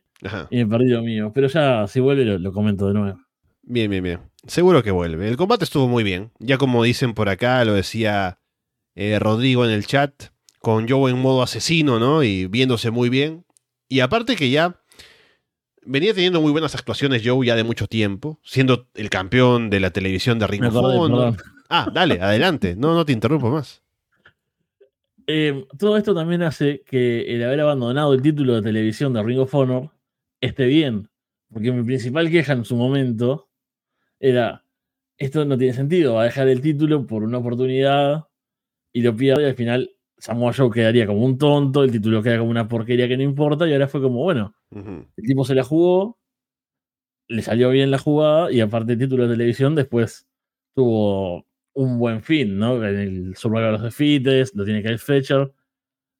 [0.50, 1.32] y me perdí lo mío.
[1.34, 3.18] Pero ya, si vuelve, lo, lo comento de nuevo.
[3.62, 4.20] Bien, bien, bien.
[4.46, 5.28] Seguro que vuelve.
[5.28, 6.30] El combate estuvo muy bien.
[6.38, 8.38] Ya como dicen por acá, lo decía
[8.94, 10.12] eh, Rodrigo en el chat,
[10.60, 12.22] con Joe en modo asesino, ¿no?
[12.22, 13.44] Y viéndose muy bien.
[13.88, 14.79] Y aparte que ya
[15.84, 19.90] venía teniendo muy buenas actuaciones Joe ya de mucho tiempo, siendo el campeón de la
[19.90, 21.36] televisión de Ring of Honor.
[21.68, 22.76] Ah, dale, adelante.
[22.76, 23.82] No, no te interrumpo más.
[25.26, 29.38] Eh, todo esto también hace que el haber abandonado el título de televisión de Ring
[29.38, 29.90] of Honor
[30.40, 31.08] esté bien.
[31.52, 33.48] Porque mi principal queja en su momento
[34.18, 34.64] era:
[35.18, 38.26] esto no tiene sentido, va a dejar el título por una oportunidad
[38.92, 39.90] y lo pierde y al final
[40.20, 43.66] Samoa Joe quedaría como un tonto, el título queda como una porquería que no importa
[43.66, 46.18] y ahora fue como, bueno, el tipo se la jugó,
[47.28, 50.28] le salió bien la jugada y aparte el título de televisión después
[50.74, 52.84] tuvo un buen fin, ¿no?
[52.84, 55.52] En el Survivor of the Fittest, lo tiene que Fletcher.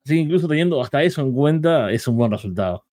[0.05, 2.87] Así que incluso teniendo hasta eso en cuenta, es un buen resultado.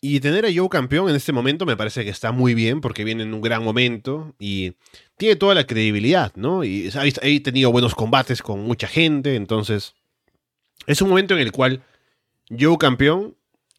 [0.00, 3.04] Y tener a Joe campeón en este momento me parece que está muy bien porque
[3.04, 4.76] viene en un gran momento y
[5.18, 6.64] tiene toda la credibilidad, ¿no?
[6.64, 9.94] Y ha tenido buenos combates con mucha gente, entonces
[10.86, 11.82] es un momento en el cual
[12.48, 13.36] Joe campeón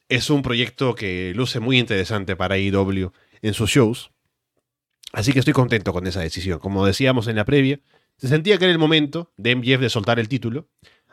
[0.10, 3.12] es un proyecto que luce muy interesante para AEW
[3.42, 4.12] en sus shows.
[5.14, 6.60] Así que estoy contento con esa decisión.
[6.60, 7.80] Como decíamos en la previa,
[8.18, 10.68] se sentía que era el momento de MJF de soltar el título.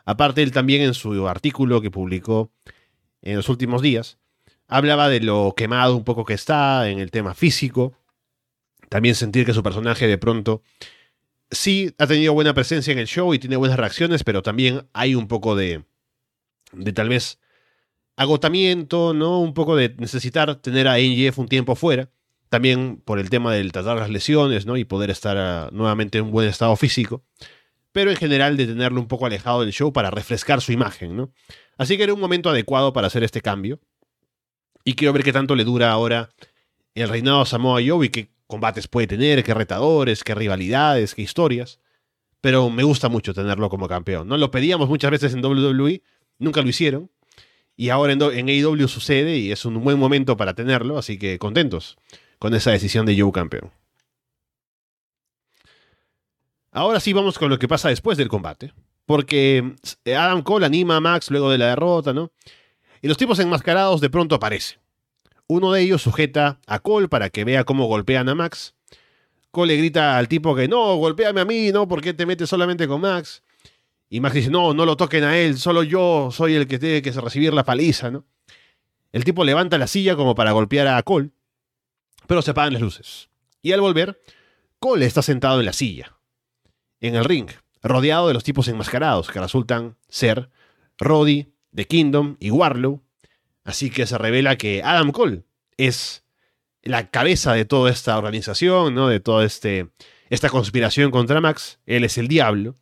[0.05, 2.53] Aparte, él también en su artículo que publicó
[3.23, 4.19] en los últimos días,
[4.69, 7.95] hablaba de lo quemado un poco que está en el tema físico.
[8.89, 10.63] También sentir que su personaje de pronto
[11.51, 15.15] sí ha tenido buena presencia en el show y tiene buenas reacciones, pero también hay
[15.15, 15.85] un poco de,
[16.73, 17.41] de tal vez
[18.17, 19.41] agotamiento, ¿no?
[19.41, 22.11] Un poco de necesitar tener a NGF un tiempo fuera.
[22.49, 24.77] También por el tema del tratar las lesiones, ¿no?
[24.77, 27.25] Y poder estar ah, nuevamente en un buen estado físico.
[27.93, 31.33] Pero en general de tenerlo un poco alejado del show para refrescar su imagen, ¿no?
[31.77, 33.81] Así que era un momento adecuado para hacer este cambio.
[34.85, 36.31] Y quiero ver qué tanto le dura ahora
[36.95, 41.23] el reinado de Samoa Joe y qué combates puede tener, qué retadores, qué rivalidades, qué
[41.23, 41.81] historias.
[42.41, 44.29] Pero me gusta mucho tenerlo como campeón.
[44.29, 44.37] ¿no?
[44.37, 46.03] Lo pedíamos muchas veces en WWE,
[46.39, 47.11] nunca lo hicieron.
[47.77, 51.39] Y ahora en, en AEW sucede y es un buen momento para tenerlo, así que
[51.39, 51.99] contentos
[52.39, 53.71] con esa decisión de Joe campeón.
[56.73, 58.73] Ahora sí vamos con lo que pasa después del combate.
[59.07, 59.75] Porque
[60.05, 62.33] Adam Cole anima a Max luego de la derrota, ¿no?
[63.01, 64.79] Y los tipos enmascarados de pronto aparecen.
[65.49, 68.75] Uno de ellos sujeta a Cole para que vea cómo golpean a Max.
[69.51, 71.89] Cole le grita al tipo que no, golpéame a mí, ¿no?
[71.89, 73.43] ¿Por qué te metes solamente con Max?
[74.09, 77.03] Y Max dice, no, no lo toquen a él, solo yo soy el que tiene
[77.03, 78.25] que recibir la paliza, ¿no?
[79.13, 81.31] El tipo levanta la silla como para golpear a Cole,
[82.27, 83.31] pero se apagan las luces.
[83.63, 84.21] Y al volver,
[84.79, 86.19] Cole está sentado en la silla,
[87.01, 87.49] en el ring,
[87.83, 90.51] rodeado de los tipos enmascarados, que resultan ser
[90.99, 93.03] Roddy, The Kingdom y Warlow.
[93.67, 95.43] Así que se revela que Adam Cole
[95.77, 96.25] es
[96.83, 99.09] la cabeza de toda esta organización, ¿no?
[99.09, 99.89] De toda este,
[100.31, 101.81] esta conspiración contra Max.
[101.85, 102.77] Él es el diablo.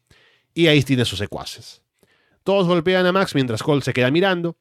[0.53, 1.83] Y ahí tiene sus secuaces.
[2.43, 4.59] Todos golpean a Max mientras Cole se queda mirando.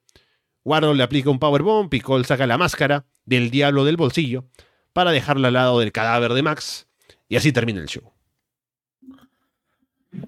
[0.63, 4.45] Warlow le aplica un powerbomb y Cole saca la máscara del diablo del bolsillo
[4.93, 6.87] para dejarla al lado del cadáver de Max.
[7.27, 8.12] Y así termina el show.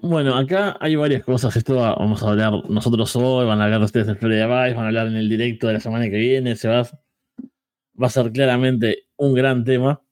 [0.02, 1.56] Bueno, acá hay varias cosas.
[1.56, 4.88] Esto vamos a hablar nosotros hoy, van a hablar ustedes en Feria Vice, van a
[4.88, 6.56] hablar en el directo de la semana que viene.
[6.56, 10.02] Se va, va a ser claramente un gran tema.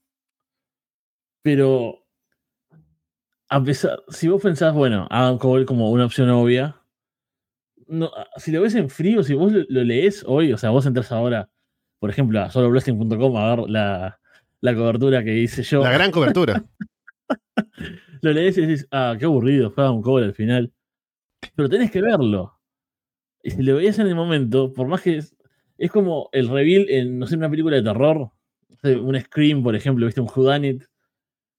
[1.43, 2.07] Pero,
[3.49, 6.81] a pesar, si vos pensás, bueno, Adam Cole como una opción obvia,
[7.87, 11.13] no, si lo ves en frío, si vos lo, lees hoy, o sea, vos entras
[11.13, 11.51] ahora,
[11.99, 14.21] por ejemplo, a soloblessing.com a ver la,
[14.61, 15.83] la cobertura que hice yo.
[15.83, 16.65] La gran cobertura.
[18.25, 20.73] lo lees y dices, ah, qué aburrido, fue un cobre al final.
[21.55, 22.59] Pero tenés que verlo.
[23.43, 25.37] Y si lo veías en el momento, por más que es,
[25.79, 28.31] es como el reveal en, no sé, una película de terror,
[28.83, 30.85] un Scream, por ejemplo, viste un Whodunit,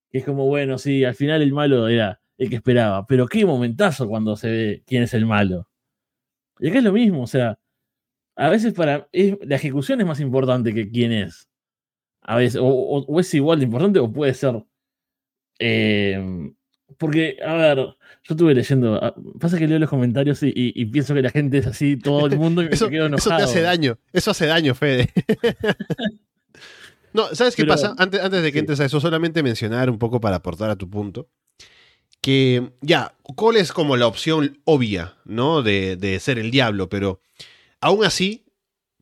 [0.10, 3.46] que es como, bueno, sí, al final el malo era el que esperaba, pero qué
[3.46, 5.68] momentazo cuando se ve quién es el malo.
[6.60, 7.60] Y acá es lo mismo, o sea,
[8.36, 11.50] a veces para la ejecución es más importante que quién es.
[12.22, 14.66] A veces, o es igual de importante o puede ser
[15.60, 16.54] eh,
[16.98, 17.96] porque, a ver, yo
[18.30, 19.04] estuve leyendo.
[19.04, 22.38] Ah, pasa que leo los comentarios y, pienso que la gente es así, todo el
[22.38, 23.98] mundo, y eso, quedo Eso te hace daño.
[24.14, 25.12] Eso hace daño, Fede.
[27.14, 27.96] no, ¿sabes qué pasa?
[27.98, 30.90] Antes, antes de que entres a eso, solamente mencionar un poco para aportar a tu
[30.90, 31.30] punto.
[32.22, 35.62] Que ya, Cole es como la opción obvia, ¿no?
[35.62, 37.22] De, de ser el diablo, pero
[37.82, 38.46] aún así,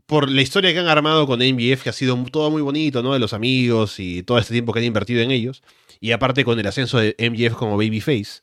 [0.05, 3.13] por la historia que han armado con MBF, que ha sido todo muy bonito, ¿no?
[3.13, 5.63] De los amigos y todo este tiempo que han invertido en ellos
[6.03, 8.41] y aparte con el ascenso de MJF como babyface,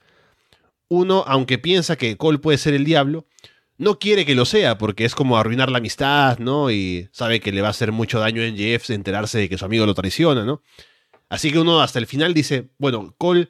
[0.88, 3.26] uno, aunque piensa que Cole puede ser el diablo,
[3.76, 6.70] no quiere que lo sea porque es como arruinar la amistad, ¿no?
[6.70, 9.66] Y sabe que le va a hacer mucho daño a MJF enterarse de que su
[9.66, 10.62] amigo lo traiciona, ¿no?
[11.28, 13.48] Así que uno hasta el final dice, bueno, Cole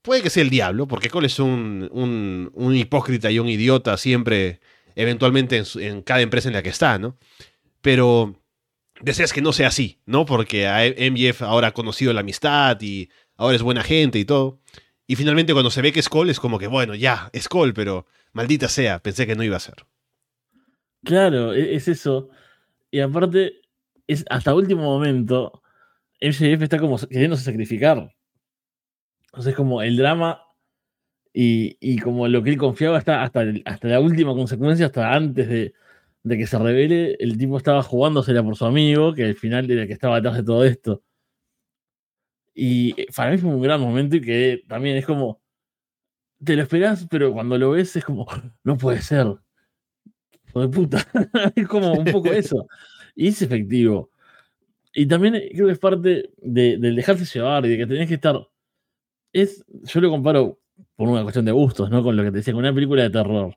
[0.00, 4.60] puede que sea el diablo, porque Cole es un, un, hipócrita y un idiota siempre,
[4.94, 7.18] eventualmente en, en, cada empresa en la que está, ¿no?
[7.82, 8.37] Pero
[9.00, 10.26] deseas que no sea así, ¿no?
[10.26, 14.60] Porque a MJF ahora ha conocido la amistad y ahora es buena gente y todo.
[15.06, 17.72] Y finalmente cuando se ve que es Cole es como que, bueno, ya, es Cole,
[17.72, 19.86] pero maldita sea, pensé que no iba a ser.
[21.04, 22.28] Claro, e-, es eso.
[22.90, 23.60] Y aparte,
[24.06, 25.62] es hasta último momento,
[26.20, 28.14] MJF está como queriéndose sacrificar.
[29.26, 30.42] Entonces, como el drama
[31.32, 35.48] y, y, como lo que él confiaba está hasta, hasta la última consecuencia, hasta antes
[35.48, 35.74] de,
[36.28, 39.82] de que se revele, el tipo estaba jugándosela por su amigo, que al final era
[39.82, 41.02] el que estaba detrás de todo esto.
[42.54, 45.40] Y eh, para mí fue un gran momento y que también es como,
[46.44, 48.26] te lo esperás, pero cuando lo ves es como,
[48.64, 49.26] no puede ser.
[50.48, 51.06] Hijo de puta.
[51.56, 52.66] es como un poco eso.
[53.14, 54.10] Y es efectivo.
[54.94, 58.14] Y también creo que es parte de, del dejarse llevar y de que tenés que
[58.14, 58.36] estar.
[59.32, 60.58] Es, yo lo comparo
[60.96, 62.02] por una cuestión de gustos, ¿no?
[62.02, 63.56] Con lo que te decía, con una película de terror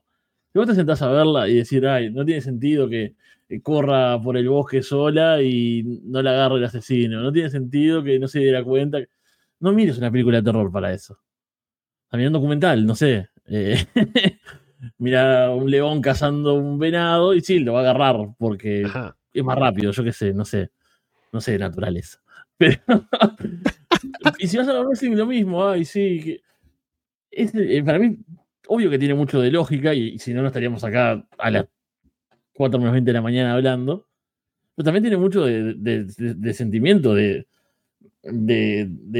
[0.52, 3.14] Si vos te sentás a verla y decir, ay, no tiene sentido que
[3.62, 7.20] corra por el bosque sola y no la agarre el asesino.
[7.20, 8.98] No tiene sentido que no se diera cuenta.
[9.60, 11.18] No mires una película de terror para eso.
[12.08, 13.28] También un documental, no sé.
[13.46, 13.84] Eh,
[14.98, 18.86] mira un león cazando un venado y sí, lo va a agarrar porque
[19.32, 20.70] es más rápido, yo qué sé, no sé.
[21.32, 22.20] No sé de naturaleza.
[22.58, 22.78] Pero.
[24.38, 26.40] y si vas a ver lo mismo, ay, sí.
[27.30, 28.18] Eh, para mí,
[28.68, 31.66] obvio que tiene mucho de lógica y, si no, no estaríamos acá a las
[32.54, 34.06] 4 menos 20 de la mañana hablando.
[34.74, 37.46] Pero también tiene mucho de, sentimiento, de,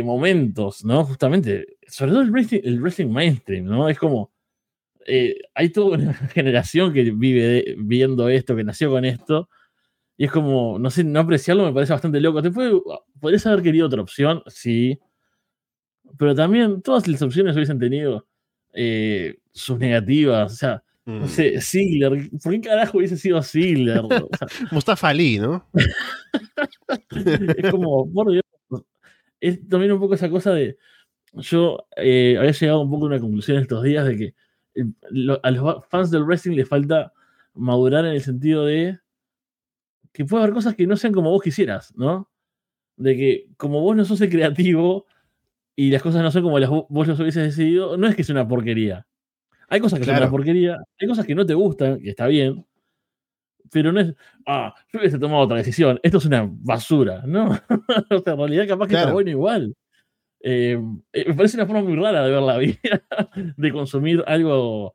[0.04, 1.04] momentos, ¿no?
[1.04, 3.88] Justamente, sobre todo el wrestling, mainstream, ¿no?
[3.88, 4.32] Es como.
[5.04, 9.48] Eh, hay toda una generación que vive viendo esto, que nació con esto,
[10.16, 12.40] y es como, no sé, no apreciarlo me parece bastante loco.
[12.52, 12.80] Puede,
[13.20, 15.00] podrías haber querido otra opción, sí,
[16.18, 18.26] pero también todas las opciones hubiesen tenido
[18.72, 20.52] eh, sus negativas.
[20.52, 21.28] O sea, no mm.
[21.28, 22.30] sé, Ziggler.
[22.42, 24.02] ¿Por qué carajo hubiese sido Ziggler?
[24.70, 25.66] Mustafa Ali, ¿no?
[27.56, 28.42] es como, por Dios.
[29.40, 30.78] Es también un poco esa cosa de.
[31.34, 34.34] Yo eh, había llegado un poco a una conclusión estos días de que
[35.42, 37.12] a los fans del wrestling les falta
[37.54, 38.98] madurar en el sentido de
[40.12, 42.30] que puede haber cosas que no sean como vos quisieras, ¿no?
[42.96, 45.06] De que como vos no sos el creativo,
[45.76, 48.34] y las cosas no son como las, vos las hubieses decidido, no es que sea
[48.34, 49.06] una porquería.
[49.68, 52.66] Hay cosas que son una porquería, hay cosas que no te gustan, que está bien,
[53.70, 54.14] pero no es,
[54.46, 57.58] ah, yo hubiese tomado otra decisión, esto es una basura, ¿no?
[58.10, 59.74] en realidad capaz que está bueno igual.
[60.44, 60.78] Eh,
[61.12, 62.78] eh, me parece una forma muy rara de ver la vida,
[63.56, 64.94] de consumir algo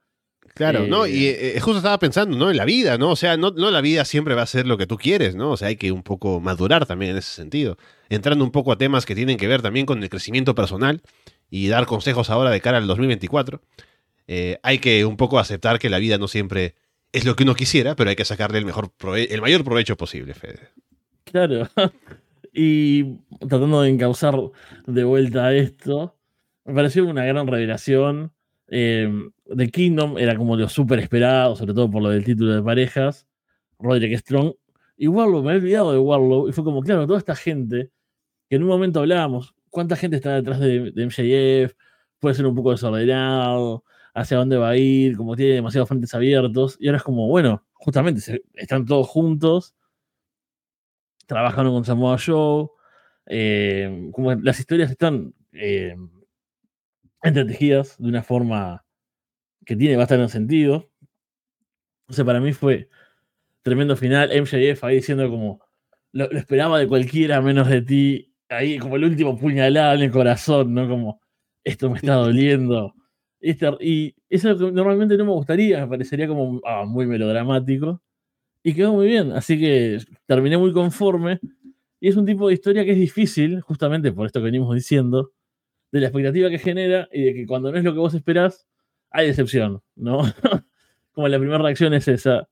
[0.57, 1.05] Claro, ¿no?
[1.05, 2.49] Y eh, eh, justo estaba pensando, ¿no?
[2.49, 3.11] En la vida, ¿no?
[3.11, 5.51] O sea, no, no la vida siempre va a ser lo que tú quieres, ¿no?
[5.51, 7.77] O sea, hay que un poco madurar también en ese sentido.
[8.09, 11.03] Entrando un poco a temas que tienen que ver también con el crecimiento personal
[11.51, 13.61] y dar consejos ahora de cara al 2024.
[14.25, 16.73] Eh, hay que un poco aceptar que la vida no siempre
[17.11, 20.33] es lo que uno quisiera, pero hay que sacarle el, mejor el mayor provecho posible,
[20.33, 20.69] Fede.
[21.23, 21.69] Claro.
[22.51, 23.03] y
[23.47, 24.35] tratando de encauzar
[24.87, 26.15] de vuelta a esto,
[26.65, 28.33] me pareció una gran revelación
[28.69, 29.09] eh,
[29.55, 33.27] The Kingdom era como lo súper esperado, sobre todo por lo del título de parejas.
[33.79, 34.53] Roderick Strong.
[34.97, 36.49] Y Warlow, me he olvidado de Warlow.
[36.49, 37.91] Y fue como, claro, toda esta gente
[38.49, 41.75] que en un momento hablábamos, ¿cuánta gente está detrás de, MJF?
[42.19, 43.83] Puede ser un poco desordenado,
[44.13, 46.77] hacia dónde va a ir, como tiene demasiados frentes abiertos.
[46.79, 49.75] Y ahora es como, bueno, justamente están todos juntos,
[51.27, 52.69] trabajando con Samoa Joe.
[53.27, 55.95] Eh, como las historias están eh,
[57.23, 58.85] entretejidas de una forma
[59.65, 60.89] que tiene bastante sentido.
[62.07, 62.89] O sea, para mí fue
[63.61, 64.29] tremendo final.
[64.29, 65.61] MJF ahí diciendo como,
[66.13, 68.33] lo, esperaba de cualquiera menos de ti.
[68.49, 70.87] Ahí como el último puñalada en el corazón, ¿no?
[70.87, 71.21] Como,
[71.63, 72.93] esto me está doliendo.
[73.41, 78.01] y eso normalmente no me gustaría, me parecería como ah, muy melodramático.
[78.63, 81.39] Y quedó muy bien, así que terminé muy conforme.
[81.99, 85.31] Y es un tipo de historia que es difícil, justamente por esto que venimos diciendo,
[85.91, 88.67] de la expectativa que genera y de que cuando no es lo que vos esperás,
[89.09, 90.21] hay decepción, ¿no?
[91.11, 92.47] Como la primera reacción es esa.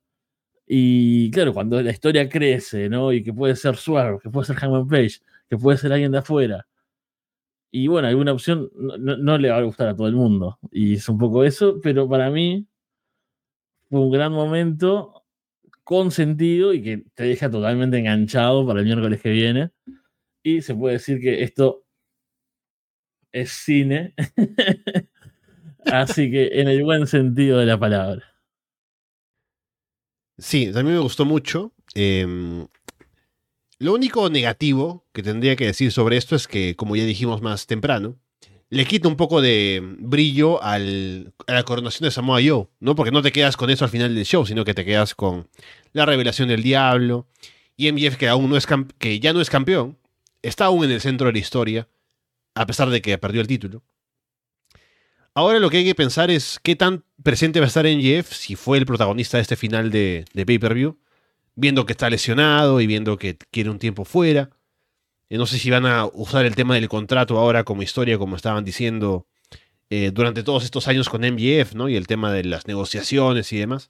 [0.68, 3.14] Y claro, cuando la historia crece, ¿no?
[3.14, 6.20] Y que puede ser Swerve, que puede ser Hangman Page, que puede ser alguien de
[6.20, 6.66] afuera.
[7.72, 10.60] Y bueno, alguna opción no, le va a gustar a todo el mundo.
[10.72, 12.68] Y es un poco eso, pero para mí
[13.90, 15.26] fue un gran momento
[15.84, 19.72] con sentido y que te deja totalmente enganchado para el miércoles que viene.
[20.42, 21.85] Y se puede decir que esto
[23.36, 24.14] es cine.
[25.86, 28.24] Así que en el buen sentido de la palabra.
[30.38, 31.74] Sí, también me gustó mucho.
[31.94, 32.66] Em,
[33.78, 37.68] lo único negativo que tendría que decir sobre esto es que, como ya dijimos más
[37.68, 38.18] temprano,
[38.70, 42.96] le quita un poco de brillo a la coronación de Samoa Joe, ¿no?
[42.96, 45.48] Porque no te quedas con eso al final del show, sino que te quedas con
[45.94, 47.28] la revelación del diablo
[47.78, 48.66] y MJF que aún no es
[48.98, 49.98] que ya no es campeón,
[50.42, 51.88] está aún en el centro de la historia
[52.56, 53.84] a pesar de que perdió el título.
[55.34, 58.56] Ahora lo que hay que pensar es qué tan presente va a estar Jeff si
[58.56, 60.98] fue el protagonista de este final de, pay-per-view,
[61.56, 64.50] viendo que está lesionado y viendo que quiere un tiempo fuera.
[65.30, 68.38] Eh, no sé si van a usar el tema del contrato ahora como historia, como
[68.38, 69.28] estaban diciendo
[69.90, 71.90] eh, durante todos estos años con MJF, ¿no?
[71.90, 73.90] Y el tema de las negociaciones y demás.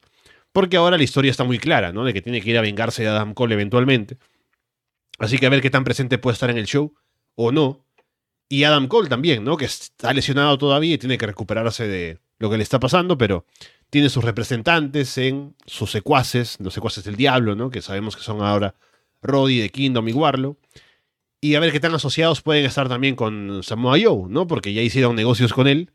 [0.52, 2.06] Porque ahora la historia está muy clara, ¿no?
[2.06, 4.18] De que tiene que ir a vengarse de Adam Cole eventualmente.
[5.20, 6.94] Así que a ver qué tan presente puede estar en el show
[7.36, 7.85] o no.
[8.48, 9.58] Y Adam Cole también, ¿no?
[9.58, 13.46] Que está lesionado todavía y tiene que recuperarse de lo que le está pasando, pero
[13.90, 17.70] tiene sus representantes en sus secuaces, los secuaces del diablo, ¿no?
[17.70, 18.76] Que sabemos que son ahora
[19.22, 20.58] Roddy de Kingdom y Warlow.
[21.42, 24.48] Y a ver qué tan asociados pueden estar también con Samoa Joe, ¿no?
[24.48, 25.92] Porque ya hicieron negocios con él.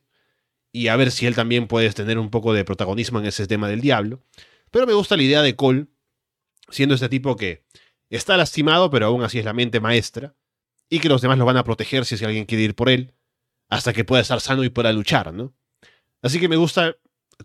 [0.72, 3.68] y a ver si él también puede tener un poco de protagonismo en ese tema
[3.68, 4.22] del diablo.
[4.70, 5.86] Pero me gusta la idea de Cole,
[6.68, 7.64] siendo este tipo que
[8.08, 10.34] está lastimado, pero aún así es la mente maestra,
[10.90, 13.14] y que los demás lo van a proteger si alguien quiere ir por él,
[13.70, 15.54] hasta que pueda estar sano y pueda luchar, ¿no?
[16.20, 16.96] Así que me gusta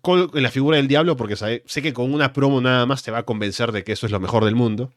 [0.01, 3.19] Cole la figura del diablo porque sé que con una promo nada más te va
[3.19, 4.91] a convencer de que eso es lo mejor del mundo,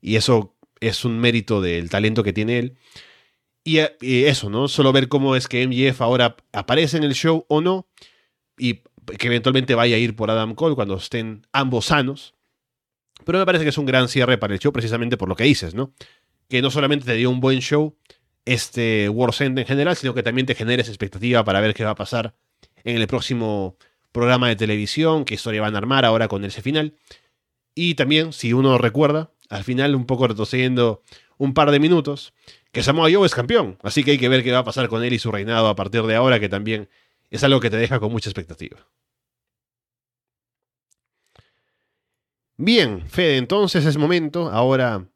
[0.00, 2.76] y eso es un mérito del talento que tiene él.
[3.64, 4.68] Y, eso, ¿no?
[4.68, 7.88] Solo ver cómo es que MJF ahora aparece en el show o no,
[8.56, 8.82] y
[9.18, 12.34] que eventualmente vaya a ir por Adam Cole cuando estén ambos sanos.
[13.24, 15.44] Pero me parece que es un gran cierre para el show precisamente por lo que
[15.44, 15.92] dices, ¿no?
[16.50, 17.96] Que no solamente te dio un buen show,
[18.44, 21.84] este World's End en general, sino que también te genera esa expectativa para ver qué
[21.84, 22.34] va a pasar
[22.84, 23.76] en el próximo
[24.12, 26.94] programa de televisión, qué historia van a armar ahora con ese final.
[27.74, 31.02] Y también, si uno recuerda, al final, un poco retrocediendo
[31.38, 32.34] un par de minutos,
[32.72, 33.78] que Samoa Joe es campeón.
[33.82, 35.76] Así que hay que ver qué va a pasar con él y su reinado a
[35.76, 36.88] partir de ahora, que también
[37.30, 38.88] es algo que te deja con mucha expectativa.
[42.56, 45.06] Bien, Fede, entonces es momento, ahora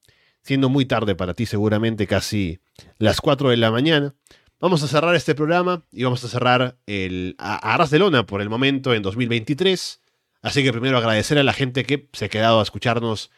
[0.44, 2.60] siendo muy tarde para ti seguramente, casi
[2.98, 4.14] las 4 de la mañana,
[4.60, 8.40] vamos a cerrar este programa y vamos a cerrar el a Arras de Lona por
[8.40, 10.00] el momento en 2023.
[10.42, 13.30] Así que primero agradecer a la gente que se ha quedado a escucharnos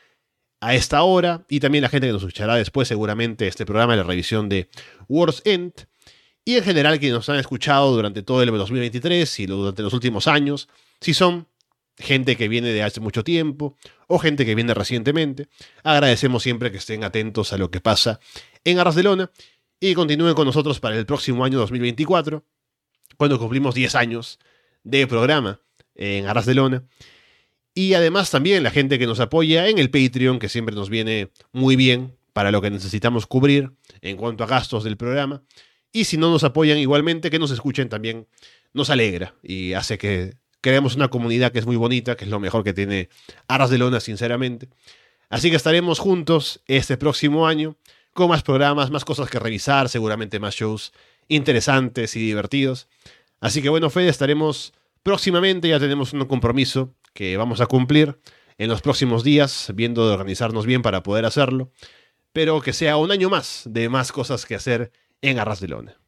[0.61, 3.99] a esta hora y también la gente que nos escuchará después seguramente este programa de
[3.99, 4.69] la revisión de
[5.09, 5.73] World's End
[6.45, 10.27] y en general que nos han escuchado durante todo el 2023 y durante los últimos
[10.27, 10.69] años,
[11.01, 11.47] si son
[11.99, 15.49] gente que viene de hace mucho tiempo o gente que viene recientemente,
[15.83, 18.21] agradecemos siempre que estén atentos a lo que pasa
[18.65, 19.31] en Arras de Lona
[19.81, 22.45] y continúen con nosotros para el próximo año 2024,
[23.17, 24.39] cuando cumplimos 10 años
[24.85, 25.61] de programa
[25.95, 26.85] en Arras de Lona.
[27.75, 31.31] Y además también la gente que nos apoya en el Patreon, que siempre nos viene
[31.53, 35.43] muy bien para lo que necesitamos cubrir en cuanto a gastos del programa.
[35.93, 38.27] Y si no nos apoyan igualmente, que nos escuchen también
[38.73, 40.35] nos alegra y hace que
[40.67, 43.09] creemos una comunidad que es muy bonita, que es lo mejor que tiene
[43.47, 44.69] Aras de Lona, sinceramente.
[45.29, 47.77] Así que estaremos juntos este próximo año
[48.13, 50.93] con más programas, más cosas que revisar, seguramente más shows
[51.29, 52.89] interesantes y divertidos.
[53.41, 54.73] Así que bueno, Fede, estaremos
[55.05, 58.19] próximamente, ya tenemos un compromiso que vamos a cumplir
[58.59, 61.71] en los próximos días, viendo de organizarnos bien para poder hacerlo,
[62.33, 64.91] pero que sea un año más de más cosas que hacer
[65.23, 66.01] en Arras de Lona.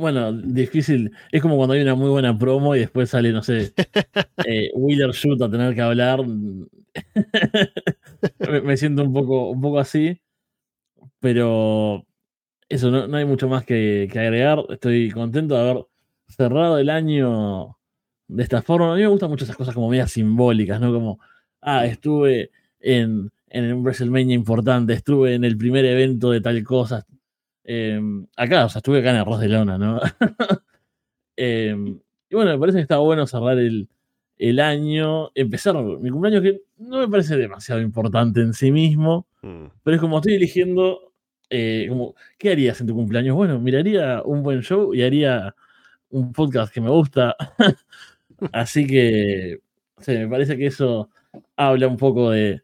[0.00, 1.12] Bueno, difícil.
[1.30, 3.74] Es como cuando hay una muy buena promo y después sale, no sé,
[4.46, 6.26] eh, Wheeler Shoot a tener que hablar.
[8.64, 10.18] me, siento un poco, un poco así.
[11.20, 12.06] Pero
[12.70, 14.64] eso, no, hay mucho más que, que, agregar.
[14.70, 15.84] Estoy contento de haber
[16.28, 17.76] cerrado el año
[18.26, 18.94] de esta forma.
[18.94, 20.94] A mí me gustan mucho esas cosas como medias simbólicas, ¿no?
[20.94, 21.20] Como,
[21.60, 27.04] ah, estuve en, en un WrestleMania importante, estuve en el primer evento de tal cosa.
[27.72, 30.00] Em, acá, o sea, estuve acá en Arroz de Lona, ¿no?
[31.36, 33.88] Em, y bueno, me parece que está bueno cerrar el,
[34.38, 39.66] el, año, empezar mi cumpleaños, que no me parece demasiado importante en sí mismo, mm.
[39.84, 41.12] pero es como estoy eligiendo,
[41.48, 43.36] eh, como, ¿qué harías en tu cumpleaños?
[43.36, 45.54] Bueno, miraría un buen show y haría
[46.08, 47.36] un podcast que me gusta.
[48.52, 49.60] Así que
[50.08, 51.08] me parece que eso
[51.54, 52.62] habla un poco de,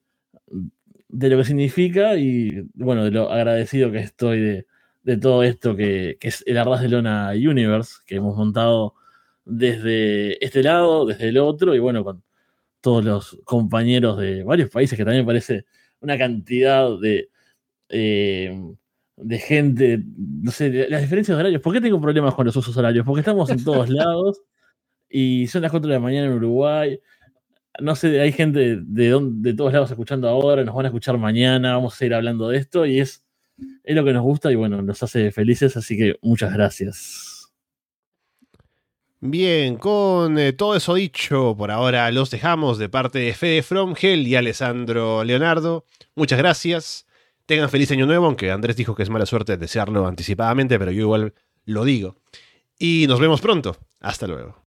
[1.08, 4.66] de lo que significa y bueno, de lo agradecido que estoy de,
[5.06, 8.94] de todo esto que, que, es el Arras de Lona Universe, que hemos montado
[9.44, 12.24] desde este lado, desde el otro, y bueno, con
[12.80, 15.64] todos los compañeros de varios países, que también parece
[16.00, 17.30] una cantidad de,
[17.88, 18.60] eh,
[19.16, 21.62] de gente, no sé, las diferencias de horarios.
[21.62, 23.06] ¿Por qué tengo problemas con los usos horarios?
[23.06, 24.42] Porque estamos en todos lados
[25.08, 27.00] y son las 4 de la mañana en Uruguay.
[27.80, 31.74] No sé, hay gente de, de todos lados escuchando ahora, nos van a escuchar mañana,
[31.74, 33.25] vamos a ir hablando de esto y es,
[33.84, 37.52] es lo que nos gusta y bueno, nos hace felices, así que muchas gracias.
[39.20, 44.26] Bien, con eh, todo eso dicho, por ahora los dejamos de parte de Fede Fromgel
[44.26, 45.86] y Alessandro Leonardo.
[46.14, 47.06] Muchas gracias.
[47.46, 51.00] Tengan feliz año nuevo, aunque Andrés dijo que es mala suerte desearlo anticipadamente, pero yo
[51.02, 51.34] igual
[51.64, 52.16] lo digo.
[52.78, 53.76] Y nos vemos pronto.
[54.00, 54.65] Hasta luego.